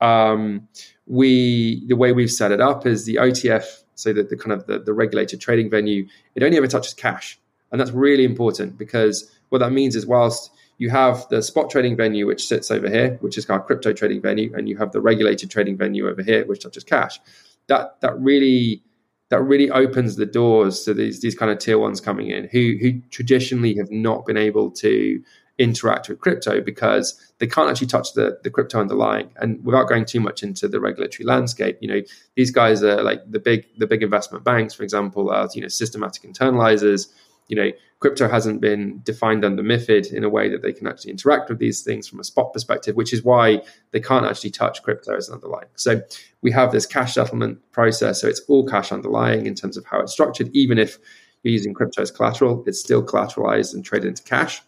Um, 0.00 0.68
we 1.06 1.86
the 1.86 1.96
way 1.96 2.12
we've 2.12 2.30
set 2.30 2.52
it 2.52 2.60
up 2.60 2.86
is 2.86 3.04
the 3.04 3.16
OTF, 3.16 3.82
so 3.94 4.12
that 4.12 4.30
the 4.30 4.36
kind 4.36 4.52
of 4.52 4.66
the, 4.66 4.80
the 4.80 4.92
regulated 4.92 5.40
trading 5.40 5.70
venue, 5.70 6.06
it 6.34 6.42
only 6.42 6.56
ever 6.56 6.66
touches 6.66 6.94
cash, 6.94 7.38
and 7.70 7.80
that's 7.80 7.92
really 7.92 8.24
important 8.24 8.76
because 8.76 9.30
what 9.48 9.58
that 9.58 9.72
means 9.72 9.96
is 9.96 10.06
whilst 10.06 10.50
you 10.78 10.90
have 10.90 11.28
the 11.28 11.42
spot 11.42 11.70
trading 11.70 11.96
venue, 11.96 12.26
which 12.26 12.46
sits 12.46 12.70
over 12.70 12.88
here, 12.88 13.18
which 13.20 13.36
is 13.36 13.48
our 13.50 13.60
crypto 13.60 13.92
trading 13.92 14.22
venue, 14.22 14.52
and 14.56 14.68
you 14.68 14.76
have 14.76 14.92
the 14.92 15.00
regulated 15.00 15.50
trading 15.50 15.76
venue 15.76 16.08
over 16.08 16.22
here, 16.22 16.46
which 16.46 16.62
touches 16.62 16.84
cash. 16.84 17.20
That 17.66 18.00
that 18.00 18.18
really 18.18 18.82
that 19.30 19.42
really 19.42 19.70
opens 19.70 20.16
the 20.16 20.24
doors 20.24 20.84
to 20.84 20.94
these 20.94 21.20
these 21.20 21.34
kind 21.34 21.50
of 21.50 21.58
tier 21.58 21.78
ones 21.78 22.00
coming 22.00 22.30
in 22.30 22.48
who 22.50 22.76
who 22.80 23.00
traditionally 23.10 23.74
have 23.76 23.90
not 23.90 24.24
been 24.24 24.36
able 24.36 24.70
to 24.70 25.22
interact 25.58 26.08
with 26.08 26.20
crypto 26.20 26.60
because 26.60 27.20
they 27.38 27.46
can't 27.46 27.68
actually 27.68 27.88
touch 27.88 28.12
the, 28.14 28.38
the 28.44 28.50
crypto 28.50 28.78
underlying. 28.78 29.28
And 29.36 29.64
without 29.64 29.88
going 29.88 30.04
too 30.04 30.20
much 30.20 30.44
into 30.44 30.68
the 30.68 30.78
regulatory 30.78 31.26
landscape, 31.26 31.78
you 31.80 31.88
know, 31.88 32.00
these 32.36 32.52
guys 32.52 32.84
are 32.84 33.02
like 33.02 33.28
the 33.28 33.40
big 33.40 33.66
the 33.76 33.86
big 33.86 34.04
investment 34.04 34.44
banks, 34.44 34.74
for 34.74 34.84
example, 34.84 35.30
are 35.30 35.48
you 35.52 35.62
know 35.62 35.68
systematic 35.68 36.22
internalizers 36.22 37.08
you 37.48 37.56
know, 37.56 37.70
crypto 38.00 38.28
hasn't 38.28 38.60
been 38.60 39.00
defined 39.02 39.44
under 39.44 39.62
MIFID 39.62 40.12
in 40.12 40.22
a 40.22 40.28
way 40.28 40.48
that 40.48 40.62
they 40.62 40.72
can 40.72 40.86
actually 40.86 41.10
interact 41.10 41.48
with 41.48 41.58
these 41.58 41.82
things 41.82 42.06
from 42.06 42.20
a 42.20 42.24
spot 42.24 42.52
perspective, 42.52 42.94
which 42.94 43.12
is 43.12 43.24
why 43.24 43.62
they 43.90 44.00
can't 44.00 44.26
actually 44.26 44.50
touch 44.50 44.82
crypto 44.82 45.16
as 45.16 45.28
an 45.28 45.34
underlying. 45.34 45.68
So 45.74 46.00
we 46.42 46.52
have 46.52 46.70
this 46.70 46.86
cash 46.86 47.14
settlement 47.14 47.58
process. 47.72 48.20
So 48.20 48.28
it's 48.28 48.40
all 48.48 48.66
cash 48.66 48.92
underlying 48.92 49.46
in 49.46 49.54
terms 49.54 49.76
of 49.76 49.84
how 49.84 50.00
it's 50.00 50.12
structured. 50.12 50.50
Even 50.52 50.78
if 50.78 50.98
you're 51.42 51.52
using 51.52 51.74
crypto 51.74 52.02
as 52.02 52.10
collateral, 52.10 52.62
it's 52.66 52.80
still 52.80 53.04
collateralized 53.04 53.74
and 53.74 53.84
traded 53.84 54.08
into 54.08 54.22
cash. 54.22 54.62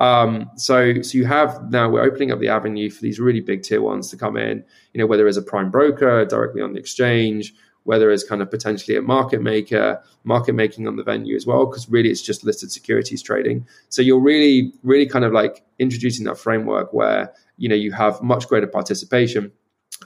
Um, 0.00 0.50
so, 0.56 1.02
so 1.02 1.18
you 1.18 1.26
have 1.26 1.70
now 1.70 1.88
we're 1.90 2.02
opening 2.02 2.32
up 2.32 2.40
the 2.40 2.48
avenue 2.48 2.90
for 2.90 3.02
these 3.02 3.20
really 3.20 3.40
big 3.40 3.62
tier 3.62 3.82
ones 3.82 4.08
to 4.10 4.16
come 4.16 4.36
in. 4.36 4.64
You 4.94 4.98
know, 4.98 5.06
whether 5.06 5.26
as 5.28 5.36
a 5.36 5.42
prime 5.42 5.70
broker 5.70 6.24
directly 6.24 6.62
on 6.62 6.72
the 6.72 6.80
exchange, 6.80 7.54
whether 7.84 8.10
as 8.10 8.22
kind 8.24 8.42
of 8.42 8.50
potentially 8.50 8.96
a 8.96 9.02
market 9.02 9.42
maker, 9.42 10.02
market 10.24 10.54
making 10.54 10.86
on 10.86 10.96
the 10.96 11.02
venue 11.02 11.34
as 11.34 11.46
well, 11.46 11.66
because 11.66 11.88
really 11.88 12.10
it's 12.10 12.22
just 12.22 12.44
listed 12.44 12.70
securities 12.70 13.22
trading. 13.22 13.66
So 13.88 14.02
you're 14.02 14.20
really, 14.20 14.72
really 14.82 15.06
kind 15.06 15.24
of 15.24 15.32
like 15.32 15.64
introducing 15.78 16.24
that 16.26 16.38
framework 16.38 16.92
where, 16.92 17.32
you 17.56 17.68
know, 17.68 17.74
you 17.74 17.92
have 17.92 18.22
much 18.22 18.46
greater 18.48 18.66
participation. 18.66 19.52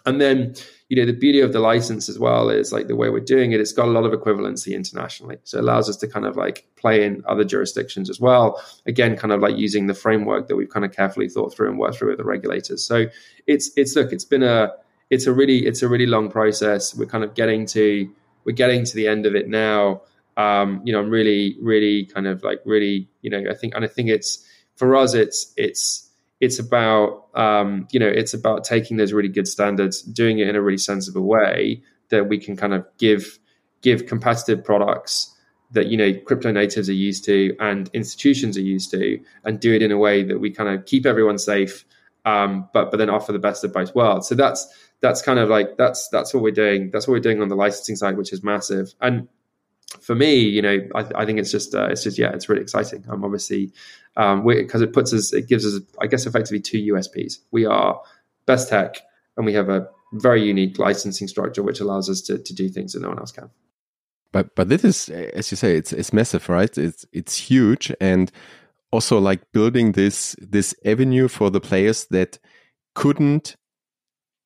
And 0.07 0.21
then, 0.21 0.55
you 0.89 0.97
know, 0.97 1.07
the 1.07 1.17
beauty 1.17 1.41
of 1.41 1.53
the 1.53 1.61
license 1.61 2.09
as 2.09 2.19
well 2.19 2.49
is 2.49 2.73
like 2.73 2.89
the 2.89 2.97
way 2.97 3.11
we're 3.11 3.21
doing 3.21 3.53
it, 3.53 3.61
it's 3.61 3.73
got 3.73 3.87
a 3.87 3.91
lot 3.91 4.05
of 4.05 4.13
equivalency 4.13 4.75
internationally. 4.75 5.39
So 5.45 5.59
it 5.59 5.63
allows 5.63 5.89
us 5.89 5.97
to 5.99 6.09
kind 6.09 6.27
of 6.27 6.37
like 6.37 6.67
play 6.77 7.05
in 7.05 7.23
other 7.27 7.45
jurisdictions 7.45 8.11
as 8.11 8.21
well. 8.21 8.63
Again, 8.87 9.17
kind 9.17 9.33
of 9.33 9.41
like 9.41 9.57
using 9.57 9.87
the 9.87 9.95
framework 9.95 10.49
that 10.49 10.57
we've 10.57 10.69
kind 10.69 10.85
of 10.85 10.93
carefully 10.93 11.29
thought 11.29 11.55
through 11.55 11.71
and 11.71 11.79
worked 11.79 11.97
through 11.97 12.09
with 12.09 12.19
the 12.19 12.25
regulators. 12.25 12.85
So 12.85 13.07
it's, 13.47 13.71
it's, 13.77 13.95
look, 13.95 14.13
it's 14.13 14.25
been 14.25 14.43
a, 14.43 14.73
it's 15.11 15.27
a 15.27 15.33
really 15.33 15.67
it's 15.67 15.83
a 15.83 15.89
really 15.89 16.07
long 16.07 16.31
process. 16.31 16.95
We're 16.95 17.07
kind 17.07 17.25
of 17.25 17.35
getting 17.35 17.67
to 17.67 18.11
we're 18.45 18.53
getting 18.53 18.85
to 18.85 18.95
the 18.95 19.09
end 19.09 19.27
of 19.27 19.35
it 19.35 19.49
now. 19.49 20.03
Um, 20.37 20.83
you 20.85 20.93
know, 20.93 21.01
I'm 21.01 21.11
really 21.11 21.57
really 21.61 22.07
kind 22.07 22.27
of 22.27 22.43
like 22.43 22.61
really 22.65 23.09
you 23.23 23.31
know 23.31 23.45
I 23.51 23.55
think 23.55 23.75
and 23.75 23.85
I 23.85 23.89
think 23.89 24.09
it's 24.09 24.45
for 24.77 24.97
us 24.97 25.15
it's 25.15 25.53
it's 25.57 26.11
it's 26.41 26.59
about 26.59 27.27
um, 27.35 27.87
you 27.91 28.01
know 28.01 28.09
it's 28.09 28.35
about 28.35 28.65
taking 28.65 28.97
those 28.97 29.13
really 29.13 29.29
good 29.29 29.49
standards, 29.49 30.03
doing 30.03 30.39
it 30.39 30.49
in 30.49 30.57
a 30.57 30.63
really 30.63 30.79
sensible 30.79 31.23
way 31.23 31.83
that 32.11 32.29
we 32.29 32.39
can 32.39 32.57
kind 32.57 32.75
of 32.75 32.87
give 32.99 33.39
give 33.83 34.07
competitive 34.07 34.65
products 34.65 35.31
that 35.71 35.87
you 35.87 35.97
know 35.97 36.13
crypto 36.27 36.51
natives 36.51 36.89
are 36.89 36.95
used 36.95 37.25
to 37.25 37.57
and 37.61 37.91
institutions 37.93 38.57
are 38.57 38.63
used 38.63 38.91
to, 38.91 39.21
and 39.45 39.61
do 39.61 39.73
it 39.73 39.83
in 39.83 39.93
a 39.93 39.99
way 39.99 40.23
that 40.23 40.39
we 40.39 40.51
kind 40.51 40.69
of 40.69 40.85
keep 40.87 41.07
everyone 41.07 41.39
safe, 41.39 41.85
um, 42.25 42.69
but 42.73 42.91
but 42.91 42.97
then 42.97 43.11
offer 43.11 43.33
the 43.33 43.39
best 43.39 43.65
of 43.65 43.73
both 43.73 43.95
worlds. 43.95 44.29
So 44.29 44.35
that's 44.35 44.67
that's 45.05 45.21
kind 45.21 45.39
of 45.39 45.51
like 45.51 45.77
that's 45.77 46.09
that's 46.09 46.33
what 46.33 46.43
we're 46.43 46.51
doing. 46.51 46.91
That's 46.91 47.07
what 47.07 47.13
we're 47.13 47.21
doing 47.21 47.43
on 47.43 47.49
the 47.49 47.55
licensing 47.55 47.95
side, 47.95 48.17
which 48.17 48.33
is 48.33 48.43
massive. 48.43 48.95
And 49.03 49.29
for 50.01 50.15
me, 50.15 50.37
you 50.37 50.63
know, 50.63 50.79
I, 50.95 51.05
I 51.15 51.27
think 51.27 51.39
it's 51.39 51.51
just 51.51 51.75
uh, 51.75 51.89
it's 51.91 52.05
just 52.05 52.17
yeah, 52.17 52.33
it's 52.33 52.49
really 52.49 52.63
exciting. 52.63 53.05
I'm 53.07 53.23
obviously 53.23 53.71
because 54.15 54.75
um, 54.75 54.83
it 54.83 54.95
puts 54.95 55.13
us, 55.13 55.35
it 55.35 55.47
gives 55.47 55.67
us, 55.67 55.83
I 56.01 56.07
guess, 56.07 56.25
effectively 56.25 56.61
two 56.61 56.95
USPs. 56.95 57.41
We 57.51 57.67
are 57.67 58.01
best 58.47 58.71
tech, 58.71 58.97
and 59.37 59.45
we 59.45 59.53
have 59.53 59.69
a 59.69 59.87
very 60.15 60.43
unique 60.43 60.79
licensing 60.79 61.29
structure, 61.29 61.63
which 61.63 61.81
allows 61.81 62.09
us 62.09 62.23
to 62.23 62.39
to 62.39 62.55
do 62.55 62.71
things 62.71 62.95
that 62.95 63.03
no 63.03 63.11
one 63.11 63.19
else 63.19 63.33
can. 63.33 63.51
But 64.33 64.55
but 64.55 64.71
this 64.71 64.85
is, 64.85 65.11
as 65.11 65.51
you 65.51 65.59
say, 65.59 65.77
it's 65.77 65.93
it's 65.93 66.15
massive, 66.15 66.49
right? 66.49 66.79
It's 66.79 67.05
it's 67.13 67.37
huge, 67.37 67.93
and 68.01 68.33
also 68.91 69.19
like 69.19 69.53
building 69.53 69.93
this 69.93 70.35
this 70.41 70.75
avenue 70.83 71.29
for 71.29 71.51
the 71.51 71.61
players 71.61 72.07
that 72.07 72.39
couldn't 72.95 73.57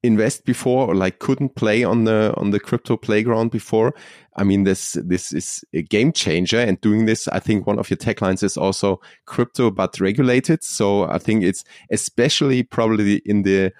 invest 0.02 0.44
before 0.44 0.86
or 0.86 0.94
like 0.94 1.18
couldn't 1.18 1.56
play 1.56 1.82
on 1.82 2.04
the 2.04 2.32
on 2.36 2.50
the 2.50 2.60
crypto 2.60 2.96
playground 2.96 3.50
before 3.50 3.92
i 4.36 4.44
mean 4.44 4.62
this 4.62 4.96
this 5.04 5.32
is 5.32 5.64
a 5.72 5.82
game 5.82 6.12
changer 6.12 6.60
and 6.60 6.80
doing 6.80 7.04
this 7.04 7.26
i 7.28 7.40
think 7.40 7.66
one 7.66 7.80
of 7.80 7.90
your 7.90 7.96
taglines 7.96 8.44
is 8.44 8.56
also 8.56 9.00
crypto 9.26 9.72
but 9.72 9.98
regulated 9.98 10.62
so 10.62 11.02
i 11.08 11.18
think 11.18 11.42
it's 11.42 11.64
especially 11.90 12.62
probably 12.62 13.16
in 13.24 13.42
the 13.42 13.72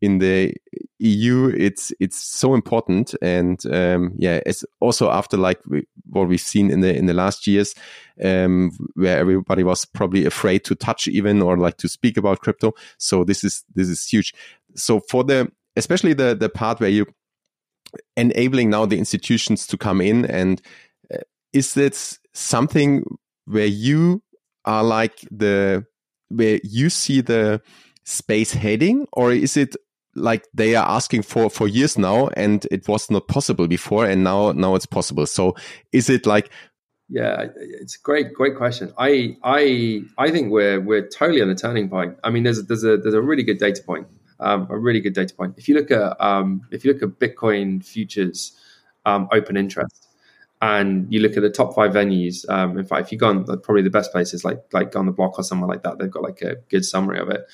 in 0.00 0.18
the 0.18 0.54
EU, 1.00 1.52
it's 1.56 1.92
it's 1.98 2.18
so 2.18 2.54
important, 2.54 3.14
and 3.20 3.64
um, 3.66 4.12
yeah, 4.16 4.40
it's 4.46 4.64
also 4.80 5.10
after 5.10 5.36
like 5.36 5.60
we, 5.66 5.86
what 6.08 6.28
we've 6.28 6.40
seen 6.40 6.70
in 6.70 6.80
the 6.80 6.94
in 6.94 7.06
the 7.06 7.14
last 7.14 7.46
years, 7.46 7.74
um, 8.22 8.70
where 8.94 9.18
everybody 9.18 9.64
was 9.64 9.84
probably 9.84 10.24
afraid 10.24 10.64
to 10.64 10.76
touch 10.76 11.08
even 11.08 11.42
or 11.42 11.56
like 11.56 11.78
to 11.78 11.88
speak 11.88 12.16
about 12.16 12.40
crypto. 12.40 12.74
So 12.98 13.24
this 13.24 13.42
is 13.42 13.64
this 13.74 13.88
is 13.88 14.06
huge. 14.06 14.34
So 14.76 15.00
for 15.00 15.24
the 15.24 15.50
especially 15.78 16.12
the 16.12 16.34
the 16.34 16.48
part 16.48 16.80
where 16.80 16.90
you 16.90 17.06
enabling 18.16 18.68
now 18.68 18.84
the 18.84 18.98
institutions 18.98 19.66
to 19.66 19.78
come 19.78 20.00
in 20.00 20.26
and 20.26 20.60
uh, 21.12 21.18
is 21.52 21.74
this 21.74 22.18
something 22.34 23.02
where 23.46 23.66
you 23.66 24.22
are 24.64 24.84
like 24.84 25.26
the 25.30 25.84
where 26.28 26.60
you 26.62 26.90
see 26.90 27.22
the 27.22 27.60
space 28.04 28.52
heading, 28.52 29.06
or 29.12 29.32
is 29.32 29.56
it 29.56 29.76
like 30.14 30.46
they 30.54 30.74
are 30.74 30.86
asking 30.86 31.22
for 31.22 31.48
for 31.50 31.68
years 31.68 31.96
now, 31.96 32.28
and 32.36 32.66
it 32.70 32.86
was 32.88 33.10
not 33.10 33.28
possible 33.28 33.66
before, 33.66 34.04
and 34.04 34.24
now 34.24 34.52
now 34.52 34.74
it's 34.74 34.86
possible? 34.86 35.26
So 35.26 35.54
is 35.92 36.10
it 36.10 36.26
like 36.26 36.50
yeah, 37.10 37.46
it's 37.56 37.96
a 37.96 38.00
great, 38.02 38.34
great 38.34 38.56
question. 38.56 38.92
I, 38.98 39.34
I, 39.42 40.02
I 40.18 40.30
think 40.30 40.52
we're 40.52 40.78
we're 40.78 41.08
totally 41.08 41.40
on 41.40 41.48
a 41.48 41.54
turning 41.54 41.88
point. 41.88 42.18
I 42.22 42.28
mean, 42.30 42.42
there's 42.42 42.62
there's 42.66 42.84
a 42.84 42.98
there's 42.98 43.14
a 43.14 43.22
really 43.22 43.42
good 43.42 43.58
data 43.58 43.82
point, 43.82 44.06
um, 44.40 44.66
a 44.70 44.78
really 44.78 45.00
good 45.00 45.14
data 45.14 45.34
point. 45.34 45.54
If 45.56 45.68
you 45.68 45.74
look 45.74 45.90
at 45.90 46.20
um, 46.20 46.62
if 46.70 46.84
you 46.84 46.92
look 46.92 47.02
at 47.02 47.18
Bitcoin 47.18 47.84
futures 47.84 48.52
um, 49.04 49.28
open 49.32 49.56
interest, 49.56 50.08
and 50.60 51.06
you 51.12 51.20
look 51.20 51.36
at 51.36 51.42
the 51.42 51.50
top 51.50 51.74
five 51.74 51.92
venues. 51.92 52.48
Um, 52.48 52.78
in 52.78 52.84
fact, 52.84 53.06
if 53.06 53.12
you 53.12 53.18
go 53.18 53.28
on 53.28 53.44
probably 53.44 53.82
the 53.82 53.90
best 53.90 54.12
places 54.12 54.44
like 54.44 54.62
like 54.72 54.94
on 54.96 55.06
the 55.06 55.12
block 55.12 55.38
or 55.38 55.42
somewhere 55.42 55.68
like 55.68 55.82
that, 55.84 55.98
they've 55.98 56.10
got 56.10 56.22
like 56.22 56.42
a 56.42 56.56
good 56.68 56.84
summary 56.84 57.20
of 57.20 57.28
it. 57.30 57.46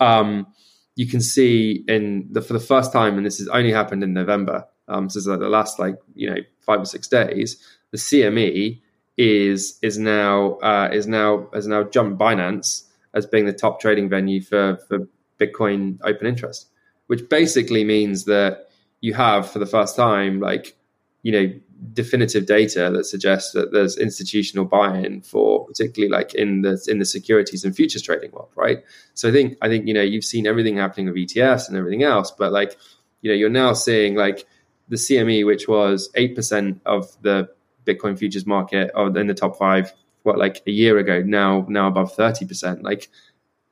Um, 0.00 0.46
you 0.94 1.06
can 1.06 1.20
see 1.20 1.84
in 1.88 2.28
the 2.30 2.42
for 2.42 2.52
the 2.52 2.60
first 2.60 2.92
time, 2.92 3.16
and 3.16 3.24
this 3.24 3.38
has 3.38 3.48
only 3.48 3.72
happened 3.72 4.02
in 4.02 4.12
November. 4.12 4.66
Um, 4.88 5.08
so 5.08 5.30
like 5.30 5.40
the 5.40 5.48
last 5.48 5.78
like 5.78 5.96
you 6.14 6.28
know 6.28 6.40
five 6.60 6.80
or 6.80 6.84
six 6.84 7.08
days. 7.08 7.56
The 7.90 7.98
CME 7.98 8.80
is 9.16 9.78
is 9.82 9.98
now 9.98 10.54
uh, 10.56 10.90
is 10.92 11.06
now 11.06 11.48
has 11.54 11.66
now 11.66 11.84
jumped 11.84 12.18
Binance 12.18 12.84
as 13.14 13.26
being 13.26 13.46
the 13.46 13.52
top 13.52 13.80
trading 13.80 14.08
venue 14.08 14.42
for 14.42 14.78
for 14.88 15.08
Bitcoin 15.42 15.98
open 16.04 16.26
interest, 16.26 16.68
which 17.06 17.28
basically 17.28 17.84
means 17.84 18.24
that 18.24 18.68
you 19.00 19.14
have 19.14 19.50
for 19.50 19.58
the 19.58 19.66
first 19.66 19.96
time 19.96 20.40
like 20.40 20.76
you 21.22 21.32
know 21.32 21.52
definitive 21.92 22.46
data 22.46 22.90
that 22.92 23.04
suggests 23.04 23.52
that 23.52 23.72
there's 23.72 23.98
institutional 23.98 24.64
buy-in 24.64 25.20
for 25.20 25.66
particularly 25.66 26.08
like 26.08 26.32
in 26.34 26.62
the 26.62 26.80
in 26.86 27.00
the 27.00 27.04
securities 27.04 27.64
and 27.64 27.74
futures 27.74 28.02
trading 28.02 28.30
world 28.30 28.50
right 28.54 28.84
so 29.14 29.28
i 29.28 29.32
think 29.32 29.56
i 29.62 29.68
think 29.68 29.88
you 29.88 29.92
know 29.92 30.00
you've 30.00 30.24
seen 30.24 30.46
everything 30.46 30.76
happening 30.76 31.06
with 31.06 31.16
etfs 31.16 31.66
and 31.66 31.76
everything 31.76 32.04
else 32.04 32.30
but 32.30 32.52
like 32.52 32.78
you 33.20 33.28
know 33.28 33.34
you're 33.34 33.50
now 33.50 33.72
seeing 33.72 34.14
like 34.14 34.46
the 34.88 34.94
cme 34.94 35.44
which 35.44 35.66
was 35.66 36.08
8% 36.16 36.78
of 36.86 37.20
the 37.22 37.48
Bitcoin 37.84 38.18
futures 38.18 38.46
market 38.46 38.90
or 38.94 39.16
in 39.18 39.26
the 39.26 39.34
top 39.34 39.56
five, 39.56 39.92
what 40.22 40.38
like 40.38 40.62
a 40.66 40.70
year 40.70 40.98
ago, 40.98 41.22
now 41.24 41.66
now 41.68 41.88
above 41.88 42.14
thirty 42.14 42.46
percent. 42.46 42.82
Like 42.82 43.08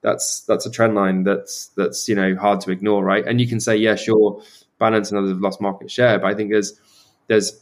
that's 0.02 0.40
that's 0.42 0.66
a 0.66 0.70
trend 0.70 0.94
line 0.94 1.24
that's 1.24 1.66
that's 1.76 2.08
you 2.08 2.14
know 2.14 2.34
hard 2.36 2.60
to 2.62 2.70
ignore, 2.70 3.04
right? 3.04 3.26
And 3.26 3.40
you 3.40 3.46
can 3.46 3.60
say, 3.60 3.76
yeah, 3.76 3.96
sure, 3.96 4.42
Binance 4.80 5.10
and 5.10 5.18
others 5.18 5.30
have 5.30 5.40
lost 5.40 5.60
market 5.60 5.90
share, 5.90 6.18
but 6.18 6.26
I 6.28 6.34
think 6.34 6.50
there's 6.50 6.80
there's 7.26 7.60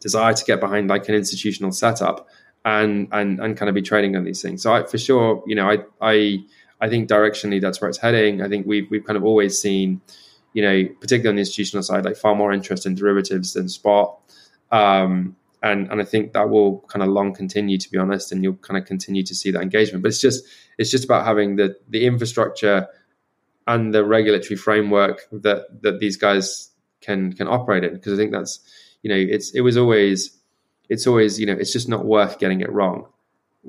desire 0.00 0.34
to 0.34 0.44
get 0.44 0.60
behind 0.60 0.88
like 0.88 1.08
an 1.08 1.14
institutional 1.14 1.72
setup 1.72 2.28
and 2.64 3.08
and 3.12 3.40
and 3.40 3.56
kind 3.56 3.68
of 3.68 3.74
be 3.74 3.82
trading 3.82 4.16
on 4.16 4.24
these 4.24 4.42
things. 4.42 4.62
So 4.62 4.72
I, 4.72 4.84
for 4.84 4.98
sure, 4.98 5.42
you 5.46 5.54
know, 5.54 5.70
I 5.70 5.78
I 6.00 6.38
I 6.80 6.88
think 6.88 7.08
directionally 7.08 7.60
that's 7.60 7.80
where 7.80 7.88
it's 7.88 7.98
heading. 7.98 8.42
I 8.42 8.48
think 8.48 8.66
we've 8.66 8.90
we've 8.90 9.04
kind 9.04 9.16
of 9.16 9.24
always 9.24 9.58
seen, 9.58 10.00
you 10.52 10.62
know, 10.62 10.84
particularly 11.00 11.28
on 11.28 11.36
the 11.36 11.40
institutional 11.40 11.82
side, 11.82 12.04
like 12.04 12.16
far 12.16 12.34
more 12.34 12.52
interest 12.52 12.84
in 12.86 12.94
derivatives 12.94 13.52
than 13.52 13.68
spot. 13.68 14.18
Um, 14.72 15.36
and 15.64 15.90
and 15.90 16.00
I 16.00 16.04
think 16.04 16.34
that 16.34 16.50
will 16.50 16.80
kind 16.88 17.02
of 17.02 17.08
long 17.08 17.34
continue 17.34 17.78
to 17.78 17.90
be 17.90 17.98
honest, 17.98 18.30
and 18.30 18.44
you'll 18.44 18.56
kind 18.56 18.78
of 18.78 18.84
continue 18.84 19.24
to 19.24 19.34
see 19.34 19.50
that 19.50 19.62
engagement. 19.62 20.02
But 20.02 20.10
it's 20.10 20.20
just 20.20 20.44
it's 20.78 20.90
just 20.90 21.04
about 21.04 21.24
having 21.24 21.56
the 21.56 21.74
the 21.88 22.06
infrastructure 22.06 22.86
and 23.66 23.94
the 23.94 24.04
regulatory 24.04 24.56
framework 24.56 25.22
that 25.32 25.82
that 25.82 26.00
these 26.00 26.18
guys 26.18 26.70
can 27.00 27.32
can 27.32 27.48
operate 27.48 27.82
in. 27.82 27.94
Because 27.94 28.12
I 28.12 28.16
think 28.16 28.32
that's 28.32 28.60
you 29.02 29.08
know 29.08 29.16
it's 29.16 29.52
it 29.54 29.62
was 29.62 29.78
always 29.78 30.36
it's 30.90 31.06
always 31.06 31.40
you 31.40 31.46
know 31.46 31.54
it's 31.54 31.72
just 31.72 31.88
not 31.88 32.04
worth 32.04 32.38
getting 32.38 32.60
it 32.60 32.70
wrong. 32.70 33.06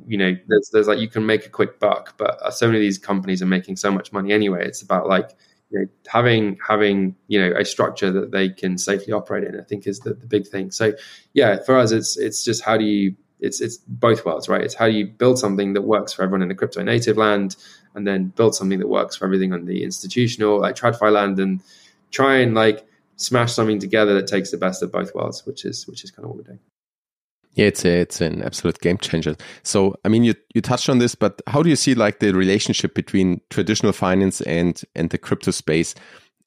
You 0.05 0.17
know 0.17 0.35
there's 0.47 0.69
there's 0.73 0.87
like 0.89 0.99
you 0.99 1.07
can 1.07 1.25
make 1.25 1.45
a 1.45 1.49
quick 1.49 1.79
buck 1.79 2.17
but 2.17 2.53
so 2.53 2.67
many 2.67 2.79
of 2.79 2.81
these 2.81 2.97
companies 2.97 3.41
are 3.41 3.45
making 3.45 3.77
so 3.77 3.89
much 3.89 4.11
money 4.11 4.33
anyway. 4.33 4.67
It's 4.67 4.81
about 4.81 5.07
like 5.07 5.31
you 5.71 5.79
know, 5.79 5.85
having 6.07 6.57
having 6.65 7.15
you 7.27 7.39
know 7.39 7.57
a 7.57 7.65
structure 7.65 8.11
that 8.11 8.31
they 8.31 8.49
can 8.49 8.77
safely 8.77 9.13
operate 9.13 9.43
in, 9.43 9.59
I 9.59 9.63
think 9.63 9.87
is 9.87 9.99
the, 9.99 10.13
the 10.13 10.27
big 10.27 10.47
thing. 10.47 10.71
So 10.71 10.93
yeah, 11.33 11.61
for 11.63 11.77
us, 11.77 11.91
it's 11.91 12.17
it's 12.17 12.43
just 12.43 12.63
how 12.63 12.77
do 12.77 12.85
you 12.85 13.15
it's 13.39 13.61
it's 13.61 13.77
both 13.87 14.25
worlds, 14.25 14.47
right? 14.47 14.61
It's 14.61 14.73
how 14.73 14.87
do 14.87 14.93
you 14.93 15.07
build 15.07 15.39
something 15.39 15.73
that 15.73 15.81
works 15.81 16.13
for 16.13 16.23
everyone 16.23 16.41
in 16.41 16.49
the 16.49 16.55
crypto 16.55 16.83
native 16.83 17.17
land, 17.17 17.55
and 17.93 18.07
then 18.07 18.27
build 18.35 18.55
something 18.55 18.79
that 18.79 18.87
works 18.87 19.15
for 19.15 19.25
everything 19.25 19.53
on 19.53 19.65
the 19.65 19.83
institutional 19.83 20.59
like 20.59 20.75
TradFi 20.75 21.11
land, 21.11 21.39
and 21.39 21.61
try 22.11 22.37
and 22.37 22.53
like 22.53 22.85
smash 23.17 23.53
something 23.53 23.79
together 23.79 24.13
that 24.15 24.27
takes 24.27 24.51
the 24.51 24.57
best 24.57 24.83
of 24.83 24.91
both 24.91 25.13
worlds, 25.15 25.45
which 25.45 25.65
is 25.65 25.87
which 25.87 26.03
is 26.03 26.11
kind 26.11 26.25
of 26.25 26.29
what 26.29 26.37
we're 26.37 26.43
doing. 26.43 26.59
Yeah, 27.55 27.67
it's 27.67 27.85
a, 27.85 28.01
it's 28.01 28.19
an 28.21 28.43
absolute 28.43 28.79
game 28.81 28.97
changer. 28.97 29.35
So, 29.63 29.95
I 30.03 30.09
mean, 30.09 30.23
you 30.23 30.35
you 30.53 30.61
touched 30.61 30.89
on 30.89 30.99
this, 30.99 31.15
but 31.15 31.41
how 31.47 31.63
do 31.63 31.69
you 31.69 31.77
see 31.77 31.95
like 31.95 32.19
the 32.19 32.33
relationship 32.33 32.93
between 32.93 33.41
traditional 33.49 33.93
finance 33.93 34.41
and 34.41 34.81
and 34.93 35.09
the 35.09 35.17
crypto 35.17 35.51
space 35.51 35.95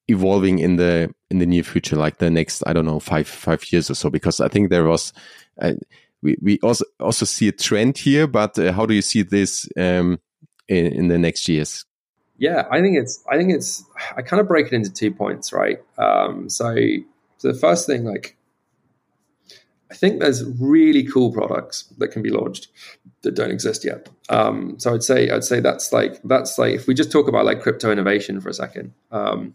evolving 0.08 0.58
in 0.58 0.76
the 0.76 1.12
in 1.30 1.38
the 1.38 1.46
near 1.46 1.62
future, 1.62 1.96
like 1.96 2.18
the 2.18 2.30
next 2.30 2.62
I 2.66 2.74
don't 2.74 2.84
know 2.84 3.00
five 3.00 3.26
five 3.26 3.72
years 3.72 3.90
or 3.90 3.94
so? 3.94 4.10
Because 4.10 4.40
I 4.40 4.48
think 4.48 4.70
there 4.70 4.84
was. 4.84 5.12
Uh, 5.60 5.72
we, 6.20 6.36
we 6.42 6.58
also 6.62 6.84
also 7.00 7.24
see 7.24 7.48
a 7.48 7.52
trend 7.52 7.96
here, 7.96 8.26
but 8.26 8.58
uh, 8.58 8.72
how 8.72 8.86
do 8.86 8.92
you 8.94 9.02
see 9.02 9.22
this 9.22 9.68
um, 9.76 10.18
in, 10.68 10.86
in 10.86 11.08
the 11.08 11.18
next 11.18 11.48
years? 11.48 11.84
Yeah, 12.38 12.66
I 12.70 12.80
think 12.80 12.98
it's 12.98 13.24
I 13.30 13.36
think 13.36 13.52
it's 13.52 13.84
I 14.16 14.22
kind 14.22 14.40
of 14.40 14.48
break 14.48 14.66
it 14.66 14.72
into 14.72 14.92
two 14.92 15.12
points, 15.12 15.52
right? 15.52 15.78
Um, 15.96 16.48
so, 16.48 16.74
so 17.38 17.52
the 17.52 17.58
first 17.58 17.86
thing, 17.86 18.04
like 18.04 18.36
I 19.90 19.94
think 19.94 20.20
there's 20.20 20.44
really 20.44 21.02
cool 21.02 21.32
products 21.32 21.84
that 21.98 22.08
can 22.08 22.22
be 22.22 22.30
launched 22.30 22.68
that 23.22 23.34
don't 23.34 23.50
exist 23.50 23.84
yet. 23.84 24.08
Um, 24.28 24.78
so 24.78 24.94
I'd 24.94 25.02
say 25.02 25.30
I'd 25.30 25.44
say 25.44 25.60
that's 25.60 25.92
like 25.92 26.20
that's 26.24 26.58
like 26.58 26.74
if 26.74 26.86
we 26.86 26.94
just 26.94 27.10
talk 27.10 27.28
about 27.28 27.44
like 27.46 27.62
crypto 27.62 27.90
innovation 27.90 28.40
for 28.40 28.48
a 28.48 28.54
second. 28.54 28.92
Um, 29.10 29.54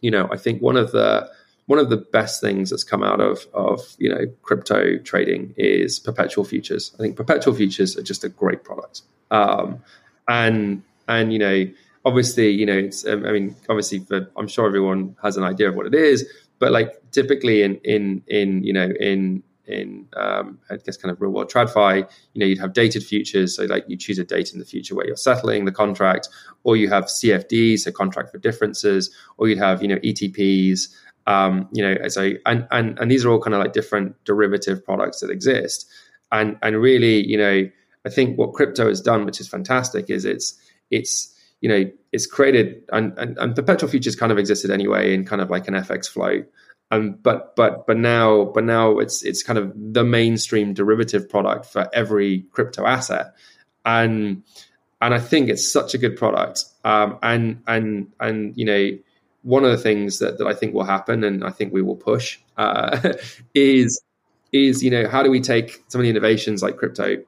you 0.00 0.10
know, 0.10 0.28
I 0.30 0.36
think 0.36 0.62
one 0.62 0.76
of 0.76 0.92
the 0.92 1.30
one 1.66 1.78
of 1.78 1.88
the 1.88 1.96
best 1.96 2.40
things 2.40 2.70
that's 2.70 2.84
come 2.84 3.02
out 3.02 3.20
of 3.20 3.46
of 3.52 3.80
you 3.98 4.08
know 4.08 4.26
crypto 4.42 4.98
trading 4.98 5.54
is 5.56 5.98
perpetual 5.98 6.44
futures. 6.44 6.92
I 6.94 6.98
think 6.98 7.16
perpetual 7.16 7.54
futures 7.54 7.96
are 7.96 8.02
just 8.02 8.24
a 8.24 8.28
great 8.28 8.64
product. 8.64 9.02
Um, 9.30 9.82
and 10.26 10.82
and 11.06 11.32
you 11.32 11.38
know, 11.38 11.66
obviously, 12.04 12.50
you 12.50 12.66
know, 12.66 12.78
it's 12.78 13.06
I 13.06 13.14
mean, 13.14 13.56
obviously, 13.68 14.00
for, 14.00 14.30
I'm 14.36 14.48
sure 14.48 14.66
everyone 14.66 15.16
has 15.22 15.36
an 15.36 15.44
idea 15.44 15.68
of 15.68 15.74
what 15.74 15.86
it 15.86 15.94
is 15.94 16.26
but 16.58 16.72
like 16.72 16.92
typically 17.10 17.62
in 17.62 17.76
in 17.84 18.22
in 18.26 18.62
you 18.64 18.72
know 18.72 18.90
in 19.00 19.42
in 19.66 20.06
um, 20.16 20.58
I 20.70 20.76
guess 20.76 20.96
kind 20.96 21.10
of 21.10 21.20
real 21.20 21.30
world 21.30 21.50
TradFi, 21.50 22.08
you 22.34 22.40
know, 22.40 22.46
you'd 22.46 22.58
have 22.58 22.72
dated 22.72 23.02
futures. 23.02 23.56
So 23.56 23.64
like 23.64 23.84
you 23.88 23.96
choose 23.96 24.18
a 24.18 24.24
date 24.24 24.52
in 24.52 24.58
the 24.58 24.64
future 24.64 24.94
where 24.94 25.06
you're 25.06 25.16
settling 25.16 25.64
the 25.64 25.72
contract, 25.72 26.28
or 26.64 26.76
you 26.76 26.88
have 26.90 27.04
CFDs, 27.04 27.80
so 27.80 27.92
contract 27.92 28.30
for 28.30 28.38
differences, 28.38 29.14
or 29.38 29.48
you'd 29.48 29.58
have 29.58 29.82
you 29.82 29.88
know 29.88 29.96
ETPs. 29.96 30.88
Um, 31.26 31.68
you 31.72 31.82
know, 31.82 32.08
so 32.08 32.32
and 32.44 32.66
and 32.70 32.98
and 32.98 33.10
these 33.10 33.24
are 33.24 33.30
all 33.30 33.40
kind 33.40 33.54
of 33.54 33.60
like 33.60 33.72
different 33.72 34.22
derivative 34.24 34.84
products 34.84 35.20
that 35.20 35.30
exist. 35.30 35.88
And 36.30 36.58
and 36.62 36.80
really, 36.80 37.26
you 37.26 37.38
know, 37.38 37.68
I 38.04 38.10
think 38.10 38.38
what 38.38 38.52
crypto 38.52 38.88
has 38.88 39.00
done, 39.00 39.24
which 39.24 39.40
is 39.40 39.48
fantastic, 39.48 40.10
is 40.10 40.24
it's 40.24 40.58
it's 40.90 41.33
you 41.64 41.70
know, 41.70 41.90
it's 42.12 42.26
created 42.26 42.82
and, 42.92 43.18
and, 43.18 43.38
and 43.38 43.56
perpetual 43.56 43.88
futures 43.88 44.14
kind 44.14 44.30
of 44.30 44.36
existed 44.36 44.70
anyway 44.70 45.14
in 45.14 45.24
kind 45.24 45.40
of 45.40 45.48
like 45.48 45.66
an 45.66 45.72
FX 45.72 46.06
flow. 46.06 46.44
Um, 46.90 47.12
but 47.22 47.56
but 47.56 47.86
but 47.86 47.96
now 47.96 48.44
but 48.44 48.64
now 48.64 48.98
it's 48.98 49.22
it's 49.22 49.42
kind 49.42 49.58
of 49.58 49.72
the 49.74 50.04
mainstream 50.04 50.74
derivative 50.74 51.26
product 51.26 51.64
for 51.64 51.88
every 51.94 52.44
crypto 52.52 52.84
asset, 52.84 53.32
and 53.86 54.42
and 55.00 55.14
I 55.14 55.18
think 55.18 55.48
it's 55.48 55.66
such 55.66 55.94
a 55.94 55.98
good 55.98 56.18
product. 56.18 56.64
Um, 56.84 57.18
and 57.22 57.62
and 57.66 58.12
and 58.20 58.54
you 58.58 58.66
know 58.66 58.90
one 59.40 59.64
of 59.64 59.70
the 59.70 59.78
things 59.78 60.18
that, 60.18 60.36
that 60.36 60.46
I 60.46 60.52
think 60.52 60.74
will 60.74 60.84
happen, 60.84 61.24
and 61.24 61.44
I 61.44 61.50
think 61.50 61.72
we 61.72 61.80
will 61.80 61.96
push, 61.96 62.38
uh, 62.58 63.14
is 63.54 64.02
is 64.52 64.84
you 64.84 64.90
know 64.90 65.08
how 65.08 65.22
do 65.22 65.30
we 65.30 65.40
take 65.40 65.82
some 65.88 66.02
of 66.02 66.02
the 66.02 66.10
innovations 66.10 66.62
like 66.62 66.76
crypto 66.76 67.24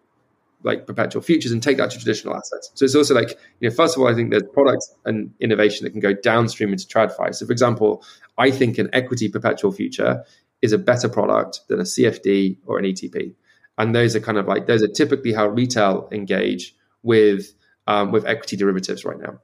like 0.66 0.86
perpetual 0.86 1.22
futures 1.22 1.52
and 1.52 1.62
take 1.62 1.78
that 1.78 1.90
to 1.92 1.98
traditional 1.98 2.34
assets. 2.34 2.72
So 2.74 2.84
it's 2.84 2.94
also 2.94 3.14
like, 3.14 3.38
you 3.60 3.68
know, 3.68 3.74
first 3.74 3.96
of 3.96 4.02
all, 4.02 4.08
I 4.08 4.14
think 4.14 4.30
there's 4.30 4.42
products 4.52 4.92
and 5.04 5.32
innovation 5.40 5.84
that 5.84 5.92
can 5.92 6.00
go 6.00 6.12
downstream 6.12 6.72
into 6.72 6.86
TradFi. 6.86 7.34
So 7.34 7.46
for 7.46 7.52
example, 7.52 8.04
I 8.36 8.50
think 8.50 8.76
an 8.76 8.90
equity 8.92 9.28
perpetual 9.28 9.72
future 9.72 10.24
is 10.60 10.72
a 10.72 10.78
better 10.78 11.08
product 11.08 11.60
than 11.68 11.78
a 11.78 11.84
CFD 11.84 12.58
or 12.66 12.78
an 12.78 12.84
ETP. 12.84 13.34
And 13.78 13.94
those 13.94 14.16
are 14.16 14.20
kind 14.20 14.38
of 14.38 14.48
like, 14.48 14.66
those 14.66 14.82
are 14.82 14.88
typically 14.88 15.32
how 15.32 15.46
retail 15.46 16.08
engage 16.10 16.74
with, 17.02 17.54
um, 17.86 18.10
with 18.10 18.26
equity 18.26 18.56
derivatives 18.56 19.04
right 19.04 19.18
now. 19.18 19.38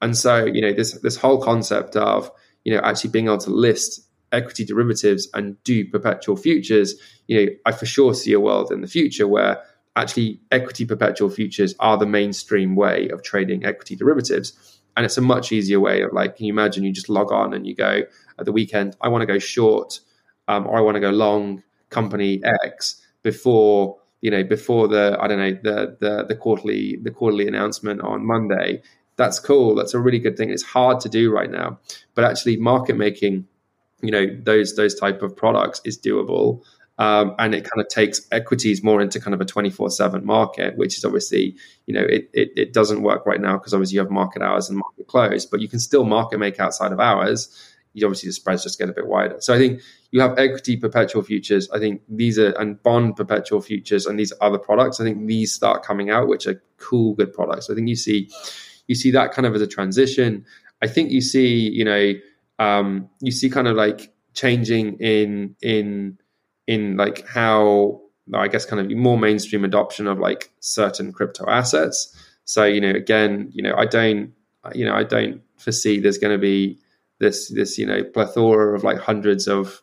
And 0.00 0.16
so, 0.16 0.44
you 0.44 0.62
know, 0.62 0.72
this, 0.72 0.92
this 1.00 1.16
whole 1.16 1.42
concept 1.42 1.96
of, 1.96 2.30
you 2.64 2.72
know, 2.72 2.80
actually 2.84 3.10
being 3.10 3.26
able 3.26 3.38
to 3.38 3.50
list 3.50 4.08
equity 4.30 4.64
derivatives 4.64 5.28
and 5.34 5.62
do 5.64 5.88
perpetual 5.88 6.36
futures, 6.36 6.94
you 7.26 7.46
know, 7.46 7.52
I 7.66 7.72
for 7.72 7.86
sure 7.86 8.14
see 8.14 8.32
a 8.32 8.40
world 8.40 8.70
in 8.70 8.80
the 8.80 8.86
future 8.86 9.26
where 9.26 9.62
actually 9.98 10.40
equity 10.50 10.84
perpetual 10.86 11.30
futures 11.30 11.74
are 11.80 11.98
the 11.98 12.06
mainstream 12.06 12.76
way 12.76 13.08
of 13.10 13.22
trading 13.22 13.64
equity 13.64 13.96
derivatives. 13.96 14.80
And 14.96 15.04
it's 15.04 15.18
a 15.18 15.22
much 15.22 15.52
easier 15.52 15.80
way 15.80 16.02
of 16.02 16.12
like, 16.12 16.36
can 16.36 16.46
you 16.46 16.52
imagine 16.52 16.84
you 16.84 16.92
just 16.92 17.08
log 17.08 17.30
on 17.32 17.54
and 17.54 17.66
you 17.66 17.74
go 17.74 18.02
at 18.38 18.44
the 18.46 18.52
weekend, 18.52 18.96
I 19.00 19.08
want 19.08 19.22
to 19.22 19.26
go 19.26 19.38
short 19.38 20.00
um, 20.48 20.66
or 20.66 20.78
I 20.78 20.80
want 20.80 20.94
to 20.96 21.00
go 21.00 21.10
long 21.10 21.62
company 21.90 22.40
X 22.64 23.00
before 23.22 23.96
you 24.20 24.30
know 24.30 24.42
before 24.44 24.88
the 24.88 25.16
I 25.20 25.28
don't 25.28 25.38
know 25.38 25.52
the 25.62 25.96
the 26.00 26.24
the 26.28 26.36
quarterly 26.36 26.96
the 27.02 27.10
quarterly 27.10 27.46
announcement 27.46 28.00
on 28.00 28.26
Monday. 28.26 28.82
that's 29.18 29.40
cool. 29.40 29.74
That's 29.74 29.94
a 29.94 29.98
really 29.98 30.20
good 30.20 30.36
thing. 30.38 30.48
It's 30.48 30.62
hard 30.62 31.00
to 31.00 31.08
do 31.10 31.30
right 31.30 31.50
now, 31.50 31.78
but 32.14 32.24
actually, 32.24 32.56
market 32.56 32.96
making, 32.96 33.46
you 34.00 34.10
know, 34.10 34.26
those 34.42 34.76
those 34.76 34.94
type 34.94 35.22
of 35.22 35.36
products 35.36 35.80
is 35.84 35.98
doable. 35.98 36.62
Um, 36.98 37.36
and 37.38 37.54
it 37.54 37.62
kind 37.62 37.80
of 37.80 37.88
takes 37.88 38.26
equities 38.32 38.82
more 38.82 39.00
into 39.00 39.20
kind 39.20 39.32
of 39.32 39.40
a 39.40 39.44
24-7 39.44 40.24
market 40.24 40.76
which 40.76 40.98
is 40.98 41.04
obviously 41.04 41.54
you 41.86 41.94
know 41.94 42.02
it, 42.02 42.28
it, 42.32 42.50
it 42.56 42.72
doesn't 42.72 43.02
work 43.02 43.24
right 43.24 43.40
now 43.40 43.56
because 43.56 43.72
obviously 43.72 43.94
you 43.94 44.00
have 44.00 44.10
market 44.10 44.42
hours 44.42 44.68
and 44.68 44.78
market 44.78 45.06
close 45.06 45.46
but 45.46 45.60
you 45.60 45.68
can 45.68 45.78
still 45.78 46.04
market 46.04 46.38
make 46.38 46.58
outside 46.58 46.90
of 46.90 46.98
hours. 46.98 47.56
You 47.94 48.06
obviously 48.06 48.28
the 48.28 48.32
spreads 48.32 48.64
just 48.64 48.78
get 48.78 48.88
a 48.88 48.92
bit 48.92 49.06
wider. 49.06 49.36
So 49.40 49.54
i 49.54 49.58
think 49.58 49.80
you 50.10 50.20
have 50.20 50.38
equity 50.38 50.76
perpetual 50.76 51.22
futures. 51.22 51.70
I 51.70 51.78
think 51.78 52.02
these 52.08 52.38
are 52.38 52.50
and 52.52 52.82
bond 52.82 53.16
perpetual 53.16 53.60
futures 53.60 54.06
and 54.06 54.18
these 54.18 54.32
other 54.40 54.58
products 54.58 55.00
i 55.00 55.04
think 55.04 55.26
these 55.26 55.52
start 55.52 55.84
coming 55.84 56.10
out 56.10 56.28
which 56.28 56.46
are 56.46 56.60
cool 56.78 57.14
good 57.14 57.32
products. 57.32 57.66
So 57.66 57.74
i 57.74 57.76
think 57.76 57.88
you 57.88 57.96
see 57.96 58.28
you 58.88 58.96
see 58.96 59.12
that 59.12 59.32
kind 59.32 59.46
of 59.46 59.54
as 59.54 59.62
a 59.62 59.66
transition. 59.68 60.44
I 60.82 60.88
think 60.88 61.12
you 61.12 61.20
see 61.20 61.56
you 61.70 61.84
know 61.84 62.14
um, 62.58 63.08
you 63.20 63.30
see 63.30 63.50
kind 63.50 63.68
of 63.68 63.76
like 63.76 64.12
changing 64.34 64.98
in 64.98 65.54
in 65.62 66.18
in 66.68 66.96
like 66.96 67.26
how 67.26 68.00
I 68.34 68.46
guess 68.46 68.66
kind 68.66 68.80
of 68.80 68.96
more 68.96 69.18
mainstream 69.18 69.64
adoption 69.64 70.06
of 70.06 70.18
like 70.18 70.50
certain 70.60 71.12
crypto 71.12 71.48
assets. 71.48 72.14
So 72.44 72.64
you 72.64 72.80
know, 72.80 72.90
again, 72.90 73.50
you 73.52 73.62
know, 73.62 73.74
I 73.76 73.86
don't, 73.86 74.32
you 74.74 74.84
know, 74.84 74.94
I 74.94 75.02
don't 75.02 75.42
foresee 75.56 75.98
there's 75.98 76.18
going 76.18 76.34
to 76.34 76.40
be 76.40 76.78
this 77.18 77.50
this 77.52 77.78
you 77.78 77.86
know 77.86 78.04
plethora 78.04 78.76
of 78.76 78.84
like 78.84 78.98
hundreds 78.98 79.48
of 79.48 79.82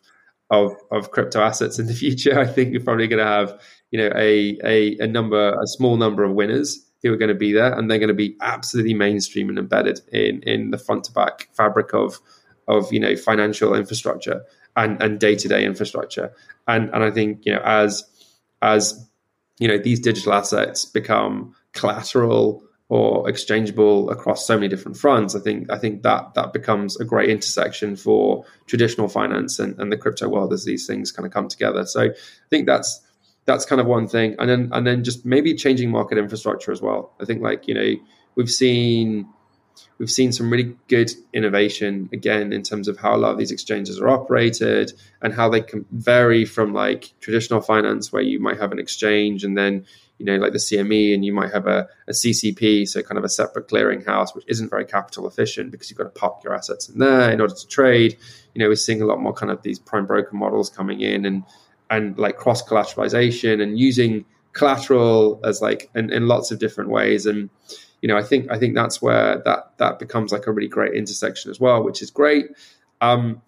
of 0.50 0.72
of 0.92 1.10
crypto 1.10 1.40
assets 1.40 1.78
in 1.78 1.86
the 1.86 1.94
future. 2.04 2.38
I 2.38 2.46
think 2.46 2.72
you're 2.72 2.82
probably 2.82 3.08
going 3.08 3.24
to 3.24 3.30
have 3.30 3.60
you 3.90 3.98
know 3.98 4.10
a 4.14 4.56
a 4.64 4.96
a 5.00 5.06
number 5.08 5.60
a 5.60 5.66
small 5.66 5.96
number 5.96 6.22
of 6.22 6.32
winners 6.32 6.82
who 7.02 7.12
are 7.12 7.18
going 7.18 7.28
to 7.28 7.34
be 7.34 7.52
there, 7.52 7.76
and 7.76 7.90
they're 7.90 7.98
going 7.98 8.08
to 8.08 8.14
be 8.14 8.36
absolutely 8.40 8.94
mainstream 8.94 9.48
and 9.48 9.58
embedded 9.58 10.00
in 10.12 10.40
in 10.42 10.70
the 10.70 10.78
front 10.78 11.02
to 11.04 11.12
back 11.12 11.48
fabric 11.52 11.92
of 11.92 12.20
of 12.68 12.92
you 12.92 13.00
know 13.00 13.16
financial 13.16 13.74
infrastructure 13.74 14.44
and 14.76 15.02
and 15.02 15.18
day 15.18 15.34
to 15.34 15.48
day 15.48 15.64
infrastructure. 15.64 16.32
And 16.68 16.90
and 16.92 17.02
I 17.02 17.10
think 17.10 17.44
you 17.44 17.52
know 17.52 17.62
as 17.64 18.04
as 18.62 19.08
you 19.58 19.68
know 19.68 19.78
these 19.78 20.00
digital 20.00 20.34
assets 20.34 20.84
become 20.84 21.54
collateral 21.72 22.62
or 22.88 23.28
exchangeable 23.28 24.10
across 24.10 24.46
so 24.46 24.54
many 24.54 24.68
different 24.68 24.96
fronts, 24.96 25.34
I 25.34 25.40
think 25.40 25.70
I 25.70 25.78
think 25.78 26.02
that 26.02 26.34
that 26.34 26.52
becomes 26.52 26.98
a 27.00 27.04
great 27.04 27.30
intersection 27.30 27.96
for 27.96 28.44
traditional 28.66 29.08
finance 29.08 29.58
and, 29.58 29.78
and 29.80 29.90
the 29.90 29.96
crypto 29.96 30.28
world 30.28 30.52
as 30.52 30.64
these 30.64 30.86
things 30.86 31.10
kind 31.10 31.26
of 31.26 31.32
come 31.32 31.48
together. 31.48 31.84
So 31.86 32.02
I 32.02 32.10
think 32.50 32.66
that's 32.66 33.02
that's 33.46 33.64
kind 33.64 33.80
of 33.80 33.86
one 33.86 34.06
thing, 34.06 34.36
and 34.38 34.48
then 34.48 34.70
and 34.72 34.86
then 34.86 35.04
just 35.04 35.24
maybe 35.24 35.54
changing 35.54 35.90
market 35.90 36.18
infrastructure 36.18 36.70
as 36.70 36.82
well. 36.82 37.14
I 37.20 37.24
think 37.24 37.42
like 37.42 37.66
you 37.66 37.74
know 37.74 37.94
we've 38.36 38.50
seen 38.50 39.28
We've 39.98 40.10
seen 40.10 40.32
some 40.32 40.50
really 40.50 40.76
good 40.88 41.12
innovation 41.32 42.08
again 42.12 42.52
in 42.52 42.62
terms 42.62 42.88
of 42.88 42.98
how 42.98 43.14
a 43.14 43.18
lot 43.18 43.32
of 43.32 43.38
these 43.38 43.50
exchanges 43.50 44.00
are 44.00 44.08
operated 44.08 44.92
and 45.22 45.32
how 45.32 45.48
they 45.48 45.60
can 45.60 45.86
vary 45.90 46.44
from 46.44 46.72
like 46.72 47.12
traditional 47.20 47.60
finance 47.60 48.12
where 48.12 48.22
you 48.22 48.40
might 48.40 48.58
have 48.58 48.72
an 48.72 48.78
exchange 48.78 49.44
and 49.44 49.56
then 49.56 49.86
you 50.18 50.26
know 50.26 50.36
like 50.36 50.52
the 50.52 50.58
CME 50.58 51.14
and 51.14 51.24
you 51.24 51.32
might 51.32 51.52
have 51.52 51.66
a, 51.66 51.88
a 52.08 52.12
CCP 52.12 52.86
so 52.88 53.02
kind 53.02 53.18
of 53.18 53.24
a 53.24 53.28
separate 53.28 53.68
clearing 53.68 54.02
house 54.02 54.34
which 54.34 54.44
isn't 54.48 54.70
very 54.70 54.84
capital 54.84 55.26
efficient 55.26 55.70
because 55.70 55.90
you've 55.90 55.98
got 55.98 56.04
to 56.04 56.20
park 56.20 56.42
your 56.44 56.54
assets 56.54 56.88
in 56.88 56.98
there 56.98 57.30
in 57.30 57.40
order 57.40 57.54
to 57.54 57.66
trade. 57.66 58.16
You 58.54 58.62
know 58.62 58.68
we're 58.68 58.76
seeing 58.76 59.02
a 59.02 59.06
lot 59.06 59.20
more 59.20 59.32
kind 59.32 59.50
of 59.50 59.62
these 59.62 59.78
prime 59.78 60.06
broker 60.06 60.34
models 60.34 60.70
coming 60.70 61.00
in 61.00 61.24
and 61.24 61.44
and 61.90 62.18
like 62.18 62.36
cross 62.36 62.62
collateralization 62.62 63.62
and 63.62 63.78
using 63.78 64.24
collateral 64.56 65.38
as 65.44 65.60
like 65.62 65.90
in, 65.94 66.12
in 66.12 66.26
lots 66.26 66.50
of 66.50 66.58
different 66.58 66.90
ways. 66.90 67.26
And 67.26 67.50
you 68.02 68.08
know, 68.08 68.16
I 68.16 68.22
think 68.22 68.50
I 68.50 68.58
think 68.58 68.74
that's 68.74 69.00
where 69.00 69.42
that 69.44 69.72
that 69.78 69.98
becomes 69.98 70.32
like 70.32 70.46
a 70.46 70.52
really 70.52 70.68
great 70.68 70.94
intersection 70.94 71.50
as 71.50 71.58
well, 71.58 71.82
which 71.82 72.02
is 72.02 72.10
great. 72.10 72.46
Um, 73.00 73.42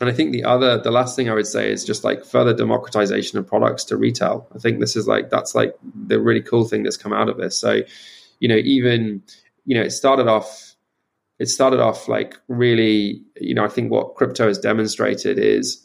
and 0.00 0.08
I 0.08 0.12
think 0.12 0.30
the 0.30 0.44
other, 0.44 0.78
the 0.80 0.92
last 0.92 1.16
thing 1.16 1.28
I 1.28 1.34
would 1.34 1.46
say 1.46 1.70
is 1.70 1.84
just 1.84 2.04
like 2.04 2.24
further 2.24 2.54
democratization 2.54 3.38
of 3.38 3.48
products 3.48 3.84
to 3.84 3.96
retail. 3.96 4.46
I 4.54 4.58
think 4.58 4.78
this 4.78 4.94
is 4.94 5.08
like 5.08 5.30
that's 5.30 5.54
like 5.54 5.74
the 5.82 6.20
really 6.20 6.40
cool 6.40 6.64
thing 6.64 6.84
that's 6.84 6.96
come 6.96 7.12
out 7.12 7.28
of 7.28 7.36
this. 7.36 7.58
So, 7.58 7.82
you 8.38 8.48
know, 8.48 8.56
even 8.56 9.22
you 9.64 9.76
know, 9.76 9.82
it 9.82 9.90
started 9.90 10.28
off, 10.28 10.74
it 11.38 11.46
started 11.46 11.80
off 11.80 12.08
like 12.08 12.36
really, 12.46 13.22
you 13.40 13.54
know, 13.54 13.64
I 13.64 13.68
think 13.68 13.90
what 13.90 14.14
crypto 14.14 14.46
has 14.46 14.58
demonstrated 14.58 15.38
is 15.38 15.84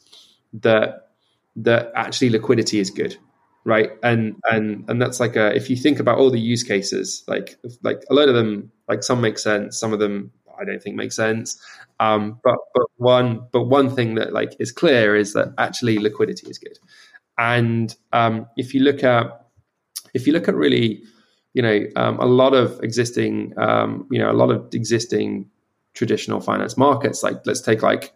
that 0.53 1.09
that 1.55 1.91
actually 1.95 2.29
liquidity 2.29 2.79
is 2.79 2.89
good 2.89 3.17
right? 3.65 3.91
And 4.03 4.35
and 4.51 4.89
and 4.89 5.01
that's 5.01 5.19
like 5.19 5.35
a 5.35 5.55
if 5.55 5.69
you 5.69 5.75
think 5.75 5.99
about 5.99 6.17
all 6.17 6.29
the 6.29 6.39
use 6.39 6.63
cases 6.63 7.23
like 7.27 7.57
like 7.81 8.03
a 8.09 8.13
lot 8.13 8.29
of 8.29 8.35
them 8.35 8.71
like 8.87 9.03
some 9.03 9.21
make 9.21 9.39
sense 9.39 9.79
some 9.79 9.93
of 9.93 9.99
them 9.99 10.31
i 10.59 10.65
don't 10.65 10.81
think 10.81 10.95
make 10.95 11.11
sense. 11.11 11.61
Um 11.99 12.39
but 12.43 12.57
but 12.73 12.87
one 12.97 13.47
but 13.51 13.63
one 13.63 13.89
thing 13.89 14.15
that 14.15 14.33
like 14.33 14.55
is 14.59 14.71
clear 14.71 15.15
is 15.15 15.33
that 15.33 15.53
actually 15.57 15.99
liquidity 15.99 16.49
is 16.49 16.57
good. 16.57 16.77
And 17.37 17.95
um 18.11 18.47
if 18.57 18.73
you 18.73 18.81
look 18.81 19.03
at 19.03 19.47
if 20.13 20.27
you 20.27 20.33
look 20.33 20.47
at 20.47 20.55
really 20.55 21.03
you 21.53 21.61
know 21.61 21.85
um, 21.95 22.19
a 22.19 22.25
lot 22.25 22.53
of 22.53 22.79
existing 22.83 23.53
um 23.57 24.07
you 24.11 24.19
know 24.19 24.31
a 24.31 24.33
lot 24.33 24.49
of 24.51 24.67
existing 24.73 25.49
traditional 25.93 26.41
finance 26.41 26.75
markets 26.77 27.21
like 27.23 27.37
let's 27.45 27.61
take 27.61 27.83
like 27.83 28.11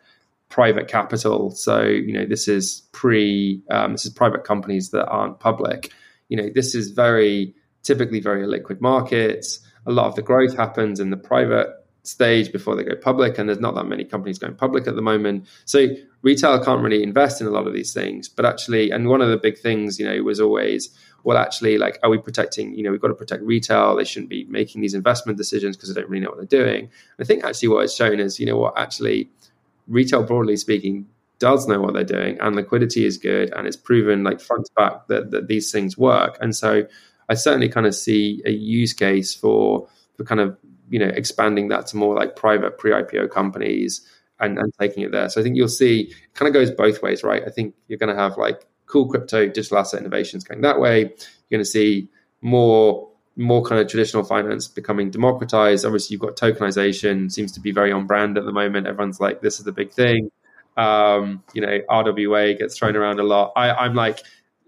private 0.49 0.87
capital. 0.87 1.51
So 1.51 1.83
you 1.83 2.13
know 2.13 2.25
this 2.25 2.47
is 2.47 2.81
pre 2.91 3.61
um, 3.69 3.93
this 3.93 4.05
is 4.05 4.13
private 4.13 4.43
companies 4.43 4.91
that 4.91 5.07
aren't 5.07 5.39
public. 5.39 5.91
You 6.29 6.37
know 6.37 6.49
this 6.53 6.75
is 6.75 6.91
very 6.91 7.53
typically 7.83 8.19
very 8.19 8.45
liquid 8.47 8.81
markets. 8.81 9.59
A 9.85 9.91
lot 9.91 10.07
of 10.07 10.15
the 10.15 10.21
growth 10.21 10.55
happens 10.55 10.99
in 10.99 11.09
the 11.09 11.17
private 11.17 11.69
stage 12.03 12.51
before 12.51 12.75
they 12.75 12.83
go 12.83 12.95
public, 12.95 13.37
and 13.37 13.49
there's 13.49 13.59
not 13.59 13.75
that 13.75 13.85
many 13.85 14.03
companies 14.03 14.39
going 14.39 14.55
public 14.55 14.87
at 14.87 14.95
the 14.95 15.01
moment. 15.01 15.47
So 15.65 15.87
retail 16.21 16.63
can't 16.63 16.81
really 16.81 17.03
invest 17.03 17.41
in 17.41 17.47
a 17.47 17.51
lot 17.51 17.67
of 17.67 17.73
these 17.73 17.93
things. 17.93 18.29
But 18.29 18.45
actually, 18.45 18.91
and 18.91 19.07
one 19.07 19.21
of 19.21 19.29
the 19.29 19.37
big 19.37 19.57
things 19.57 19.99
you 19.99 20.05
know 20.05 20.21
was 20.23 20.39
always 20.39 20.89
well 21.23 21.37
actually 21.37 21.77
like 21.77 21.99
are 22.03 22.09
we 22.09 22.17
protecting 22.17 22.73
you 22.73 22.83
know 22.83 22.91
we've 22.91 23.01
got 23.01 23.09
to 23.09 23.13
protect 23.13 23.43
retail 23.43 23.95
they 23.95 24.05
shouldn't 24.05 24.29
be 24.29 24.45
making 24.45 24.81
these 24.81 24.93
investment 24.93 25.37
decisions 25.37 25.75
because 25.75 25.93
they 25.93 25.99
don't 25.99 26.09
really 26.09 26.23
know 26.23 26.29
what 26.29 26.37
they're 26.37 26.63
doing 26.63 26.89
i 27.19 27.23
think 27.23 27.43
actually 27.43 27.67
what 27.67 27.83
it's 27.83 27.93
shown 27.93 28.19
is 28.19 28.39
you 28.39 28.45
know 28.45 28.55
what 28.55 28.77
actually 28.77 29.29
retail 29.87 30.23
broadly 30.23 30.57
speaking 30.57 31.07
does 31.39 31.67
know 31.67 31.79
what 31.79 31.93
they're 31.93 32.03
doing 32.03 32.37
and 32.41 32.55
liquidity 32.55 33.05
is 33.05 33.17
good 33.17 33.53
and 33.53 33.67
it's 33.67 33.77
proven 33.77 34.23
like 34.23 34.41
front 34.41 34.65
to 34.65 34.71
back 34.75 35.07
that, 35.07 35.31
that 35.31 35.47
these 35.47 35.71
things 35.71 35.97
work. 35.97 36.37
And 36.41 36.55
so 36.55 36.85
i 37.29 37.33
certainly 37.33 37.67
kind 37.67 37.85
of 37.85 37.93
see 37.93 38.41
a 38.45 38.51
use 38.51 38.93
case 38.93 39.35
for 39.35 39.87
for 40.15 40.23
kind 40.23 40.39
of 40.39 40.57
you 40.89 40.97
know 40.97 41.07
expanding 41.07 41.67
that 41.67 41.85
to 41.87 41.97
more 41.97 42.15
like 42.15 42.37
private 42.37 42.77
pre-ipo 42.77 43.29
companies 43.29 44.01
and, 44.39 44.57
and 44.57 44.73
taking 44.79 45.03
it 45.03 45.11
there. 45.11 45.29
So 45.29 45.41
i 45.41 45.43
think 45.43 45.55
you'll 45.55 45.67
see 45.67 46.11
it 46.11 46.33
kind 46.33 46.47
of 46.47 46.53
goes 46.53 46.71
both 46.71 47.01
ways 47.01 47.23
right? 47.23 47.43
I 47.45 47.49
think 47.49 47.75
you're 47.87 47.99
going 47.99 48.15
to 48.15 48.21
have 48.21 48.37
like 48.37 48.65
cool 48.87 49.07
crypto 49.07 49.47
digital 49.47 49.77
asset 49.77 49.99
innovations 49.99 50.43
going 50.43 50.61
that 50.61 50.79
way. 50.79 51.01
You're 51.01 51.57
going 51.57 51.61
to 51.61 51.65
see 51.65 52.09
more 52.41 53.09
more 53.37 53.63
kind 53.63 53.79
of 53.79 53.87
traditional 53.87 54.23
finance 54.23 54.67
becoming 54.67 55.11
democratized. 55.11 55.85
Obviously, 55.85 56.13
you've 56.13 56.21
got 56.21 56.35
tokenization, 56.35 57.31
seems 57.31 57.51
to 57.53 57.59
be 57.59 57.71
very 57.71 57.91
on 57.91 58.07
brand 58.07 58.37
at 58.37 58.45
the 58.45 58.51
moment. 58.51 58.87
Everyone's 58.87 59.19
like, 59.19 59.41
this 59.41 59.59
is 59.59 59.65
the 59.65 59.71
big 59.71 59.91
thing. 59.91 60.31
Um, 60.75 61.43
you 61.53 61.61
know, 61.61 61.79
RWA 61.89 62.57
gets 62.57 62.77
thrown 62.77 62.95
around 62.95 63.19
a 63.19 63.23
lot. 63.23 63.53
I, 63.55 63.71
I'm 63.71 63.95
like, 63.95 64.19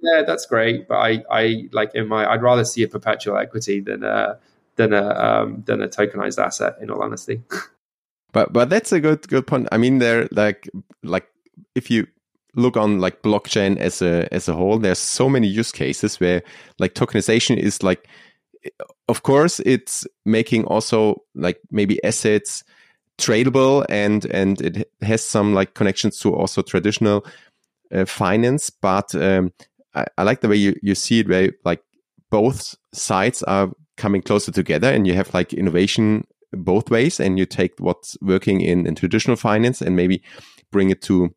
yeah, 0.02 0.24
that's 0.26 0.46
great, 0.46 0.88
but 0.88 0.96
I, 0.96 1.24
I 1.30 1.68
like 1.74 1.94
in 1.94 2.08
my, 2.08 2.30
I'd 2.32 2.42
rather 2.42 2.64
see 2.64 2.84
a 2.84 2.88
perpetual 2.88 3.38
equity 3.38 3.82
than 3.82 4.04
a 4.04 4.40
than 4.76 4.94
a 4.94 5.10
um, 5.10 5.64
than 5.66 5.82
a 5.82 5.90
tokenized 5.90 6.42
asset. 6.44 6.76
In 6.82 6.90
all 6.90 7.04
honesty. 7.04 7.42
But 8.32 8.54
but 8.54 8.70
that's 8.70 8.92
a 8.92 9.00
good 9.00 9.28
good 9.28 9.48
point. 9.48 9.68
I 9.72 9.78
mean, 9.78 9.98
there 9.98 10.28
like 10.32 10.70
like 11.04 11.28
if 11.74 11.90
you 11.90 12.06
look 12.56 12.78
on 12.78 13.00
like 13.00 13.22
blockchain 13.22 13.78
as 13.78 14.04
a 14.04 14.32
as 14.32 14.48
a 14.48 14.54
whole, 14.54 14.78
there's 14.78 15.00
so 15.00 15.30
many 15.30 15.48
use 15.48 15.72
cases 15.72 16.20
where 16.20 16.44
like 16.78 16.94
tokenization 16.94 17.58
is 17.58 17.82
like 17.82 18.08
of 19.08 19.24
course 19.24 19.60
it's 19.62 20.06
making 20.26 20.66
also 20.66 21.24
like 21.36 21.60
maybe 21.72 22.04
assets 22.04 22.64
tradable 23.18 23.86
and 23.90 24.26
and 24.26 24.62
it 24.62 24.92
has 25.02 25.24
some 25.24 25.54
like 25.54 25.74
connections 25.74 26.20
to 26.20 26.34
also 26.34 26.62
traditional 26.62 27.26
uh, 27.94 28.06
finance 28.06 28.70
but 28.70 29.14
um, 29.16 29.52
I, 29.94 30.06
I, 30.18 30.24
like 30.24 30.42
the 30.42 30.48
way 30.48 30.56
you, 30.56 30.80
you 30.82 30.96
see 30.96 31.20
it 31.20 31.28
where 31.28 31.52
like 31.66 31.84
both 32.30 32.76
sides 32.94 33.44
are 33.44 33.72
coming 33.98 34.22
closer 34.22 34.52
together 34.52 34.90
and 34.90 35.06
you 35.08 35.14
have 35.14 35.34
like 35.34 35.54
innovation 35.54 36.26
both 36.54 36.90
ways 36.90 37.20
and 37.20 37.38
you 37.38 37.46
take 37.46 37.74
what's 37.80 38.18
working 38.22 38.62
in, 38.62 38.88
in 38.88 38.96
traditional 38.96 39.36
finance 39.36 39.82
and 39.82 39.96
maybe 39.96 40.22
bring 40.72 40.90
it 40.90 41.02
to 41.04 41.34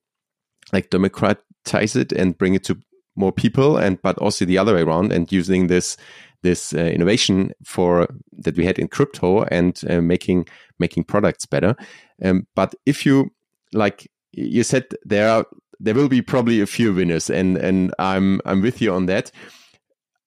like 0.73 0.91
democratize 0.91 1.97
it 1.97 2.13
and 2.13 2.39
bring 2.39 2.55
it 2.55 2.65
to 2.65 2.79
more 3.17 3.33
people 3.33 3.77
and 3.77 4.01
but 4.03 4.17
also 4.19 4.45
the 4.45 4.59
other 4.59 4.75
way 4.75 4.83
around 4.83 5.13
and 5.13 5.33
using 5.33 5.67
this 5.67 5.97
this 6.43 6.75
uh, 6.75 6.79
innovation 6.79 7.53
for 7.65 8.09
that 8.39 8.57
we 8.57 8.65
had 8.65 8.79
in 8.79 8.89
crypto 8.89 9.43
and 9.45 9.81
uh, 9.89 10.01
making 10.01 10.47
making 10.79 11.05
products 11.05 11.47
better. 11.47 11.75
Um, 12.23 12.47
but 12.55 12.75
if 12.87 13.07
you 13.07 13.31
like 13.73 14.11
you 14.33 14.63
said 14.63 14.87
there 15.05 15.29
are 15.29 15.47
there 15.81 15.95
will 15.95 16.09
be 16.09 16.23
probably 16.23 16.61
a 16.61 16.67
few 16.67 16.93
winners 16.93 17.31
and 17.31 17.57
and 17.57 17.95
I'm 17.99 18.41
I'm 18.45 18.61
with 18.61 18.81
you 18.81 18.93
on 18.93 19.07
that. 19.07 19.31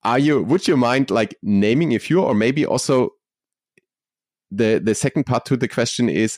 Are 0.03 0.19
you 0.19 0.43
would 0.43 0.67
you 0.67 0.77
mind 0.77 1.09
like 1.09 1.35
naming 1.41 1.93
a 1.95 1.99
few 1.99 2.21
or 2.21 2.33
maybe 2.33 2.65
also 2.65 3.09
the 4.51 4.81
the 4.83 4.95
second 4.95 5.25
part 5.25 5.45
to 5.45 5.57
the 5.57 5.67
question 5.67 6.09
is 6.09 6.37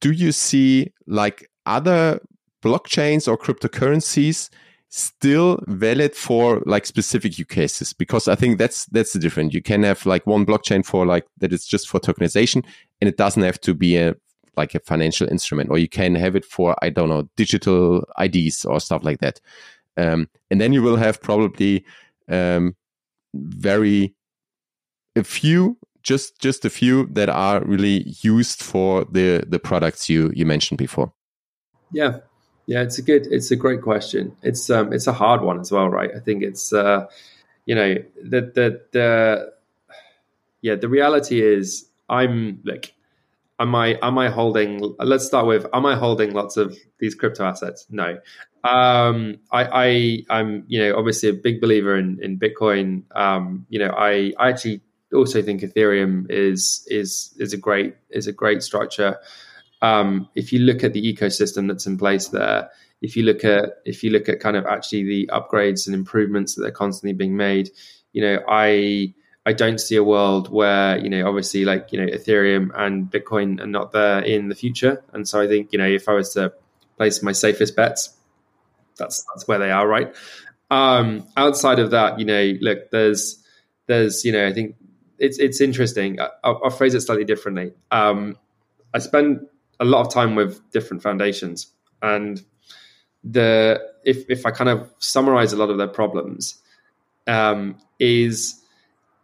do 0.00 0.12
you 0.12 0.32
see 0.32 0.92
like 1.06 1.50
other 1.66 2.20
blockchains 2.62 3.28
or 3.28 3.36
cryptocurrencies 3.36 4.50
still 4.90 5.62
valid 5.68 6.16
for 6.16 6.62
like 6.66 6.84
specific 6.84 7.38
use 7.38 7.46
cases 7.46 7.92
because 7.92 8.26
i 8.26 8.34
think 8.34 8.58
that's 8.58 8.86
that's 8.86 9.12
the 9.12 9.20
difference. 9.20 9.54
You 9.54 9.62
can 9.62 9.84
have 9.84 10.04
like 10.04 10.26
one 10.26 10.44
blockchain 10.44 10.84
for 10.84 11.06
like 11.06 11.26
that 11.38 11.52
is 11.52 11.64
just 11.64 11.88
for 11.88 12.00
tokenization 12.00 12.64
and 13.00 13.08
it 13.08 13.16
doesn't 13.16 13.44
have 13.44 13.60
to 13.60 13.72
be 13.72 13.96
a 13.96 14.16
like 14.56 14.74
a 14.74 14.80
financial 14.80 15.28
instrument 15.28 15.70
or 15.70 15.78
you 15.78 15.88
can 15.88 16.16
have 16.16 16.34
it 16.34 16.44
for 16.44 16.74
i 16.82 16.90
don't 16.90 17.08
know 17.08 17.28
digital 17.36 18.04
ids 18.18 18.64
or 18.64 18.80
stuff 18.80 19.04
like 19.04 19.20
that. 19.20 19.40
Um, 19.96 20.28
and 20.50 20.60
then 20.60 20.72
you 20.72 20.82
will 20.82 20.96
have 20.96 21.20
probably 21.20 21.84
um, 22.28 22.74
very 23.34 24.14
a 25.14 25.22
few 25.22 25.76
just 26.02 26.40
just 26.40 26.64
a 26.64 26.70
few 26.70 27.06
that 27.12 27.28
are 27.28 27.62
really 27.64 28.12
used 28.22 28.62
for 28.62 29.04
the 29.04 29.44
the 29.46 29.58
products 29.58 30.08
you 30.08 30.32
you 30.34 30.46
mentioned 30.46 30.78
before. 30.78 31.12
Yeah 31.92 32.20
yeah 32.70 32.82
it's 32.82 32.98
a 32.98 33.02
good 33.02 33.26
it's 33.32 33.50
a 33.50 33.56
great 33.56 33.82
question. 33.82 34.36
It's 34.42 34.70
um 34.70 34.92
it's 34.92 35.08
a 35.08 35.12
hard 35.12 35.42
one 35.42 35.58
as 35.58 35.72
well 35.72 35.88
right? 35.88 36.10
I 36.16 36.20
think 36.20 36.44
it's 36.44 36.72
uh 36.72 37.06
you 37.66 37.74
know 37.74 37.96
the 38.22 38.40
the 38.54 38.80
the 38.92 39.52
yeah 40.62 40.76
the 40.76 40.88
reality 40.88 41.42
is 41.42 41.86
i'm 42.08 42.60
like 42.64 42.94
am 43.58 43.74
i 43.74 43.98
am 44.02 44.18
i 44.18 44.28
holding 44.28 44.94
let's 44.98 45.26
start 45.26 45.46
with 45.46 45.66
am 45.72 45.84
i 45.84 45.96
holding 45.96 46.32
lots 46.32 46.56
of 46.56 46.76
these 47.00 47.14
crypto 47.16 47.44
assets? 47.44 47.86
No. 47.90 48.18
Um 48.62 49.40
i 49.50 49.62
i 49.86 49.88
i'm 50.30 50.64
you 50.68 50.78
know 50.80 50.96
obviously 50.96 51.28
a 51.28 51.32
big 51.32 51.60
believer 51.60 51.96
in 51.96 52.22
in 52.22 52.38
bitcoin. 52.38 53.02
Um 53.16 53.66
you 53.68 53.80
know 53.80 53.90
i 53.98 54.32
i 54.38 54.48
actually 54.50 54.80
also 55.12 55.42
think 55.42 55.62
Ethereum 55.62 56.30
is 56.30 56.86
is 56.88 57.34
is 57.40 57.52
a 57.52 57.56
great 57.56 57.96
is 58.10 58.28
a 58.28 58.32
great 58.32 58.62
structure. 58.62 59.18
Um, 59.82 60.28
if 60.34 60.52
you 60.52 60.60
look 60.60 60.84
at 60.84 60.92
the 60.92 61.14
ecosystem 61.14 61.68
that's 61.68 61.86
in 61.86 61.96
place 61.98 62.28
there, 62.28 62.70
if 63.00 63.16
you 63.16 63.22
look 63.22 63.44
at 63.44 63.76
if 63.84 64.02
you 64.02 64.10
look 64.10 64.28
at 64.28 64.40
kind 64.40 64.56
of 64.56 64.66
actually 64.66 65.04
the 65.04 65.30
upgrades 65.32 65.86
and 65.86 65.94
improvements 65.94 66.54
that 66.54 66.64
are 66.66 66.70
constantly 66.70 67.14
being 67.14 67.36
made, 67.36 67.70
you 68.12 68.22
know, 68.22 68.42
I 68.48 69.14
I 69.46 69.52
don't 69.54 69.78
see 69.78 69.96
a 69.96 70.04
world 70.04 70.52
where 70.52 70.98
you 70.98 71.08
know 71.08 71.26
obviously 71.26 71.64
like 71.64 71.92
you 71.92 72.00
know 72.00 72.12
Ethereum 72.12 72.70
and 72.74 73.10
Bitcoin 73.10 73.60
are 73.60 73.66
not 73.66 73.92
there 73.92 74.20
in 74.20 74.48
the 74.48 74.54
future, 74.54 75.02
and 75.12 75.26
so 75.26 75.40
I 75.40 75.46
think 75.46 75.72
you 75.72 75.78
know 75.78 75.88
if 75.88 76.08
I 76.08 76.12
was 76.12 76.34
to 76.34 76.52
place 76.96 77.22
my 77.22 77.32
safest 77.32 77.74
bets, 77.74 78.14
that's 78.98 79.24
that's 79.32 79.48
where 79.48 79.58
they 79.58 79.70
are, 79.70 79.88
right? 79.88 80.14
Um, 80.70 81.26
outside 81.36 81.78
of 81.78 81.90
that, 81.90 82.20
you 82.20 82.26
know, 82.26 82.52
look, 82.60 82.90
there's 82.90 83.42
there's 83.86 84.24
you 84.24 84.32
know 84.32 84.46
I 84.46 84.52
think 84.52 84.76
it's 85.18 85.38
it's 85.38 85.60
interesting. 85.60 86.20
I'll, 86.20 86.60
I'll 86.64 86.70
phrase 86.70 86.94
it 86.94 87.00
slightly 87.00 87.24
differently. 87.24 87.72
Um, 87.90 88.36
I 88.92 88.98
spend 88.98 89.46
a 89.80 89.84
lot 89.84 90.06
of 90.06 90.12
time 90.12 90.34
with 90.36 90.60
different 90.70 91.02
foundations, 91.02 91.66
and 92.02 92.42
the 93.24 93.80
if 94.04 94.24
if 94.28 94.46
I 94.46 94.50
kind 94.50 94.70
of 94.70 94.90
summarize 94.98 95.52
a 95.52 95.56
lot 95.56 95.70
of 95.70 95.78
their 95.78 95.88
problems, 95.88 96.60
um, 97.26 97.76
is 97.98 98.60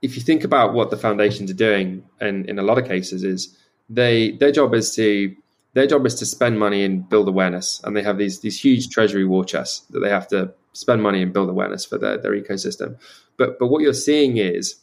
if 0.02 0.16
you 0.16 0.22
think 0.22 0.44
about 0.44 0.74
what 0.74 0.90
the 0.90 0.96
foundations 0.96 1.50
are 1.50 1.54
doing, 1.54 2.04
and 2.20 2.48
in 2.48 2.58
a 2.58 2.62
lot 2.62 2.78
of 2.78 2.86
cases, 2.86 3.24
is 3.24 3.56
they 3.88 4.32
their 4.32 4.52
job 4.52 4.74
is 4.74 4.94
to 4.96 5.34
their 5.74 5.86
job 5.86 6.06
is 6.06 6.14
to 6.16 6.26
spend 6.26 6.58
money 6.58 6.84
and 6.84 7.08
build 7.08 7.28
awareness, 7.28 7.80
and 7.84 7.96
they 7.96 8.02
have 8.02 8.18
these 8.18 8.40
these 8.40 8.58
huge 8.58 8.88
treasury 8.88 9.24
war 9.24 9.44
chests 9.44 9.80
that 9.90 10.00
they 10.00 10.10
have 10.10 10.28
to 10.28 10.52
spend 10.72 11.02
money 11.02 11.22
and 11.22 11.32
build 11.32 11.48
awareness 11.48 11.84
for 11.84 11.98
their, 11.98 12.18
their 12.18 12.32
ecosystem. 12.32 12.98
But 13.36 13.58
but 13.58 13.68
what 13.68 13.82
you're 13.82 13.94
seeing 13.94 14.36
is 14.36 14.76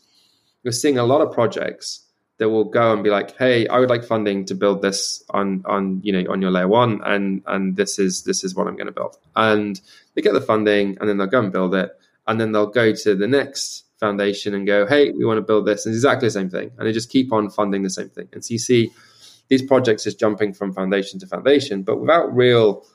you're 0.63 0.71
seeing 0.71 0.97
a 0.97 1.05
lot 1.05 1.21
of 1.21 1.31
projects 1.31 2.01
that 2.37 2.49
will 2.49 2.65
go 2.65 2.93
and 2.93 3.03
be 3.03 3.09
like, 3.09 3.37
"Hey, 3.37 3.67
I 3.67 3.79
would 3.79 3.89
like 3.89 4.03
funding 4.03 4.45
to 4.45 4.55
build 4.55 4.81
this 4.81 5.23
on 5.29 5.63
on 5.65 6.01
you 6.03 6.11
know 6.11 6.31
on 6.31 6.41
your 6.41 6.51
layer 6.51 6.67
one, 6.67 7.01
and 7.03 7.43
and 7.47 7.75
this 7.75 7.99
is 7.99 8.23
this 8.23 8.43
is 8.43 8.55
what 8.55 8.67
I'm 8.67 8.75
going 8.75 8.87
to 8.87 8.93
build." 8.93 9.17
And 9.35 9.79
they 10.13 10.21
get 10.21 10.33
the 10.33 10.41
funding, 10.41 10.97
and 10.99 11.07
then 11.07 11.17
they'll 11.17 11.27
go 11.27 11.39
and 11.39 11.51
build 11.51 11.75
it, 11.75 11.91
and 12.27 12.39
then 12.39 12.51
they'll 12.51 12.67
go 12.67 12.93
to 12.93 13.15
the 13.15 13.27
next 13.27 13.85
foundation 13.99 14.53
and 14.53 14.65
go, 14.65 14.85
"Hey, 14.87 15.11
we 15.11 15.25
want 15.25 15.37
to 15.37 15.41
build 15.41 15.65
this," 15.65 15.85
and 15.85 15.93
it's 15.93 16.03
exactly 16.03 16.27
the 16.27 16.31
same 16.31 16.49
thing, 16.49 16.71
and 16.77 16.87
they 16.87 16.91
just 16.91 17.09
keep 17.09 17.31
on 17.31 17.49
funding 17.49 17.83
the 17.83 17.89
same 17.89 18.09
thing. 18.09 18.27
And 18.33 18.43
so 18.43 18.53
you 18.53 18.59
see 18.59 18.91
these 19.49 19.61
projects 19.61 20.05
just 20.05 20.19
jumping 20.19 20.53
from 20.53 20.73
foundation 20.73 21.19
to 21.19 21.27
foundation, 21.27 21.83
but 21.83 21.99
without 21.99 22.33
real 22.35 22.85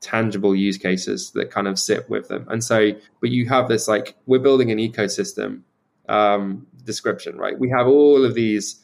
tangible 0.00 0.54
use 0.54 0.78
cases 0.78 1.32
that 1.32 1.50
kind 1.50 1.66
of 1.66 1.78
sit 1.78 2.08
with 2.08 2.28
them. 2.28 2.46
And 2.48 2.62
so, 2.62 2.92
but 3.20 3.30
you 3.30 3.48
have 3.48 3.68
this 3.68 3.88
like 3.88 4.14
we're 4.26 4.38
building 4.38 4.70
an 4.70 4.78
ecosystem 4.78 5.62
um, 6.08 6.66
description, 6.84 7.36
right? 7.36 7.58
We 7.58 7.70
have 7.70 7.86
all 7.86 8.24
of 8.24 8.34
these 8.34 8.82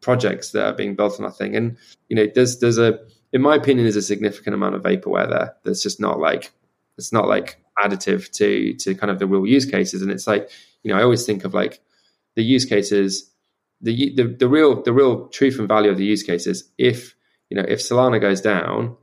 projects 0.00 0.50
that 0.50 0.66
are 0.66 0.74
being 0.74 0.94
built 0.94 1.18
on 1.18 1.24
our 1.24 1.32
thing, 1.32 1.56
and 1.56 1.76
you 2.08 2.16
know, 2.16 2.26
there's 2.34 2.58
there's 2.60 2.78
a, 2.78 2.98
in 3.32 3.42
my 3.42 3.56
opinion, 3.56 3.84
there's 3.84 3.96
a 3.96 4.02
significant 4.02 4.54
amount 4.54 4.74
of 4.74 4.82
vaporware 4.82 5.28
there. 5.28 5.54
That's 5.64 5.82
just 5.82 6.00
not 6.00 6.18
like 6.18 6.52
it's 6.98 7.12
not 7.12 7.28
like 7.28 7.58
additive 7.78 8.30
to 8.32 8.74
to 8.74 8.94
kind 8.94 9.10
of 9.10 9.18
the 9.18 9.26
real 9.26 9.46
use 9.46 9.66
cases, 9.66 10.02
and 10.02 10.10
it's 10.10 10.26
like 10.26 10.50
you 10.82 10.92
know, 10.92 10.98
I 10.98 11.02
always 11.02 11.26
think 11.26 11.44
of 11.44 11.54
like 11.54 11.80
the 12.36 12.44
use 12.44 12.64
cases, 12.64 13.30
the 13.80 14.14
the, 14.14 14.24
the 14.24 14.48
real 14.48 14.82
the 14.82 14.92
real 14.92 15.28
truth 15.28 15.58
and 15.58 15.68
value 15.68 15.90
of 15.90 15.98
the 15.98 16.04
use 16.04 16.22
cases. 16.22 16.70
If 16.78 17.14
you 17.50 17.56
know, 17.56 17.64
if 17.66 17.80
Solana 17.80 18.20
goes 18.20 18.40
down, 18.40 18.96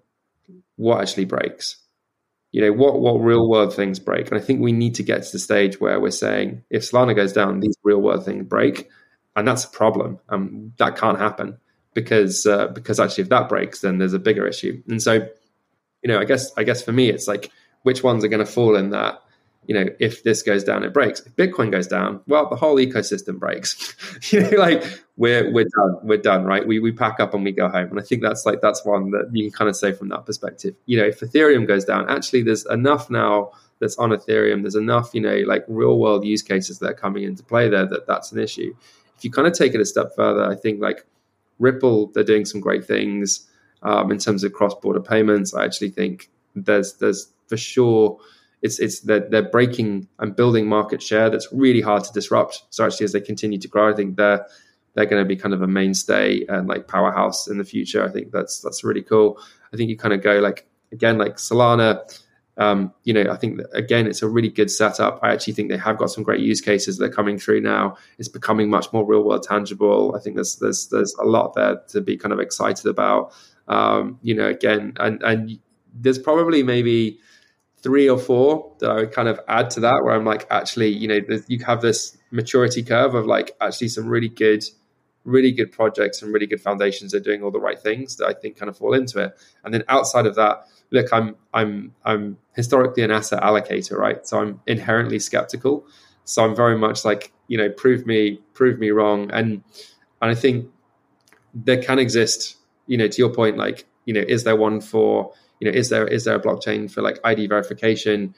what 0.76 1.02
actually 1.02 1.26
breaks? 1.26 1.78
You 2.54 2.62
know 2.62 2.72
what 2.72 3.02
what 3.02 3.16
real 3.16 3.50
world 3.50 3.76
things 3.76 4.00
break? 4.00 4.30
And 4.32 4.40
i 4.40 4.42
think 4.42 4.62
we 4.62 4.72
need 4.72 4.96
to 4.96 5.04
get 5.04 5.24
to 5.24 5.32
the 5.34 5.40
stage 5.40 5.82
where 5.82 6.00
we're 6.00 6.12
saying 6.12 6.64
if 6.70 6.84
solana 6.84 7.16
goes 7.16 7.34
down 7.34 7.60
these 7.60 7.76
real 7.84 8.02
world 8.02 8.24
things 8.24 8.46
break. 8.48 8.90
And 9.36 9.48
that's 9.48 9.66
a 9.66 9.70
problem. 9.70 10.20
Um, 10.30 10.74
that 10.78 10.96
can't 10.96 11.18
happen 11.18 11.58
because 11.96 12.46
uh, 12.46 12.68
because 12.68 13.00
actually 13.00 13.24
if 13.24 13.30
that 13.30 13.50
breaks 13.50 13.82
then 13.82 13.98
there's 13.98 14.14
a 14.14 14.20
bigger 14.20 14.48
issue. 14.48 14.82
And 14.88 15.02
so 15.02 15.28
you 16.04 16.08
know 16.08 16.20
i 16.20 16.26
guess 16.26 16.52
i 16.56 16.64
guess 16.64 16.84
for 16.84 16.92
me 16.92 17.10
it's 17.10 17.28
like 17.28 17.52
which 17.82 18.04
ones 18.04 18.24
are 18.24 18.30
going 18.30 18.46
to 18.46 18.52
fall 18.52 18.76
in 18.76 18.92
that 18.92 19.23
you 19.68 19.76
know, 19.76 19.86
if 20.00 20.24
this 20.24 20.42
goes 20.42 20.64
down, 20.64 20.84
it 20.84 20.94
breaks. 20.94 21.22
If 21.22 21.36
Bitcoin 21.36 21.72
goes 21.72 21.88
down, 21.88 22.22
well, 22.28 22.50
the 22.50 22.56
whole 22.56 22.76
ecosystem 22.76 23.40
breaks. 23.40 23.96
you 24.32 24.42
know, 24.42 24.58
like 24.58 24.84
we're 25.18 25.52
we're 25.52 25.66
done, 25.66 25.98
we're 26.04 26.18
done, 26.18 26.44
right? 26.44 26.66
We 26.66 26.80
we 26.80 26.92
pack 26.92 27.20
up 27.20 27.34
and 27.34 27.44
we 27.44 27.52
go 27.52 27.70
home. 27.70 27.90
And 27.90 28.00
I 28.00 28.04
think 28.04 28.22
that's 28.22 28.46
like 28.46 28.62
that's 28.62 28.86
one 28.86 29.12
that 29.12 29.30
you 29.32 29.50
can 29.50 29.58
kind 29.58 29.70
of 29.70 29.76
say 29.76 29.94
from 29.94 30.10
that 30.10 30.26
perspective. 30.26 30.76
You 30.86 31.00
know, 31.00 31.06
if 31.06 31.20
Ethereum 31.22 31.68
goes 31.68 31.86
down, 31.86 32.10
actually, 32.10 32.44
there's 32.44 32.66
enough 32.66 33.10
now 33.10 33.52
that's 33.80 33.98
on 33.98 34.10
Ethereum. 34.10 34.62
There's 34.62 34.76
enough, 34.76 35.14
you 35.14 35.22
know, 35.22 35.38
like 35.46 35.66
real 35.68 36.00
world 36.00 36.26
use 36.26 36.42
cases 36.42 36.80
that 36.80 36.92
are 36.92 36.96
coming 36.96 37.24
into 37.24 37.44
play 37.44 37.70
there 37.70 37.86
that 37.86 38.08
that's 38.08 38.32
an 38.32 38.40
issue. 38.40 38.74
If 39.18 39.24
you 39.24 39.32
kind 39.32 39.48
of 39.48 39.54
take 39.54 39.74
it 39.74 39.82
a 39.82 39.86
step 39.86 40.16
further, 40.16 40.44
I 40.44 40.56
think 40.56 40.82
like 40.82 41.06
Ripple, 41.60 42.08
they're 42.08 42.24
doing 42.24 42.46
some 42.46 42.60
great 42.62 42.86
things 42.86 43.48
um, 43.84 44.12
in 44.12 44.18
terms 44.18 44.44
of 44.44 44.54
cross 44.54 44.74
border 44.76 45.02
payments. 45.02 45.54
I 45.54 45.64
actually 45.64 45.90
think 45.90 46.30
there's 46.56 46.94
there's 46.96 47.32
for 47.48 47.58
sure 47.58 48.20
it's 48.64 48.80
it's 48.80 49.02
that 49.02 49.30
they're 49.30 49.50
breaking 49.50 50.08
and 50.20 50.36
building 50.36 50.68
market 50.68 51.04
share 51.04 51.30
that's 51.30 51.48
really 51.52 51.82
hard 51.82 52.04
to 52.06 52.14
disrupt. 52.14 52.64
So 52.70 52.86
actually, 52.86 53.04
as 53.04 53.12
they 53.12 53.22
continue 53.22 53.60
to 53.60 53.68
grow, 53.68 53.92
I 53.92 53.94
think 53.94 54.16
they're 54.16 54.48
they're 54.96 55.06
going 55.06 55.22
to 55.22 55.28
be 55.28 55.36
kind 55.36 55.54
of 55.54 55.62
a 55.62 55.68
mainstay 55.68 56.46
and 56.48 56.68
like 56.68 56.88
powerhouse 56.88 57.48
in 57.48 57.58
the 57.58 57.66
future. 57.66 58.04
I 58.04 58.10
think 58.10 58.32
that's 58.32 58.62
that's 58.62 58.84
really 58.84 59.04
cool. 59.04 59.38
I 59.74 59.78
think 59.78 59.90
you 59.90 59.98
kind 59.98 60.14
of 60.14 60.22
go 60.22 60.40
like 60.40 60.66
again 60.92 61.18
like 61.18 61.36
Solana. 61.36 62.20
Um, 62.56 62.94
you 63.04 63.14
know, 63.14 63.32
I 63.32 63.36
think 63.36 63.58
that, 63.58 63.68
again 63.74 64.08
it's 64.08 64.22
a 64.22 64.30
really 64.30 64.50
good 64.50 64.72
setup. 64.72 65.20
I 65.22 65.34
actually 65.34 65.54
think 65.54 65.70
they 65.70 65.78
have 65.78 65.98
got 65.98 66.12
some 66.12 66.24
great 66.24 66.40
use 66.40 66.62
cases 66.62 66.98
that 67.00 67.06
are 67.06 67.14
coming 67.14 67.38
through 67.38 67.62
now. 67.62 67.98
It's 68.18 68.30
becoming 68.30 68.70
much 68.70 68.94
more 68.94 69.06
real 69.06 69.24
world 69.24 69.44
tangible. 69.44 70.16
I 70.16 70.20
think 70.20 70.36
there's 70.36 70.56
there's 70.58 70.88
there's 70.88 71.14
a 71.16 71.26
lot 71.26 71.54
there 71.56 71.82
to 71.90 72.00
be 72.00 72.16
kind 72.16 72.32
of 72.32 72.40
excited 72.40 72.86
about. 72.86 73.34
Um, 73.68 74.20
you 74.22 74.36
know, 74.36 74.48
again, 74.48 74.94
and 75.02 75.22
and 75.24 75.60
there's 75.94 76.20
probably 76.20 76.64
maybe 76.64 77.20
three 77.84 78.10
or 78.10 78.18
four 78.18 78.74
that 78.80 78.90
I 78.90 78.96
would 78.96 79.12
kind 79.12 79.28
of 79.28 79.40
add 79.48 79.70
to 79.72 79.82
that, 79.82 80.04
where 80.04 80.16
I'm 80.16 80.26
like, 80.26 80.48
actually, 80.50 80.90
you 80.90 81.08
know, 81.08 81.20
you 81.48 81.64
have 81.66 81.82
this 81.82 82.18
maturity 82.32 82.82
curve 82.82 83.14
of 83.14 83.26
like 83.26 83.52
actually 83.60 83.90
some 83.90 84.08
really 84.08 84.30
good, 84.30 84.64
really 85.26 85.52
good 85.52 85.72
projects 85.72 86.22
and 86.22 86.34
really 86.34 86.48
good 86.48 86.62
foundations 86.62 87.14
are 87.14 87.20
doing 87.20 87.44
all 87.44 87.52
the 87.52 87.60
right 87.60 87.80
things 87.80 88.16
that 88.18 88.26
I 88.28 88.34
think 88.34 88.58
kind 88.58 88.70
of 88.70 88.78
fall 88.78 88.94
into 88.94 89.20
it. 89.20 89.34
And 89.64 89.74
then 89.74 89.84
outside 89.90 90.26
of 90.26 90.36
that, 90.36 90.66
look, 90.92 91.12
I'm 91.12 91.36
I'm 91.54 91.94
I'm 92.06 92.38
historically 92.56 93.04
an 93.04 93.12
asset 93.12 93.44
allocator, 93.44 93.98
right? 93.98 94.26
So 94.26 94.40
I'm 94.40 94.62
inherently 94.66 95.20
skeptical. 95.20 95.86
So 96.24 96.44
I'm 96.44 96.56
very 96.56 96.78
much 96.78 97.04
like, 97.04 97.34
you 97.48 97.58
know, 97.58 97.70
prove 97.70 98.06
me, 98.06 98.40
prove 98.54 98.80
me 98.80 98.92
wrong. 98.92 99.30
And 99.32 99.62
and 100.22 100.32
I 100.32 100.36
think 100.36 100.70
there 101.54 101.82
can 101.84 102.00
exist, 102.00 102.56
you 102.88 102.98
know, 102.98 103.08
to 103.08 103.18
your 103.18 103.30
point, 103.30 103.58
like, 103.58 103.86
you 104.06 104.14
know, 104.14 104.24
is 104.28 104.44
there 104.44 104.56
one 104.56 104.82
for 104.82 105.34
you 105.60 105.72
know, 105.72 105.78
is 105.78 105.90
there 105.90 106.08
is 106.08 106.26
there 106.26 106.36
a 106.36 106.42
blockchain 106.42 106.92
for 106.92 107.02
like 107.02 107.20
ID 107.24 107.48
verification? 107.48 108.36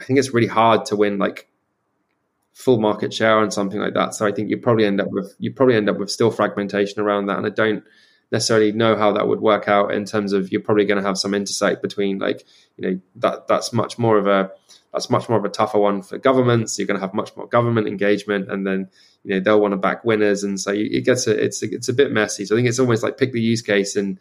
I 0.00 0.04
think 0.04 0.18
it's 0.18 0.34
really 0.34 0.48
hard 0.48 0.86
to 0.86 0.96
win 0.96 1.18
like 1.18 1.48
full 2.52 2.80
market 2.80 3.12
share 3.12 3.38
on 3.38 3.50
something 3.50 3.80
like 3.80 3.94
that. 3.94 4.14
So 4.14 4.26
I 4.26 4.32
think 4.32 4.50
you 4.50 4.56
probably 4.56 4.86
end 4.86 5.00
up 5.00 5.08
with 5.10 5.34
you 5.38 5.52
probably 5.52 5.76
end 5.76 5.88
up 5.88 5.98
with 5.98 6.10
still 6.10 6.30
fragmentation 6.30 7.00
around 7.00 7.26
that. 7.26 7.38
And 7.38 7.46
I 7.46 7.50
don't 7.50 7.84
necessarily 8.32 8.72
know 8.72 8.96
how 8.96 9.12
that 9.12 9.28
would 9.28 9.40
work 9.40 9.68
out 9.68 9.92
in 9.92 10.04
terms 10.04 10.32
of 10.32 10.50
you're 10.50 10.60
probably 10.60 10.84
going 10.84 11.00
to 11.00 11.06
have 11.06 11.18
some 11.18 11.34
intersect 11.34 11.82
between 11.82 12.18
like 12.18 12.44
you 12.76 12.88
know 12.88 13.00
that 13.16 13.46
that's 13.46 13.72
much 13.72 13.98
more 13.98 14.18
of 14.18 14.26
a 14.26 14.50
that's 14.92 15.10
much 15.10 15.28
more 15.28 15.38
of 15.38 15.44
a 15.44 15.48
tougher 15.48 15.78
one 15.78 16.02
for 16.02 16.18
governments. 16.18 16.78
You're 16.78 16.86
going 16.86 16.98
to 16.98 17.04
have 17.04 17.14
much 17.14 17.36
more 17.36 17.46
government 17.46 17.88
engagement, 17.88 18.50
and 18.50 18.66
then 18.66 18.88
you 19.24 19.34
know 19.34 19.40
they'll 19.40 19.60
want 19.60 19.72
to 19.72 19.76
back 19.76 20.04
winners, 20.04 20.44
and 20.44 20.58
so 20.58 20.72
it 20.72 21.04
gets 21.04 21.26
a, 21.26 21.44
it's 21.44 21.62
a, 21.62 21.72
it's 21.72 21.88
a 21.88 21.92
bit 21.92 22.12
messy. 22.12 22.44
So 22.44 22.54
I 22.54 22.58
think 22.58 22.68
it's 22.68 22.78
almost 22.78 23.02
like 23.02 23.18
pick 23.18 23.32
the 23.32 23.40
use 23.40 23.62
case 23.62 23.96
and 23.96 24.18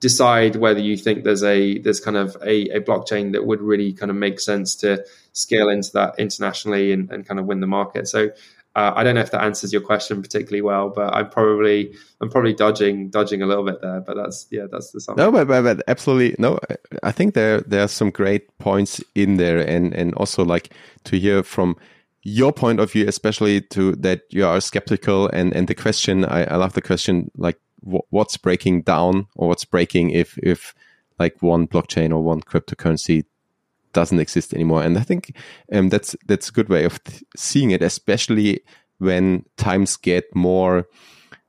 decide 0.00 0.56
whether 0.56 0.80
you 0.80 0.96
think 0.96 1.24
there's 1.24 1.44
a 1.44 1.78
there's 1.78 2.00
kind 2.00 2.16
of 2.16 2.36
a, 2.42 2.68
a 2.70 2.80
blockchain 2.80 3.32
that 3.32 3.46
would 3.46 3.60
really 3.60 3.92
kind 3.92 4.10
of 4.10 4.16
make 4.16 4.40
sense 4.40 4.74
to 4.76 5.04
scale 5.32 5.68
into 5.68 5.92
that 5.92 6.18
internationally 6.18 6.92
and, 6.92 7.10
and 7.10 7.26
kind 7.26 7.38
of 7.38 7.46
win 7.46 7.60
the 7.60 7.66
market. 7.66 8.08
So 8.08 8.30
uh, 8.76 8.92
I 8.94 9.02
don't 9.02 9.16
know 9.16 9.20
if 9.20 9.32
that 9.32 9.42
answers 9.42 9.72
your 9.72 9.82
question 9.82 10.22
particularly 10.22 10.62
well, 10.62 10.90
but 10.90 11.12
I'm 11.12 11.28
probably 11.28 11.92
I'm 12.20 12.30
probably 12.30 12.54
dodging 12.54 13.10
dodging 13.10 13.42
a 13.42 13.46
little 13.46 13.64
bit 13.64 13.80
there. 13.82 14.00
But 14.00 14.16
that's 14.16 14.46
yeah, 14.50 14.66
that's 14.70 14.92
the 14.92 15.00
summary. 15.00 15.24
No, 15.24 15.32
but, 15.32 15.48
but, 15.48 15.62
but 15.62 15.82
absolutely 15.88 16.36
no. 16.38 16.58
I 17.02 17.10
think 17.10 17.34
there 17.34 17.60
there 17.62 17.82
are 17.82 17.88
some 17.88 18.10
great 18.10 18.56
points 18.58 19.02
in 19.14 19.38
there, 19.38 19.58
and 19.58 19.92
and 19.92 20.14
also 20.14 20.44
like 20.44 20.72
to 21.04 21.18
hear 21.18 21.42
from 21.42 21.76
your 22.22 22.52
point 22.52 22.78
of 22.78 22.92
view, 22.92 23.08
especially 23.08 23.60
to 23.60 23.96
that 23.96 24.22
you 24.30 24.46
are 24.46 24.60
skeptical 24.60 25.28
and 25.28 25.52
and 25.52 25.66
the 25.66 25.74
question. 25.74 26.24
I, 26.24 26.44
I 26.44 26.56
love 26.56 26.74
the 26.74 26.82
question 26.82 27.30
like 27.36 27.58
what's 27.82 28.36
breaking 28.36 28.82
down 28.82 29.26
or 29.36 29.48
what's 29.48 29.64
breaking 29.64 30.10
if 30.10 30.38
if 30.38 30.74
like 31.18 31.42
one 31.42 31.66
blockchain 31.66 32.10
or 32.10 32.22
one 32.22 32.40
cryptocurrency 32.40 33.24
doesn't 33.92 34.20
exist 34.20 34.54
anymore. 34.54 34.82
And 34.82 34.96
I 34.96 35.02
think 35.02 35.36
um, 35.72 35.88
that's 35.88 36.16
that's 36.26 36.48
a 36.48 36.52
good 36.52 36.68
way 36.68 36.84
of 36.84 37.00
seeing 37.36 37.70
it, 37.70 37.82
especially 37.82 38.60
when 38.98 39.44
times 39.56 39.96
get 39.96 40.24
more 40.34 40.86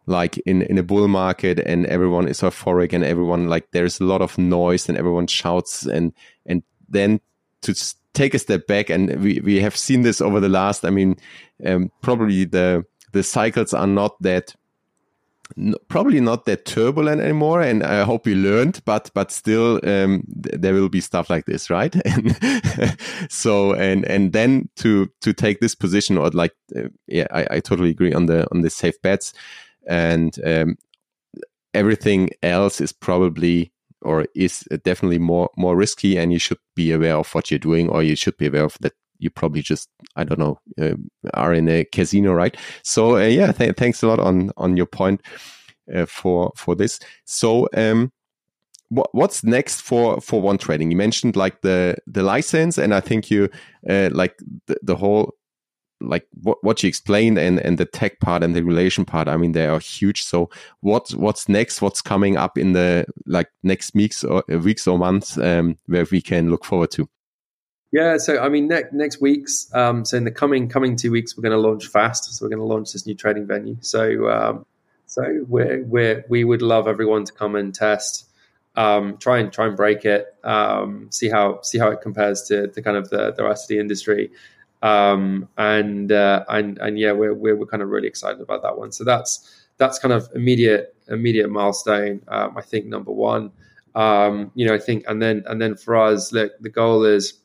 like 0.08 0.38
in 0.40 0.64
in 0.64 0.78
a 0.78 0.84
bull 0.84 1.08
market 1.08 1.60
and 1.60 1.86
everyone 1.86 2.28
is 2.28 2.42
euphoric 2.42 2.92
and 2.92 3.04
everyone 3.04 3.48
like 3.48 3.70
there's 3.72 4.00
a 4.00 4.04
lot 4.04 4.22
of 4.22 4.38
noise 4.38 4.90
and 4.90 4.98
everyone 4.98 5.28
shouts 5.28 5.86
and 5.86 6.12
and 6.46 6.64
then 6.90 7.22
to 7.62 7.74
take 8.14 8.34
a 8.34 8.40
step 8.40 8.68
back 8.68 8.90
and 8.90 9.22
we 9.22 9.40
we 9.42 9.62
have 9.62 9.76
seen 9.76 10.02
this 10.02 10.22
over 10.22 10.40
the 10.40 10.50
last. 10.50 10.86
I 10.86 10.90
mean, 10.90 11.18
um, 11.66 11.92
probably 12.02 12.46
the 12.46 12.86
the 13.12 13.24
cycles 13.24 13.74
are 13.74 13.88
not 13.88 14.22
that 14.22 14.56
probably 15.88 16.22
not 16.22 16.46
that 16.46 16.66
turbulent 16.66 17.22
anymore 17.22 17.62
and 17.62 17.84
i 17.84 18.04
hope 18.04 18.26
we 18.26 18.36
learned 18.36 18.82
but 18.86 19.10
but 19.14 19.32
still 19.32 19.80
um, 19.84 20.24
there 20.28 20.74
will 20.74 20.90
be 20.90 21.02
stuff 21.02 21.30
like 21.30 21.46
this 21.46 21.70
right? 21.70 21.96
And 22.06 22.98
so 23.30 23.74
and 23.74 24.06
and 24.06 24.34
then 24.34 24.70
to 24.78 25.10
to 25.22 25.34
take 25.34 25.60
this 25.60 25.76
position 25.76 26.18
or 26.18 26.30
like 26.30 26.54
uh, 26.76 26.90
yeah 27.08 27.28
I, 27.32 27.48
I 27.52 27.60
totally 27.60 27.90
agree 27.90 28.14
on 28.14 28.26
the 28.26 28.48
on 28.52 28.62
the 28.62 28.70
safe 28.70 29.02
bets. 29.02 29.34
And 29.88 30.38
um, 30.46 30.78
everything 31.74 32.30
else 32.44 32.82
is 32.82 32.94
probably 32.94 33.72
or 34.02 34.26
is 34.36 34.64
definitely 34.84 35.20
more 35.20 35.50
more 35.58 35.76
risky 35.76 36.18
and 36.18 36.32
you 36.34 36.40
should 36.40 36.60
be 36.76 36.92
aware 36.92 37.18
of 37.18 37.34
what 37.34 37.50
you're 37.50 37.60
doing 37.60 37.90
or 37.90 38.04
you 38.04 38.16
should 38.16 38.38
be 38.38 38.48
aware 38.48 38.66
of 38.66 38.78
that 38.82 38.94
you 39.22 39.30
probably 39.30 39.62
just 39.62 39.90
I 40.16 40.24
don't 40.24 40.40
know 40.40 40.60
uh, 40.82 40.96
are 41.34 41.54
in 41.54 41.70
a 41.70 41.86
casino, 41.86 42.34
right? 42.34 42.58
So 42.84 43.18
uh, 43.18 43.28
yeah, 43.28 43.52
th- 43.52 43.78
thanks 43.78 44.04
a 44.04 44.08
lot 44.08 44.20
on 44.20 44.52
on 44.58 44.76
your 44.76 44.88
point 44.88 45.22
uh, 45.94 46.06
for 46.06 46.52
for 46.56 46.76
this. 46.76 47.00
So 47.26 47.70
um, 47.76 48.12
what, 48.90 49.10
what's 49.14 49.44
next 49.44 49.82
for 49.82 50.20
for 50.20 50.42
one 50.42 50.58
trading? 50.58 50.92
You 50.92 50.98
mentioned 50.98 51.36
like 51.36 51.62
the 51.62 51.96
the 52.08 52.24
license, 52.24 52.78
and 52.78 52.94
I 52.94 53.00
think 53.00 53.30
you 53.32 53.50
uh, 53.90 54.10
like 54.12 54.38
the, 54.68 54.78
the 54.82 54.96
whole 54.96 55.36
like 56.02 56.28
what 56.42 56.58
what 56.64 56.82
you 56.82 56.90
explained 56.90 57.38
and 57.38 57.60
and 57.60 57.78
the 57.78 57.86
tech 57.86 58.20
part 58.20 58.44
and 58.44 58.56
the 58.56 58.64
relation 58.64 59.06
part 59.06 59.28
i 59.28 59.38
mean 59.38 59.52
they 59.52 59.68
are 59.68 59.78
huge 59.78 60.24
so 60.24 60.50
what 60.80 61.12
what's 61.12 61.48
next 61.48 61.80
what's 61.80 62.02
coming 62.02 62.38
up 62.38 62.58
in 62.58 62.74
the 62.74 63.06
like 63.28 63.50
next 63.62 63.94
weeks 63.94 64.24
or 64.24 64.44
weeks 64.64 64.88
or 64.88 64.98
months 64.98 65.38
um, 65.38 65.78
where 65.86 66.08
we 66.12 66.20
can 66.20 66.50
look 66.50 66.66
forward 66.66 66.90
to 66.90 67.08
yeah, 67.92 68.18
so 68.18 68.40
I 68.40 68.48
mean, 68.48 68.68
next 68.70 68.94
next 68.94 69.20
week's 69.20 69.70
um, 69.74 70.06
so 70.06 70.16
in 70.16 70.24
the 70.24 70.32
coming 70.32 70.70
coming 70.70 70.96
two 70.96 71.12
weeks, 71.12 71.36
we're 71.36 71.42
going 71.42 71.52
to 71.52 71.70
launch 71.70 71.88
fast. 71.88 72.24
So 72.34 72.46
we're 72.46 72.50
going 72.50 72.60
to 72.60 72.66
launch 72.66 72.94
this 72.94 73.06
new 73.06 73.16
trading 73.16 73.46
venue. 73.46 73.78
So 73.82 74.30
um, 74.30 74.66
so 75.08 75.24
we're 75.46 75.84
we 75.84 76.24
we 76.30 76.44
would 76.46 76.62
love 76.62 76.88
everyone 76.88 77.26
to 77.26 77.34
come 77.34 77.56
and 77.56 77.76
test, 77.76 78.30
um, 78.78 79.18
try 79.18 79.40
and 79.40 79.52
try 79.52 79.68
and 79.68 79.76
break 79.76 80.06
it, 80.06 80.34
um, 80.46 81.08
see 81.12 81.28
how 81.28 81.60
see 81.64 81.78
how 81.80 81.90
it 81.90 82.00
compares 82.00 82.44
to, 82.44 82.70
to 82.70 82.82
kind 82.82 82.96
of 82.96 83.10
the, 83.10 83.34
the 83.34 83.44
rest 83.44 83.66
of 83.66 83.68
the 83.68 83.80
industry, 83.80 84.32
um, 84.82 85.50
and 85.58 86.14
uh, 86.14 86.46
and 86.48 86.78
and 86.78 86.98
yeah, 86.98 87.12
we're, 87.12 87.34
we're 87.34 87.58
we're 87.58 87.66
kind 87.66 87.84
of 87.84 87.90
really 87.90 88.08
excited 88.08 88.40
about 88.40 88.62
that 88.62 88.78
one. 88.78 88.94
So 88.94 89.04
that's 89.04 89.66
that's 89.78 90.00
kind 90.00 90.14
of 90.14 90.30
immediate 90.34 90.96
immediate 91.10 91.50
milestone. 91.50 92.22
Um, 92.30 92.58
I 92.58 92.62
think 92.62 92.86
number 92.86 93.12
one. 93.12 93.52
you 94.56 94.66
know, 94.66 94.74
I 94.74 94.80
think, 94.80 95.04
and 95.10 95.22
then 95.22 95.44
and 95.46 95.62
then 95.62 95.76
for 95.76 95.98
us, 95.98 96.32
look, 96.32 96.54
the 96.62 96.70
goal 96.70 97.04
is 97.04 97.41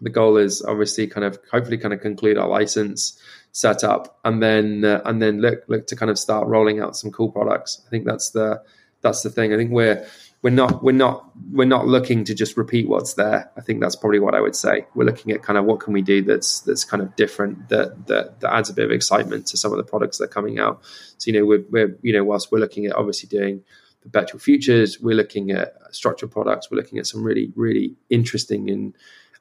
the 0.00 0.10
goal 0.10 0.36
is 0.36 0.62
obviously 0.62 1.06
kind 1.06 1.24
of 1.24 1.38
hopefully 1.50 1.78
kind 1.78 1.94
of 1.94 2.00
conclude 2.00 2.38
our 2.38 2.48
license 2.48 3.20
setup 3.52 4.18
and 4.24 4.42
then 4.42 4.84
uh, 4.84 5.02
and 5.04 5.20
then 5.20 5.40
look 5.40 5.62
look 5.68 5.86
to 5.86 5.96
kind 5.96 6.10
of 6.10 6.18
start 6.18 6.48
rolling 6.48 6.80
out 6.80 6.96
some 6.96 7.10
cool 7.10 7.30
products. 7.30 7.82
I 7.86 7.90
think 7.90 8.06
that's 8.06 8.30
the 8.30 8.62
that's 9.02 9.22
the 9.22 9.30
thing. 9.30 9.52
I 9.52 9.56
think 9.56 9.70
we're 9.70 10.06
we're 10.42 10.50
not 10.50 10.82
we're 10.82 10.92
not 10.92 11.30
we're 11.52 11.66
not 11.66 11.86
looking 11.86 12.24
to 12.24 12.34
just 12.34 12.56
repeat 12.56 12.88
what's 12.88 13.14
there. 13.14 13.50
I 13.56 13.60
think 13.60 13.80
that's 13.80 13.94
probably 13.94 14.18
what 14.18 14.34
I 14.34 14.40
would 14.40 14.56
say. 14.56 14.86
We're 14.94 15.04
looking 15.04 15.32
at 15.32 15.42
kind 15.42 15.58
of 15.58 15.64
what 15.64 15.80
can 15.80 15.92
we 15.92 16.02
do 16.02 16.22
that's 16.22 16.60
that's 16.60 16.84
kind 16.84 17.02
of 17.02 17.14
different 17.14 17.68
that 17.68 18.06
that, 18.08 18.40
that 18.40 18.52
adds 18.52 18.70
a 18.70 18.74
bit 18.74 18.84
of 18.84 18.90
excitement 18.90 19.46
to 19.48 19.56
some 19.56 19.70
of 19.70 19.78
the 19.78 19.84
products 19.84 20.18
that 20.18 20.24
are 20.24 20.28
coming 20.28 20.58
out. 20.58 20.82
So 21.18 21.30
you 21.30 21.38
know 21.38 21.46
we're, 21.46 21.64
we're 21.70 21.98
you 22.02 22.12
know 22.12 22.24
whilst 22.24 22.50
we're 22.50 22.58
looking 22.58 22.86
at 22.86 22.96
obviously 22.96 23.28
doing 23.28 23.62
perpetual 24.02 24.40
futures, 24.40 24.98
we're 25.00 25.14
looking 25.14 25.52
at 25.52 25.74
structured 25.92 26.32
products. 26.32 26.70
We're 26.70 26.78
looking 26.78 26.98
at 26.98 27.06
some 27.06 27.22
really 27.22 27.52
really 27.54 27.94
interesting 28.10 28.70
and 28.70 28.96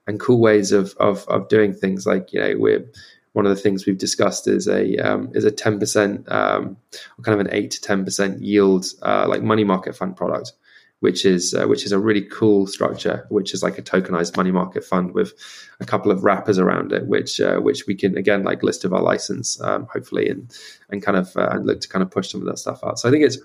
and 0.07 0.19
cool 0.19 0.39
ways 0.39 0.71
of, 0.71 0.95
of, 0.97 1.27
of 1.27 1.47
doing 1.47 1.73
things. 1.73 2.05
Like, 2.05 2.33
you 2.33 2.39
know, 2.39 2.55
we're, 2.57 2.85
one 3.33 3.45
of 3.45 3.55
the 3.55 3.61
things 3.61 3.85
we've 3.85 3.97
discussed 3.97 4.47
is 4.47 4.67
a 4.67 4.97
um, 4.97 5.31
is 5.33 5.45
a 5.45 5.51
ten 5.51 5.79
percent 5.79 6.29
um, 6.29 6.77
kind 7.21 7.39
of 7.39 7.45
an 7.45 7.53
eight 7.53 7.71
to 7.71 7.81
ten 7.81 8.03
percent 8.03 8.41
yield 8.41 8.85
uh, 9.01 9.25
like 9.27 9.41
money 9.41 9.63
market 9.63 9.95
fund 9.95 10.17
product, 10.17 10.51
which 10.99 11.25
is 11.25 11.53
uh, 11.53 11.65
which 11.65 11.85
is 11.85 11.93
a 11.93 11.99
really 11.99 12.23
cool 12.23 12.67
structure, 12.67 13.25
which 13.29 13.53
is 13.53 13.63
like 13.63 13.77
a 13.77 13.81
tokenized 13.81 14.35
money 14.35 14.51
market 14.51 14.83
fund 14.83 15.13
with 15.13 15.33
a 15.79 15.85
couple 15.85 16.11
of 16.11 16.23
wrappers 16.23 16.59
around 16.59 16.91
it, 16.91 17.07
which 17.07 17.39
uh, 17.39 17.57
which 17.59 17.87
we 17.87 17.95
can 17.95 18.17
again 18.17 18.43
like 18.43 18.63
list 18.63 18.83
of 18.83 18.93
our 18.93 19.01
license 19.01 19.61
um, 19.61 19.87
hopefully 19.93 20.27
and 20.27 20.53
and 20.89 21.01
kind 21.01 21.17
of 21.17 21.35
uh, 21.37 21.57
look 21.61 21.79
to 21.79 21.87
kind 21.87 22.03
of 22.03 22.11
push 22.11 22.29
some 22.29 22.41
of 22.41 22.47
that 22.47 22.57
stuff 22.57 22.83
out. 22.83 22.99
So 22.99 23.07
I 23.07 23.11
think 23.11 23.23
it's 23.23 23.37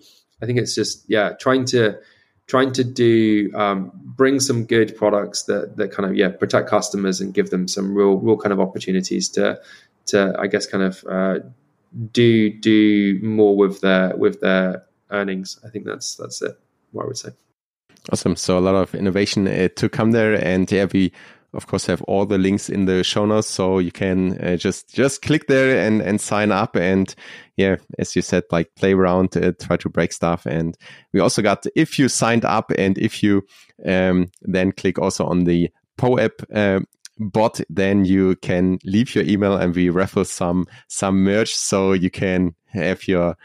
I 0.43 0.47
think 0.47 0.59
it's 0.59 0.75
just 0.75 1.05
yeah 1.07 1.31
trying 1.39 1.65
to 1.67 1.97
trying 2.47 2.72
to 2.72 2.84
do 2.84 3.51
um, 3.55 3.90
bring 3.94 4.40
some 4.40 4.64
good 4.64 4.97
products 4.97 5.44
that 5.44 5.76
that 5.76 5.90
kind 5.92 6.09
of 6.09 6.16
yeah 6.16 6.28
protect 6.28 6.68
customers 6.68 7.20
and 7.20 7.34
give 7.34 7.51
them 7.51 7.68
some 7.68 7.94
real 7.94 8.16
real 8.18 8.36
kind 8.36 8.53
of 8.53 8.61
opportunities 8.61 9.28
to 9.30 9.61
to 10.07 10.34
I 10.38 10.47
guess 10.47 10.66
kind 10.66 10.84
of 10.84 11.05
uh, 11.09 11.40
do 12.12 12.51
do 12.51 13.18
more 13.22 13.57
with 13.57 13.80
their 13.80 14.16
with 14.16 14.40
their 14.40 14.84
earnings. 15.11 15.59
I 15.64 15.70
think 15.70 15.84
that's 15.84 16.16
that's 16.16 16.42
it. 16.42 16.59
What 16.92 17.05
I 17.05 17.07
would 17.07 17.18
say. 17.18 17.30
Awesome. 18.12 18.36
So 18.36 18.57
a 18.57 18.61
lot 18.61 18.76
of 18.76 18.94
innovation 18.94 19.49
uh, 19.49 19.68
to 19.76 19.88
come 19.88 20.12
there, 20.12 20.34
and 20.34 20.70
yeah, 20.70 20.86
we 20.92 21.12
of 21.57 21.67
course 21.67 21.87
have 21.87 22.03
all 22.03 22.27
the 22.27 22.39
links 22.39 22.69
in 22.69 22.85
the 22.85 23.03
show 23.03 23.27
notes 23.27 23.49
so 23.49 23.79
you 23.79 23.91
can 23.91 24.39
uh, 24.45 24.57
just 24.57 24.95
just 24.95 25.23
click 25.23 25.47
there 25.49 25.79
and 25.79 26.03
and 26.03 26.21
sign 26.21 26.53
up. 26.53 26.77
And 26.77 27.15
yeah 27.57 27.77
as 27.99 28.15
you 28.15 28.23
said 28.23 28.45
like 28.51 28.75
play 28.77 28.93
around 28.93 29.37
uh, 29.37 29.53
try 29.61 29.77
to 29.79 29.89
break 29.89 30.13
stuff. 30.13 30.47
And 30.47 30.77
we 31.13 31.21
also 31.21 31.43
got 31.43 31.67
if 31.75 31.99
you 31.99 32.09
signed 32.09 32.45
up 32.45 32.71
and 32.77 32.99
if 32.99 33.23
you 33.23 33.43
um, 33.85 34.31
then 34.43 34.73
click 34.73 34.99
also 34.99 35.25
on 35.27 35.45
the 35.45 35.71
POAP 35.99 36.45
uh, 36.55 36.81
bot 37.19 37.61
then 37.71 38.05
you 38.05 38.37
can 38.37 38.79
leave 38.85 39.15
your 39.15 39.25
email 39.25 39.57
and 39.57 39.75
we 39.75 39.89
raffle 39.89 40.25
some 40.25 40.67
some 40.89 41.25
merch. 41.25 41.55
So 41.55 41.93
you 41.93 42.11
can 42.11 42.55
have 42.69 43.09
your 43.09 43.37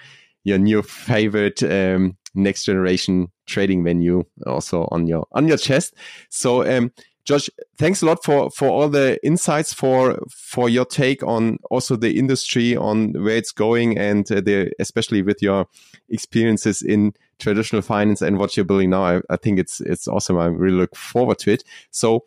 your 0.43 0.57
new 0.57 0.81
favorite 0.81 1.63
um, 1.63 2.17
next 2.33 2.63
generation 2.65 3.27
trading 3.45 3.83
venue 3.83 4.23
also 4.45 4.87
on 4.91 5.07
your 5.07 5.27
on 5.33 5.47
your 5.47 5.57
chest. 5.57 5.93
So 6.29 6.63
um 6.65 6.91
Josh, 7.23 7.49
thanks 7.77 8.01
a 8.01 8.05
lot 8.05 8.23
for 8.23 8.49
for 8.49 8.69
all 8.69 8.89
the 8.89 9.23
insights 9.25 9.73
for 9.73 10.19
for 10.29 10.69
your 10.69 10.85
take 10.85 11.23
on 11.23 11.59
also 11.69 11.95
the 11.95 12.17
industry 12.17 12.75
on 12.75 13.13
where 13.13 13.37
it's 13.37 13.51
going 13.51 13.97
and 13.97 14.29
uh, 14.31 14.41
the 14.41 14.71
especially 14.79 15.21
with 15.21 15.41
your 15.41 15.67
experiences 16.09 16.81
in 16.81 17.13
traditional 17.39 17.81
finance 17.81 18.21
and 18.21 18.37
what 18.37 18.57
you're 18.57 18.65
building 18.65 18.89
now. 18.89 19.03
I, 19.03 19.21
I 19.29 19.37
think 19.37 19.59
it's 19.59 19.81
it's 19.81 20.07
awesome. 20.07 20.37
I 20.37 20.45
really 20.47 20.77
look 20.77 20.95
forward 20.95 21.39
to 21.39 21.51
it. 21.51 21.63
So 21.91 22.25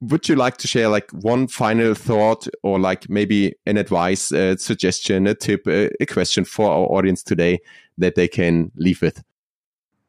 would 0.00 0.28
you 0.28 0.34
like 0.34 0.56
to 0.58 0.68
share 0.68 0.88
like 0.88 1.10
one 1.12 1.46
final 1.46 1.94
thought 1.94 2.48
or 2.62 2.78
like 2.78 3.08
maybe 3.08 3.54
an 3.66 3.76
advice, 3.76 4.32
a 4.32 4.58
suggestion, 4.58 5.28
a 5.28 5.34
tip, 5.34 5.66
a, 5.66 5.90
a 6.02 6.06
question 6.06 6.44
for 6.44 6.68
our 6.68 6.86
audience 6.86 7.22
today 7.22 7.60
that 7.98 8.16
they 8.16 8.26
can 8.26 8.72
leave 8.76 9.00
with? 9.00 9.22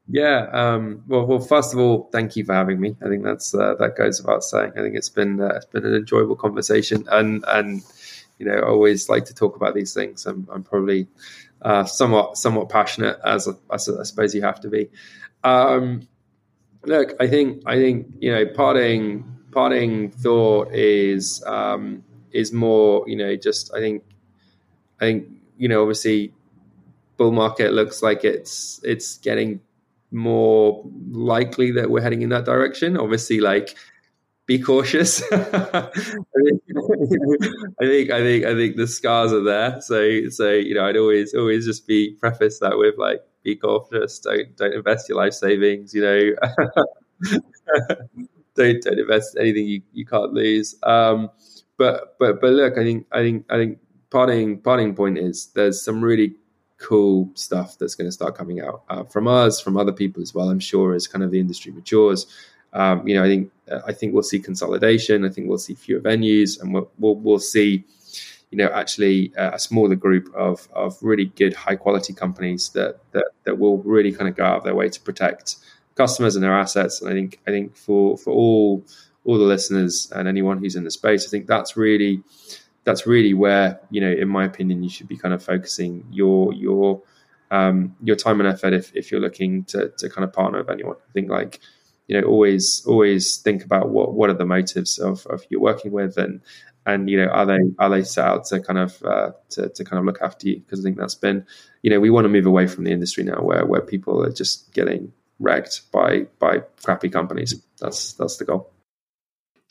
Yeah. 0.08 0.48
Um, 0.52 1.04
well, 1.08 1.26
well, 1.26 1.40
first 1.40 1.74
of 1.74 1.80
all, 1.80 2.10
thank 2.12 2.36
you 2.36 2.44
for 2.44 2.54
having 2.54 2.80
me. 2.80 2.96
I 3.04 3.08
think 3.08 3.24
that's 3.24 3.54
uh, 3.56 3.76
that 3.80 3.96
goes 3.96 4.22
without 4.22 4.44
saying. 4.44 4.74
I 4.76 4.82
think 4.82 4.96
it's 4.96 5.10
been 5.10 5.40
uh, 5.42 5.54
it's 5.56 5.66
been 5.66 5.86
an 5.86 5.96
enjoyable 5.96 6.36
conversation, 6.36 7.06
and 7.10 7.44
and 7.48 7.84
you 8.38 8.46
know, 8.46 8.54
I 8.54 8.68
always 8.68 9.08
like 9.10 9.26
to 9.26 9.34
talk 9.34 9.56
about 9.56 9.76
these 9.76 9.94
things. 9.94 10.26
I'm, 10.26 10.48
I'm 10.52 10.64
probably 10.64 11.08
uh, 11.62 11.86
somewhat 11.86 12.38
somewhat 12.38 12.70
passionate, 12.70 13.18
as, 13.24 13.48
as 13.72 13.90
I 13.90 14.04
suppose 14.04 14.36
you 14.36 14.42
have 14.42 14.60
to 14.62 14.70
be. 14.70 14.90
Um, 15.44 16.08
look, 16.86 17.16
I 17.20 17.28
think 17.28 17.64
I 17.66 17.76
think 17.78 18.08
you 18.20 18.32
know, 18.34 18.46
parting 18.46 19.24
parting 19.52 20.12
thought 20.12 20.74
is 20.74 21.44
um, 21.46 22.04
is 22.32 22.52
more, 22.52 23.06
you 23.08 23.16
know, 23.16 23.36
just 23.38 23.74
I 23.74 23.80
think 23.80 24.04
I 25.00 25.06
think 25.06 25.28
you 25.58 25.70
know, 25.70 25.82
obviously, 25.82 26.34
bull 27.18 27.32
market 27.32 27.74
looks 27.74 28.02
like 28.04 28.26
it's 28.26 28.82
it's 28.84 29.18
getting 29.20 29.62
more 30.14 30.84
likely 31.12 31.72
that 31.72 31.90
we're 31.90 32.02
heading 32.02 32.22
in 32.22 32.30
that 32.30 32.46
direction. 32.46 32.98
Obviously, 32.98 33.40
like 33.40 33.76
be 34.46 34.60
cautious. 34.60 35.24
I, 35.32 35.90
think, 37.82 38.12
I 38.12 38.20
think 38.20 38.46
I 38.46 38.54
think 38.54 38.76
the 38.76 38.88
scars 38.88 39.34
are 39.34 39.44
there. 39.44 39.82
So 39.82 40.30
so 40.30 40.52
you 40.52 40.76
know 40.76 40.86
I'd 40.86 40.98
always 40.98 41.34
always 41.34 41.66
just 41.66 41.88
be 41.88 42.16
preface 42.20 42.60
that 42.60 42.78
with 42.78 42.96
like 42.98 43.22
be 43.44 43.56
cautious. 43.56 44.20
Don't 44.20 44.56
don't 44.58 44.74
invest 44.74 45.10
your 45.10 45.18
life 45.18 45.34
savings. 45.34 45.94
You 45.94 46.02
know, 46.02 46.32
don't 48.56 48.82
don't 48.82 49.00
invest 49.00 49.38
anything 49.40 49.68
you, 49.68 49.82
you 49.94 50.06
can't 50.06 50.34
lose. 50.34 50.76
Um, 50.84 51.30
but 51.78 52.16
but 52.20 52.42
but 52.42 52.52
look, 52.52 52.78
I 52.78 52.84
think 52.84 53.08
I 53.12 53.22
think 53.22 53.46
I 53.50 53.56
think 53.58 53.80
parting 54.10 54.62
parting 54.62 54.96
point 54.96 55.18
is 55.18 55.48
there's 55.56 55.84
some 55.84 56.04
really 56.04 56.36
cool 56.84 57.30
stuff 57.34 57.78
that's 57.78 57.96
going 57.96 58.08
to 58.08 58.12
start 58.12 58.36
coming 58.36 58.60
out 58.60 58.84
uh, 58.90 59.04
from 59.04 59.28
us, 59.28 59.62
from 59.62 59.78
other 59.78 59.94
people 59.94 60.22
as 60.22 60.34
well. 60.34 60.50
I'm 60.50 60.60
sure 60.60 60.94
as 60.94 61.08
kind 61.08 61.24
of 61.24 61.32
the 61.32 61.40
industry 61.40 61.72
matures. 61.72 62.28
Um, 62.74 63.08
you 63.08 63.16
know, 63.16 63.24
I 63.24 63.28
think 63.28 63.52
I 63.88 63.94
think 63.94 64.14
we'll 64.14 64.24
see 64.24 64.40
consolidation. 64.40 65.26
I 65.26 65.30
think 65.30 65.48
we'll 65.48 65.58
see 65.58 65.76
fewer 65.76 66.02
venues, 66.02 66.62
and 66.62 66.74
we'll 66.74 66.92
we'll, 67.00 67.16
we'll 67.16 67.40
see, 67.40 67.86
you 68.52 68.58
know, 68.58 68.70
actually 68.74 69.32
a 69.38 69.60
smaller 69.60 69.96
group 69.96 70.34
of 70.36 70.68
of 70.74 70.98
really 71.02 71.26
good, 71.26 71.54
high 71.54 71.76
quality 71.76 72.14
companies 72.14 72.70
that 72.70 73.00
that 73.12 73.28
that 73.46 73.60
will 73.60 73.78
really 73.84 74.12
kind 74.12 74.28
of 74.28 74.36
go 74.36 74.44
out 74.44 74.58
of 74.58 74.64
their 74.64 74.76
way 74.76 74.90
to 74.90 75.00
protect 75.02 75.58
customers 75.96 76.36
and 76.36 76.44
their 76.44 76.58
assets. 76.58 77.02
And 77.02 77.10
I 77.10 77.14
think 77.14 77.40
I 77.48 77.52
think 77.52 77.76
for 77.76 78.18
for 78.18 78.32
all 78.32 78.84
all 79.24 79.38
the 79.38 79.46
listeners 79.46 80.12
and 80.14 80.28
anyone 80.28 80.58
who's 80.58 80.76
in 80.76 80.84
the 80.84 80.92
space, 80.92 81.26
I 81.26 81.30
think 81.30 81.48
that's 81.48 81.78
really 81.78 82.24
that's 82.84 83.08
really 83.08 83.34
where 83.34 83.80
you 83.90 84.02
know, 84.02 84.12
in 84.12 84.28
my 84.30 84.46
opinion, 84.46 84.84
you 84.84 84.90
should 84.90 85.08
be 85.08 85.18
kind 85.18 85.34
of 85.34 85.44
focusing 85.44 86.06
your 86.12 86.54
your 86.54 87.02
um, 87.52 87.96
your 88.02 88.16
time 88.16 88.40
and 88.40 88.50
effort 88.50 88.74
if, 88.74 88.96
if 88.96 89.12
you're 89.12 89.22
looking 89.22 89.64
to, 89.66 89.90
to 90.00 90.10
kind 90.10 90.24
of 90.24 90.34
partner 90.34 90.60
with 90.60 90.72
anyone. 90.72 90.96
I 90.96 91.12
think 91.14 91.30
like 91.30 91.60
you 92.08 92.20
know 92.20 92.28
always 92.28 92.84
always 92.86 93.38
think 93.38 93.64
about 93.64 93.90
what 93.90 94.14
what 94.14 94.30
are 94.30 94.36
the 94.36 94.46
motives 94.46 95.00
of, 95.00 95.26
of 95.28 95.44
you're 95.50 95.62
working 95.62 95.92
with 95.92 96.18
and 96.18 96.42
and 96.86 97.10
you 97.10 97.18
know 97.18 97.28
are 97.28 97.46
they 97.46 97.60
are 97.80 97.90
they 97.90 98.04
set 98.04 98.26
out 98.26 98.46
to 98.46 98.60
kind 98.60 98.80
of 98.80 99.02
uh, 99.04 99.32
to, 99.52 99.70
to 99.70 99.84
kind 99.86 100.00
of 100.00 100.06
look 100.06 100.22
after 100.22 100.50
you? 100.50 100.60
Because 100.60 100.80
I 100.80 100.84
think 100.84 100.98
that's 100.98 101.16
been 101.16 101.46
you 101.82 101.90
know 101.90 102.00
we 102.00 102.10
want 102.10 102.26
to 102.26 102.30
move 102.30 102.46
away 102.46 102.68
from 102.68 102.84
the 102.84 102.92
industry 102.92 103.24
now 103.24 103.42
where 103.42 103.66
where 103.66 103.82
people 103.82 104.24
are 104.24 104.32
just 104.32 104.74
getting 104.74 105.14
wrecked 105.40 105.92
by 105.92 106.24
by 106.40 106.64
crappy 106.84 107.10
companies. 107.10 107.56
That's 107.80 108.14
that's 108.14 108.38
the 108.38 108.46
goal 108.46 108.73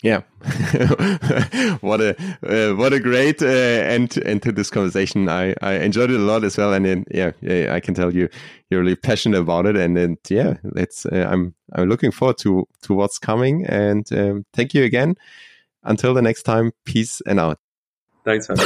yeah, 0.02 0.22
what 1.80 2.00
a 2.00 2.16
uh, 2.42 2.74
what 2.74 2.92
a 2.92 2.98
great 2.98 3.40
uh, 3.40 3.46
end 3.46 4.18
end 4.24 4.42
to 4.42 4.50
this 4.50 4.68
conversation. 4.68 5.28
I, 5.28 5.54
I 5.62 5.74
enjoyed 5.74 6.10
it 6.10 6.16
a 6.16 6.24
lot 6.24 6.42
as 6.42 6.56
well, 6.56 6.72
and 6.72 6.84
then, 6.84 7.04
yeah, 7.08 7.30
yeah, 7.40 7.72
I 7.72 7.78
can 7.78 7.94
tell 7.94 8.12
you 8.12 8.28
you're 8.68 8.80
really 8.80 8.96
passionate 8.96 9.38
about 9.38 9.66
it, 9.66 9.76
and 9.76 9.96
then 9.96 10.18
yeah, 10.28 10.54
let's. 10.64 11.06
Uh, 11.06 11.28
I'm 11.30 11.54
I'm 11.72 11.88
looking 11.88 12.10
forward 12.10 12.38
to 12.38 12.66
to 12.82 12.94
what's 12.94 13.20
coming, 13.20 13.64
and 13.66 14.04
um, 14.12 14.44
thank 14.52 14.74
you 14.74 14.82
again. 14.82 15.14
Until 15.84 16.14
the 16.14 16.22
next 16.22 16.42
time, 16.42 16.72
peace 16.84 17.22
and 17.24 17.38
out. 17.38 17.58
Thanks, 18.24 18.48
man. 18.48 18.58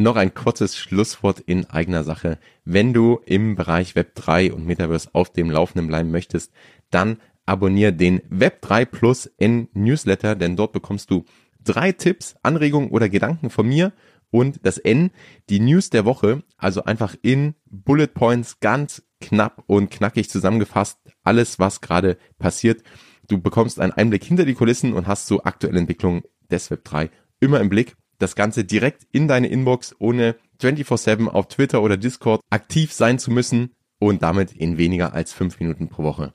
Noch 0.00 0.14
ein 0.14 0.32
kurzes 0.32 0.76
Schlusswort 0.76 1.40
in 1.40 1.68
eigener 1.70 2.04
Sache. 2.04 2.38
Wenn 2.64 2.92
du 2.92 3.20
im 3.26 3.56
Bereich 3.56 3.96
Web 3.96 4.14
3 4.14 4.52
und 4.52 4.64
Metaverse 4.64 5.10
auf 5.12 5.32
dem 5.32 5.50
Laufenden 5.50 5.88
bleiben 5.88 6.12
möchtest, 6.12 6.52
dann 6.90 7.18
abonniere 7.48 7.92
den 7.92 8.20
Web3 8.28 8.84
Plus 8.84 9.26
N 9.38 9.68
Newsletter, 9.72 10.36
denn 10.36 10.54
dort 10.54 10.72
bekommst 10.72 11.10
du 11.10 11.24
drei 11.64 11.92
Tipps, 11.92 12.36
Anregungen 12.42 12.90
oder 12.90 13.08
Gedanken 13.08 13.50
von 13.50 13.66
mir 13.66 13.92
und 14.30 14.60
das 14.64 14.76
N, 14.76 15.10
die 15.48 15.58
News 15.58 15.88
der 15.90 16.04
Woche, 16.04 16.42
also 16.58 16.84
einfach 16.84 17.16
in 17.22 17.54
Bullet 17.64 18.08
Points 18.08 18.60
ganz 18.60 19.02
knapp 19.20 19.64
und 19.66 19.90
knackig 19.90 20.28
zusammengefasst, 20.28 20.98
alles 21.24 21.58
was 21.58 21.80
gerade 21.80 22.18
passiert. 22.38 22.82
Du 23.26 23.40
bekommst 23.40 23.80
einen 23.80 23.92
Einblick 23.92 24.24
hinter 24.24 24.44
die 24.44 24.54
Kulissen 24.54 24.92
und 24.92 25.06
hast 25.06 25.26
so 25.26 25.42
aktuelle 25.42 25.78
Entwicklungen 25.78 26.22
des 26.50 26.70
Web3 26.70 27.08
immer 27.40 27.60
im 27.60 27.70
Blick. 27.70 27.96
Das 28.18 28.34
Ganze 28.34 28.64
direkt 28.64 29.06
in 29.12 29.28
deine 29.28 29.48
Inbox, 29.48 29.94
ohne 29.98 30.36
24-7 30.60 31.28
auf 31.28 31.48
Twitter 31.48 31.82
oder 31.82 31.96
Discord 31.96 32.40
aktiv 32.50 32.92
sein 32.92 33.18
zu 33.18 33.30
müssen 33.30 33.74
und 33.98 34.22
damit 34.22 34.52
in 34.52 34.76
weniger 34.76 35.14
als 35.14 35.32
fünf 35.32 35.60
Minuten 35.60 35.88
pro 35.88 36.02
Woche 36.02 36.34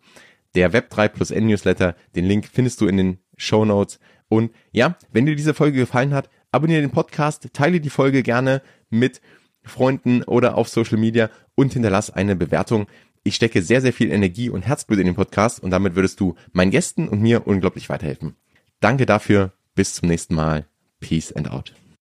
der 0.55 0.71
Web3 0.71 1.09
plus 1.09 1.31
N 1.31 1.47
Newsletter. 1.47 1.95
Den 2.15 2.25
Link 2.25 2.49
findest 2.51 2.81
du 2.81 2.87
in 2.87 2.97
den 2.97 3.17
Show 3.37 3.65
Notes. 3.65 3.99
Und 4.29 4.51
ja, 4.71 4.97
wenn 5.11 5.25
dir 5.25 5.35
diese 5.35 5.53
Folge 5.53 5.79
gefallen 5.79 6.13
hat, 6.13 6.29
abonniere 6.51 6.81
den 6.81 6.91
Podcast, 6.91 7.49
teile 7.53 7.79
die 7.79 7.89
Folge 7.89 8.23
gerne 8.23 8.61
mit 8.89 9.21
Freunden 9.63 10.23
oder 10.23 10.57
auf 10.57 10.69
Social 10.69 10.97
Media 10.97 11.29
und 11.55 11.73
hinterlass 11.73 12.09
eine 12.09 12.35
Bewertung. 12.35 12.87
Ich 13.23 13.35
stecke 13.35 13.61
sehr, 13.61 13.81
sehr 13.81 13.93
viel 13.93 14.11
Energie 14.11 14.49
und 14.49 14.63
Herzblut 14.63 14.99
in 14.99 15.05
den 15.05 15.15
Podcast 15.15 15.61
und 15.61 15.71
damit 15.71 15.95
würdest 15.95 16.19
du 16.19 16.35
meinen 16.51 16.71
Gästen 16.71 17.07
und 17.07 17.21
mir 17.21 17.47
unglaublich 17.47 17.89
weiterhelfen. 17.89 18.35
Danke 18.79 19.05
dafür. 19.05 19.53
Bis 19.75 19.95
zum 19.95 20.09
nächsten 20.09 20.35
Mal. 20.35 20.67
Peace 20.99 21.31
and 21.31 21.49
out. 21.49 21.82